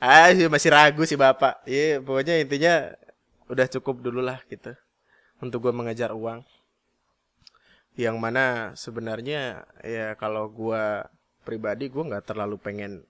Ah 0.00 0.30
masih 0.48 0.70
ragu 0.70 1.02
sih 1.02 1.18
bapak. 1.18 1.66
Iya 1.66 1.98
pokoknya 1.98 2.38
intinya 2.38 2.94
udah 3.50 3.66
cukup 3.66 3.98
dulu 4.00 4.22
lah 4.22 4.38
gitu. 4.46 4.72
Untuk 5.42 5.66
gue 5.66 5.72
mengejar 5.74 6.14
uang. 6.14 6.46
Yang 7.98 8.16
mana 8.16 8.72
sebenarnya 8.78 9.66
ya 9.82 10.14
kalau 10.14 10.46
gue 10.48 11.02
pribadi 11.42 11.90
gue 11.90 12.02
nggak 12.02 12.30
terlalu 12.30 12.56
pengen 12.60 13.02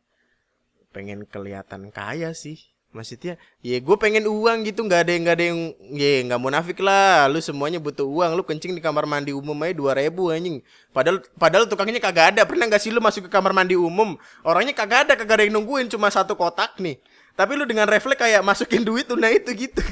pengen 0.97 1.29
kelihatan 1.29 1.93
kaya 1.93 2.33
sih. 2.33 2.57
Maksudnya 2.97 3.37
ya 3.61 3.77
gue 3.77 3.97
pengen 4.01 4.25
uang 4.25 4.65
gitu 4.65 4.81
nggak 4.81 5.05
ada 5.05 5.13
yang 5.13 5.23
nggak 5.29 5.37
ada 5.37 5.45
yang 5.45 5.61
ya 5.93 6.13
nggak 6.25 6.41
munafik 6.41 6.81
lah. 6.81 7.29
Lu 7.29 7.37
semuanya 7.45 7.77
butuh 7.77 8.09
uang. 8.09 8.33
Lu 8.33 8.41
kencing 8.41 8.73
di 8.73 8.81
kamar 8.81 9.05
mandi 9.05 9.37
umum 9.37 9.53
aja 9.61 9.77
dua 9.77 9.93
ribu 9.93 10.33
anjing. 10.33 10.65
Padahal 10.97 11.21
padahal 11.37 11.69
tukangnya 11.69 12.01
kagak 12.01 12.33
ada. 12.33 12.49
Pernah 12.49 12.73
nggak 12.73 12.81
sih 12.81 12.89
lu 12.89 13.05
masuk 13.05 13.29
ke 13.29 13.31
kamar 13.31 13.53
mandi 13.53 13.77
umum? 13.77 14.17
Orangnya 14.41 14.73
kagak 14.73 15.05
ada 15.05 15.13
kagak 15.13 15.37
ada 15.37 15.45
yang 15.45 15.61
nungguin 15.61 15.93
cuma 15.93 16.09
satu 16.09 16.33
kotak 16.33 16.81
nih. 16.81 16.97
Tapi 17.37 17.53
lu 17.53 17.69
dengan 17.69 17.85
refleks 17.85 18.17
kayak 18.17 18.41
masukin 18.41 18.81
duit 18.81 19.05
nah 19.13 19.29
itu 19.29 19.53
gitu. 19.53 19.85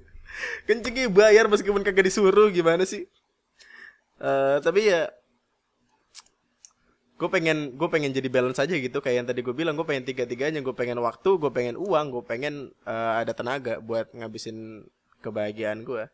Kencingnya 0.66 1.12
bayar 1.12 1.52
meskipun 1.52 1.84
kagak 1.84 2.08
disuruh 2.08 2.48
gimana 2.48 2.88
sih? 2.88 3.04
Uh, 4.16 4.56
tapi 4.64 4.88
ya 4.88 5.12
gue 7.18 7.28
pengen 7.28 7.74
gue 7.74 7.88
pengen 7.90 8.14
jadi 8.14 8.28
balance 8.30 8.62
aja 8.62 8.78
gitu. 8.78 9.02
Kayak 9.02 9.16
yang 9.22 9.26
tadi 9.26 9.40
gue 9.42 9.54
bilang 9.54 9.74
gue 9.74 9.82
pengen 9.82 10.06
tiga 10.06 10.24
tiganya 10.24 10.62
gue 10.62 10.74
pengen 10.74 11.02
waktu 11.02 11.30
gue 11.34 11.50
pengen 11.50 11.74
uang 11.74 12.06
gue 12.14 12.22
pengen 12.22 12.70
uh, 12.86 13.18
ada 13.18 13.34
tenaga 13.34 13.82
buat 13.82 14.14
ngabisin 14.14 14.86
kebahagiaan 15.18 15.82
gue 15.82 16.06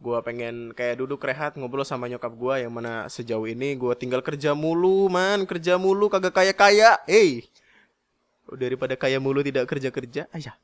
gue 0.00 0.18
pengen 0.24 0.72
kayak 0.72 0.96
duduk 0.96 1.20
rehat 1.20 1.60
ngobrol 1.60 1.84
sama 1.84 2.08
nyokap 2.08 2.32
gue 2.32 2.64
yang 2.64 2.72
mana 2.72 3.04
sejauh 3.12 3.44
ini 3.44 3.76
gue 3.76 3.92
tinggal 4.00 4.24
kerja 4.24 4.56
mulu 4.56 5.12
man. 5.12 5.44
Kerja 5.44 5.76
mulu 5.76 6.08
kagak 6.08 6.32
kaya 6.32 6.56
kaya 6.56 6.90
hey 7.04 7.44
daripada 8.50 8.98
kaya 8.98 9.22
mulu 9.22 9.44
tidak 9.46 9.68
kerja 9.70 9.94
kerja 9.94 10.22
aja 10.34 10.56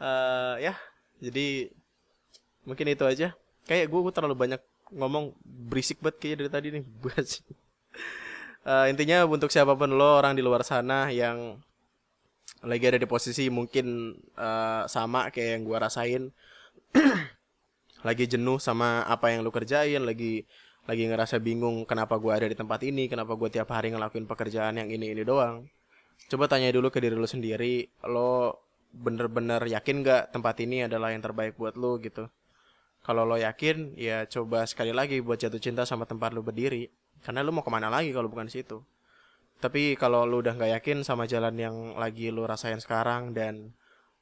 uh, 0.00 0.56
ya. 0.66 0.74
Jadi 1.22 1.70
mungkin 2.66 2.86
itu 2.90 3.04
aja. 3.06 3.30
Kayak 3.62 3.94
gue, 3.94 4.10
terlalu 4.10 4.34
banyak 4.34 4.62
ngomong 4.90 5.38
berisik 5.46 6.02
banget 6.02 6.18
kayak 6.18 6.36
dari 6.42 6.50
tadi 6.50 6.68
nih 6.74 6.82
uh, 8.66 8.86
intinya 8.90 9.26
untuk 9.26 9.50
siapa 9.50 9.74
pun 9.74 9.90
lo 9.94 10.18
orang 10.18 10.34
di 10.38 10.42
luar 10.42 10.62
sana 10.66 11.10
yang 11.10 11.58
lagi 12.62 12.84
ada 12.86 12.98
di 12.98 13.08
posisi 13.10 13.50
mungkin 13.50 14.14
uh, 14.38 14.86
sama 14.86 15.30
kayak 15.34 15.48
yang 15.58 15.62
gue 15.66 15.78
rasain. 15.78 16.22
Lagi 18.06 18.26
jenuh 18.26 18.58
sama 18.58 19.06
apa 19.06 19.30
yang 19.30 19.46
lo 19.46 19.54
kerjain 19.54 20.02
lagi 20.02 20.42
lagi 20.90 21.06
ngerasa 21.06 21.38
bingung 21.38 21.86
kenapa 21.86 22.18
gue 22.18 22.34
ada 22.34 22.50
di 22.50 22.58
tempat 22.58 22.82
ini 22.82 23.06
kenapa 23.06 23.38
gue 23.38 23.46
tiap 23.46 23.70
hari 23.70 23.94
ngelakuin 23.94 24.26
pekerjaan 24.26 24.74
yang 24.74 24.90
ini 24.90 25.14
ini 25.14 25.22
doang. 25.22 25.70
Coba 26.26 26.50
tanya 26.50 26.74
dulu 26.74 26.90
ke 26.90 26.98
diri 26.98 27.14
lo 27.14 27.30
sendiri 27.30 27.86
lo 28.10 28.58
bener-bener 28.90 29.62
yakin 29.70 30.02
gak 30.02 30.34
tempat 30.34 30.58
ini 30.66 30.90
adalah 30.90 31.14
yang 31.14 31.22
terbaik 31.22 31.54
buat 31.54 31.78
lo 31.78 32.02
gitu? 32.02 32.26
Kalau 33.06 33.22
lo 33.22 33.38
yakin 33.38 33.94
ya 33.94 34.26
coba 34.26 34.66
sekali 34.66 34.90
lagi 34.90 35.22
buat 35.22 35.38
jatuh 35.38 35.62
cinta 35.62 35.86
sama 35.86 36.02
tempat 36.02 36.34
lo 36.34 36.42
berdiri 36.42 36.90
karena 37.22 37.40
lu 37.46 37.54
mau 37.54 37.62
ke 37.62 37.70
mana 37.70 37.86
lagi 37.86 38.10
kalau 38.10 38.26
bukan 38.26 38.50
situ. 38.50 38.82
Tapi 39.62 39.94
kalau 39.94 40.26
lu 40.26 40.42
udah 40.42 40.58
nggak 40.58 40.82
yakin 40.82 41.06
sama 41.06 41.30
jalan 41.30 41.54
yang 41.54 41.76
lagi 41.94 42.34
lu 42.34 42.42
rasain 42.42 42.82
sekarang 42.82 43.30
dan 43.30 43.70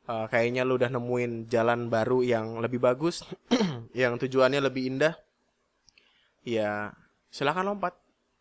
uh, 0.04 0.28
kayaknya 0.28 0.68
lu 0.68 0.76
udah 0.76 0.92
nemuin 0.92 1.48
jalan 1.48 1.88
baru 1.88 2.20
yang 2.20 2.60
lebih 2.60 2.76
bagus 2.76 3.24
yang 3.96 4.20
tujuannya 4.20 4.60
lebih 4.60 4.92
indah 4.92 5.16
ya 6.44 6.92
silakan 7.32 7.72
lompat. 7.72 7.96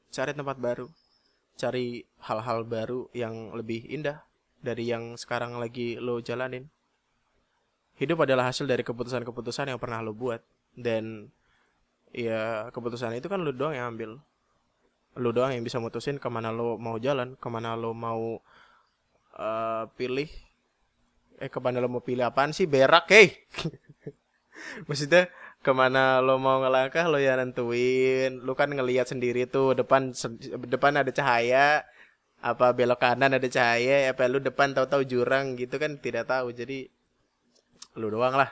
Cari 0.10 0.36
tempat 0.36 0.60
baru. 0.60 0.92
Cari 1.56 2.04
hal-hal 2.28 2.68
baru 2.68 3.08
yang 3.16 3.56
lebih 3.56 3.88
indah 3.88 4.26
dari 4.60 4.92
yang 4.92 5.16
sekarang 5.16 5.56
lagi 5.56 5.96
lo 6.02 6.20
jalanin. 6.20 6.68
Hidup 7.96 8.28
adalah 8.28 8.52
hasil 8.52 8.68
dari 8.68 8.84
keputusan-keputusan 8.84 9.72
yang 9.72 9.80
pernah 9.80 10.04
lo 10.04 10.12
buat. 10.12 10.44
Dan 10.76 11.30
ya 12.12 12.74
keputusan 12.74 13.16
itu 13.16 13.30
kan 13.30 13.40
lo 13.40 13.54
doang 13.54 13.78
yang 13.78 13.94
ambil 13.94 14.18
lu 15.18 15.34
doang 15.34 15.56
yang 15.56 15.66
bisa 15.66 15.82
mutusin 15.82 16.22
ke 16.22 16.30
mana 16.30 16.54
lo 16.54 16.78
mau 16.78 17.00
jalan 17.02 17.34
ke 17.40 17.48
mana 17.50 17.74
lo 17.74 17.98
mau 17.98 18.38
uh, 19.40 19.84
pilih 19.98 20.30
eh 21.40 21.50
ke 21.50 21.60
mana 21.64 21.82
lo 21.82 21.88
mau 21.90 22.04
pilih 22.04 22.28
apaan 22.28 22.52
sih 22.52 22.68
berak 22.68 23.08
hei. 23.10 23.34
Maksudnya 24.88 25.32
ke 25.64 25.72
mana 25.72 26.20
lo 26.20 26.36
mau 26.38 26.60
ngelangkah 26.62 27.08
lo 27.08 27.18
yang 27.18 27.40
nentuin. 27.40 28.44
Lo 28.44 28.54
kan 28.54 28.70
ngelihat 28.70 29.08
sendiri 29.08 29.48
tuh 29.48 29.74
depan 29.74 30.12
depan 30.68 31.00
ada 31.00 31.12
cahaya 31.16 31.88
apa 32.40 32.72
belok 32.72 33.00
kanan 33.04 33.36
ada 33.36 33.48
cahaya 33.52 34.08
apa 34.12 34.28
lu 34.32 34.40
depan 34.40 34.72
tahu-tahu 34.72 35.04
jurang 35.08 35.56
gitu 35.56 35.80
kan 35.80 35.98
tidak 35.98 36.28
tahu. 36.28 36.52
Jadi 36.52 36.92
lu 37.98 38.08
doang 38.12 38.36
lah 38.36 38.52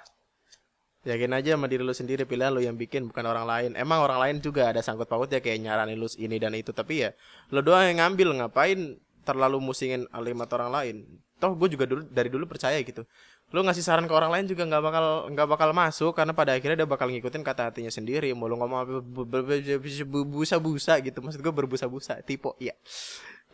yakin 1.07 1.31
aja 1.39 1.55
sama 1.55 1.71
diri 1.71 1.87
lu 1.87 1.95
sendiri 1.95 2.27
pilihan 2.27 2.51
lu 2.51 2.59
yang 2.59 2.75
bikin 2.75 3.07
bukan 3.07 3.23
orang 3.23 3.47
lain. 3.47 3.71
Emang 3.79 4.03
orang 4.03 4.19
lain 4.19 4.35
juga 4.43 4.67
ada 4.67 4.83
sangkut 4.83 5.07
paut 5.07 5.31
ya 5.31 5.39
kayak 5.39 5.63
nyaranin 5.63 5.95
lu 5.95 6.11
ini 6.19 6.35
dan 6.35 6.51
itu 6.53 6.75
tapi 6.75 7.07
ya 7.07 7.15
lu 7.55 7.63
doang 7.63 7.87
yang 7.87 8.03
ngambil. 8.03 8.43
Ngapain 8.43 8.99
terlalu 9.23 9.57
musingin 9.63 10.03
alimat 10.11 10.51
orang 10.51 10.69
lain? 10.69 10.95
Toh 11.39 11.55
gue 11.55 11.69
juga 11.71 11.87
dulu 11.87 12.03
dari 12.11 12.27
dulu 12.27 12.43
percaya 12.43 12.75
gitu. 12.83 13.07
Lu 13.55 13.63
ngasih 13.63 13.79
saran 13.79 14.03
ke 14.03 14.11
orang 14.11 14.35
lain 14.35 14.51
juga 14.51 14.67
nggak 14.67 14.83
bakal 14.83 15.05
nggak 15.31 15.47
bakal 15.47 15.69
masuk 15.71 16.11
karena 16.11 16.35
pada 16.35 16.51
akhirnya 16.51 16.83
dia 16.83 16.89
bakal 16.89 17.07
ngikutin 17.07 17.41
kata 17.47 17.71
hatinya 17.71 17.91
sendiri. 17.93 18.35
Mau 18.35 18.51
lu 18.51 18.59
ngomong 18.59 18.79
apa 18.83 18.99
berbusa-busa 18.99 20.99
gitu. 20.99 21.17
Maksud 21.23 21.39
gue 21.39 21.53
berbusa-busa 21.55 22.19
tipe 22.27 22.51
ya 22.59 22.75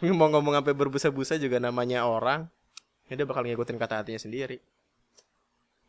mau 0.17 0.33
ngomong 0.33 0.65
apa 0.65 0.73
berbusa-busa 0.73 1.37
juga 1.37 1.61
namanya 1.61 2.09
orang 2.09 2.49
ya 3.05 3.13
dia 3.13 3.29
bakal 3.29 3.45
ngikutin 3.45 3.77
kata 3.77 4.01
hatinya 4.01 4.17
sendiri. 4.17 4.57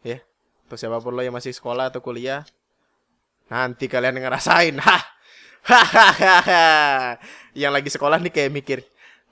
Ya 0.04 0.20
atau 0.64 0.76
siapa 0.80 1.00
pun 1.00 1.12
lo 1.12 1.20
yang 1.20 1.36
masih 1.36 1.52
sekolah 1.52 1.92
atau 1.92 2.00
kuliah 2.00 2.42
nanti 3.48 3.88
kalian 3.88 4.16
ngerasain. 4.20 4.76
Hah. 4.86 5.14
Hahaha 5.64 7.16
yang 7.60 7.72
lagi 7.72 7.88
sekolah 7.88 8.20
nih 8.20 8.28
kayak 8.28 8.52
mikir 8.52 8.78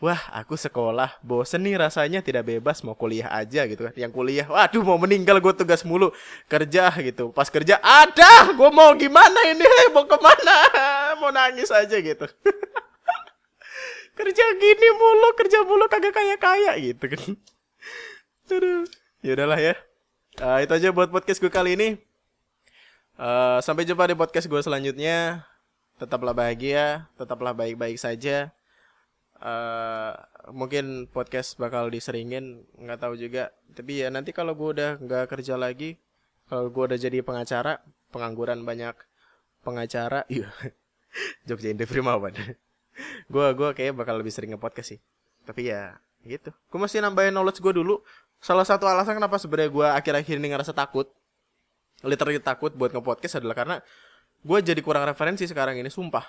wah 0.00 0.16
aku 0.32 0.56
sekolah 0.56 1.20
bosen 1.20 1.60
nih 1.60 1.76
rasanya 1.76 2.24
tidak 2.24 2.48
bebas 2.48 2.80
mau 2.80 2.96
kuliah 2.96 3.28
aja 3.28 3.68
gitu 3.68 3.84
kan. 3.84 3.92
Yang 3.92 4.12
kuliah 4.16 4.48
waduh 4.48 4.80
mau 4.80 4.96
meninggal 4.96 5.36
gue 5.44 5.52
tugas 5.52 5.84
mulu 5.84 6.08
kerja 6.48 6.88
gitu. 7.04 7.36
Pas 7.36 7.52
kerja 7.52 7.76
ada 7.84 8.48
gue 8.48 8.70
mau 8.72 8.96
gimana 8.96 9.44
ini? 9.52 9.62
Mau 9.92 10.08
ke 10.08 10.16
mana? 10.16 10.56
Mau 11.20 11.28
nangis 11.28 11.68
aja 11.68 12.00
gitu. 12.00 12.24
Kerja 14.16 14.44
gini 14.56 14.88
mulu 14.96 15.28
kerja 15.36 15.62
mulu 15.68 15.84
kagak 15.86 16.16
kaya 16.16 16.36
kaya 16.40 16.72
gitu 16.80 17.04
kan. 17.12 17.22
Aduh 18.48 18.88
ya 19.20 19.36
udahlah 19.36 19.60
ya 19.60 19.76
Uh, 20.40 20.64
itu 20.64 20.72
aja 20.72 20.88
buat 20.94 21.12
podcast 21.12 21.42
gue 21.42 21.52
kali 21.52 21.76
ini. 21.76 21.88
Uh, 23.20 23.60
sampai 23.60 23.84
jumpa 23.84 24.08
di 24.08 24.16
podcast 24.16 24.48
gue 24.48 24.60
selanjutnya. 24.64 25.44
Tetaplah 26.00 26.32
bahagia, 26.32 27.10
tetaplah 27.20 27.52
baik-baik 27.52 28.00
saja. 28.00 28.54
Uh, 29.42 30.16
mungkin 30.54 31.10
podcast 31.10 31.58
bakal 31.58 31.92
diseringin, 31.92 32.64
nggak 32.80 33.02
tahu 33.02 33.14
juga. 33.20 33.52
Tapi 33.76 34.02
ya 34.02 34.08
nanti 34.08 34.32
kalau 34.32 34.56
gue 34.56 34.80
udah 34.80 34.90
nggak 35.02 35.28
kerja 35.28 35.60
lagi, 35.60 36.00
kalau 36.48 36.72
gue 36.72 36.82
udah 36.94 36.98
jadi 36.98 37.20
pengacara, 37.20 37.84
pengangguran 38.08 38.64
banyak 38.64 38.96
pengacara, 39.60 40.24
iya. 40.32 40.48
Jogja 41.44 41.68
Indi 41.68 41.84
Primawan. 41.84 42.32
gue 43.32 43.46
gue 43.56 43.68
kayak 43.72 43.96
bakal 43.96 44.20
lebih 44.20 44.32
sering 44.32 44.52
nge-podcast 44.56 44.96
sih 44.96 45.00
tapi 45.42 45.72
ya 45.72 45.98
gitu 46.22 46.54
gue 46.54 46.78
mesti 46.78 47.02
nambahin 47.02 47.34
knowledge 47.34 47.58
gue 47.58 47.72
dulu 47.74 47.98
salah 48.42 48.66
satu 48.66 48.90
alasan 48.90 49.22
kenapa 49.22 49.38
sebenarnya 49.38 49.70
gue 49.70 49.86
akhir-akhir 49.86 50.34
ini 50.42 50.50
ngerasa 50.50 50.74
takut 50.74 51.06
literally 52.02 52.42
takut 52.42 52.74
buat 52.74 52.90
nge-podcast 52.90 53.38
adalah 53.38 53.54
karena 53.54 53.76
gue 54.42 54.58
jadi 54.58 54.80
kurang 54.82 55.06
referensi 55.06 55.46
sekarang 55.46 55.78
ini 55.78 55.86
sumpah. 55.86 56.26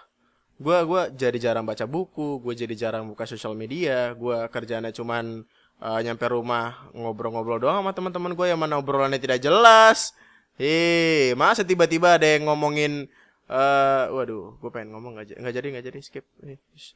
Gue 0.54 0.78
gua 0.86 1.10
jadi 1.10 1.34
jarang 1.42 1.66
baca 1.66 1.90
buku 1.90 2.38
gue 2.38 2.54
jadi 2.54 2.78
jarang 2.78 3.10
buka 3.10 3.26
sosial 3.26 3.58
media 3.58 4.14
gue 4.14 4.38
kerjanya 4.54 4.94
cuman 4.94 5.42
uh, 5.82 6.00
nyampe 6.06 6.30
rumah 6.30 6.86
ngobrol-ngobrol 6.94 7.58
doang 7.58 7.82
sama 7.82 7.90
teman-teman 7.90 8.38
gue 8.38 8.46
yang 8.54 8.62
mana 8.62 8.78
obrolannya 8.78 9.18
tidak 9.18 9.42
jelas. 9.42 10.14
Hei 10.54 11.34
masa 11.34 11.66
tiba-tiba 11.66 12.22
ada 12.22 12.30
yang 12.30 12.46
ngomongin 12.46 13.10
uh, 13.50 14.14
waduh 14.14 14.54
gue 14.62 14.70
pengen 14.70 14.94
ngomong 14.94 15.18
nggak 15.18 15.54
jadi 15.58 15.68
nggak 15.74 15.86
jadi 15.90 16.00
skip. 16.06 16.26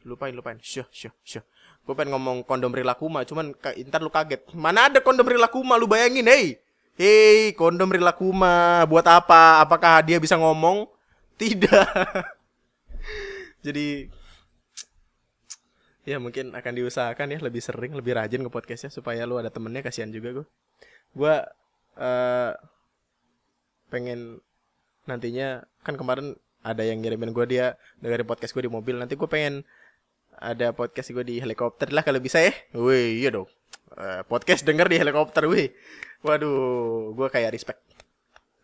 Lupain 0.05 0.37
lupain. 0.37 0.61
Syuh 0.61 0.85
syuh 0.93 1.11
syuh 1.25 1.41
gue 1.87 1.95
pengen 1.95 2.19
ngomong 2.19 2.43
kondom 2.43 2.75
rilakuma 2.75 3.23
cuman 3.23 3.55
ntar 3.87 4.03
lu 4.03 4.11
kaget. 4.11 4.43
Mana 4.51 4.91
ada 4.91 4.99
kondom 4.99 5.23
rilakuma 5.23 5.79
lu 5.79 5.87
bayangin 5.87 6.27
hei 6.27 6.59
hei 6.99 7.55
kondom 7.55 7.87
rilakuma 7.87 8.83
buat 8.91 9.07
apa? 9.07 9.63
Apakah 9.63 10.03
dia 10.03 10.19
bisa 10.19 10.35
ngomong? 10.35 10.91
Tidak. 11.39 11.87
Jadi 13.65 14.11
ya 16.03 16.19
mungkin 16.19 16.51
akan 16.51 16.73
diusahakan 16.75 17.35
ya 17.35 17.39
lebih 17.39 17.63
sering 17.63 17.95
lebih 17.95 18.19
rajin 18.19 18.43
ke 18.43 18.51
podcastnya 18.51 18.91
supaya 18.91 19.23
lu 19.23 19.39
ada 19.39 19.51
temennya 19.51 19.83
kasihan 19.83 20.07
juga 20.07 20.39
gue 20.39 20.45
gue 21.19 21.35
uh, 21.99 22.51
pengen 23.91 24.39
nantinya 25.07 25.63
kan 25.83 25.95
kemarin 25.95 26.35
ada 26.67 26.83
yang 26.83 26.99
ngirimin 26.99 27.31
gue 27.31 27.45
dia 27.47 27.79
dengerin 28.03 28.27
podcast 28.27 28.51
gue 28.51 28.67
di 28.67 28.71
mobil. 28.71 28.99
Nanti 28.99 29.15
gue 29.15 29.29
pengen 29.29 29.63
ada 30.37 30.69
podcast 30.73 31.09
gue 31.09 31.25
di 31.25 31.35
helikopter 31.41 31.89
lah 31.89 32.05
kalau 32.05 32.21
bisa 32.21 32.37
ya. 32.37 32.53
Wih 32.77 33.25
iya 33.25 33.33
dong. 33.33 33.49
Uh, 33.97 34.21
podcast 34.29 34.61
denger 34.61 34.85
di 34.85 34.97
helikopter 35.01 35.49
wih. 35.49 35.73
Waduh 36.21 37.13
gue 37.17 37.27
kayak 37.33 37.53
respect. 37.53 37.81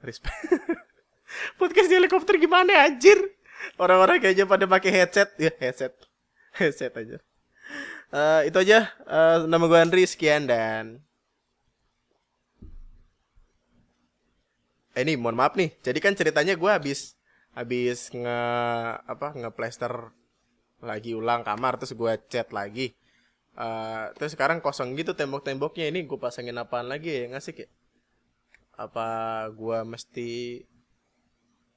Respect. 0.05 0.37
Podcast 1.59 1.89
di 1.89 1.97
helikopter 1.97 2.37
gimana 2.37 2.85
anjir? 2.85 3.17
Orang-orang 3.81 4.21
kayaknya 4.21 4.45
pada 4.45 4.69
pakai 4.69 4.91
headset. 4.93 5.33
Ya 5.41 5.49
headset. 5.57 5.97
Headset 6.59 6.93
aja. 6.93 7.17
Uh, 8.13 8.45
itu 8.45 8.57
aja. 8.61 8.93
Uh, 9.09 9.49
nama 9.49 9.65
gue 9.65 9.79
Andri 9.81 10.05
sekian 10.05 10.45
dan 10.45 11.01
eh, 14.93 15.01
ini 15.01 15.17
mohon 15.17 15.33
maaf 15.33 15.57
nih. 15.57 15.73
Jadi 15.81 15.97
kan 15.97 16.13
ceritanya 16.13 16.53
gue 16.53 16.69
habis 16.69 17.17
habis 17.57 18.13
nge 18.13 18.39
apa 19.09 19.33
nge 19.33 19.49
plaster 19.57 20.13
lagi 20.83 21.15
ulang 21.15 21.41
kamar 21.47 21.79
terus 21.79 21.95
gue 21.95 22.13
cat 22.27 22.51
lagi. 22.51 22.93
Uh, 23.53 24.09
terus 24.17 24.33
sekarang 24.33 24.59
kosong 24.59 24.97
gitu 24.97 25.13
tembok-temboknya 25.13 25.87
ini 25.87 26.09
gue 26.09 26.17
pasangin 26.17 26.57
apaan 26.57 26.91
lagi 26.91 27.09
ya 27.09 27.25
ngasih 27.31 27.65
ya? 27.65 27.67
Apa 28.75 29.07
gue 29.53 29.79
mesti 29.85 30.31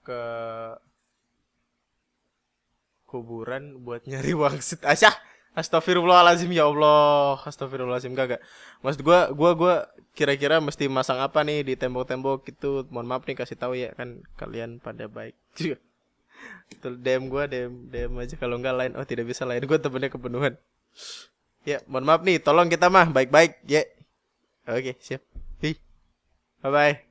ke 0.02 0.22
kuburan 3.06 3.86
buat 3.86 4.02
nyari 4.10 4.34
wangsit 4.34 4.82
asyah 4.82 5.14
Astagfirullahalazim 5.56 6.52
ya 6.52 6.68
Allah. 6.68 7.40
Astagfirullahalazim 7.40 8.12
gak 8.12 8.36
gak. 8.36 8.42
Maksud 8.84 9.00
gua 9.00 9.32
gua 9.32 9.56
gua 9.56 9.74
kira-kira 10.12 10.60
mesti 10.60 10.84
masang 10.84 11.16
apa 11.16 11.40
nih 11.48 11.64
di 11.64 11.74
tembok-tembok 11.80 12.44
itu. 12.52 12.84
Mohon 12.92 13.06
maaf 13.08 13.24
nih 13.24 13.40
kasih 13.40 13.56
tahu 13.56 13.72
ya 13.72 13.96
kan 13.96 14.20
kalian 14.36 14.84
pada 14.84 15.08
baik. 15.08 15.32
DM 16.82 17.30
gua 17.30 17.46
DM 17.46 17.90
DM 17.90 18.12
aja 18.20 18.34
kalau 18.38 18.58
enggak 18.58 18.76
lain. 18.76 18.92
Oh, 18.94 19.06
tidak 19.06 19.30
bisa 19.30 19.42
lain. 19.46 19.62
Gua 19.64 19.78
temennya 19.80 20.10
kepenuhan. 20.10 20.54
Ya, 21.66 21.82
mohon 21.90 22.06
maaf 22.06 22.22
nih. 22.22 22.38
Tolong 22.38 22.70
kita 22.70 22.86
mah 22.86 23.10
baik-baik. 23.10 23.58
Ya. 23.66 23.82
Oke, 24.70 24.98
siap. 25.02 25.22
Hi. 25.62 25.74
Bye 26.62 26.70
bye. 26.70 27.05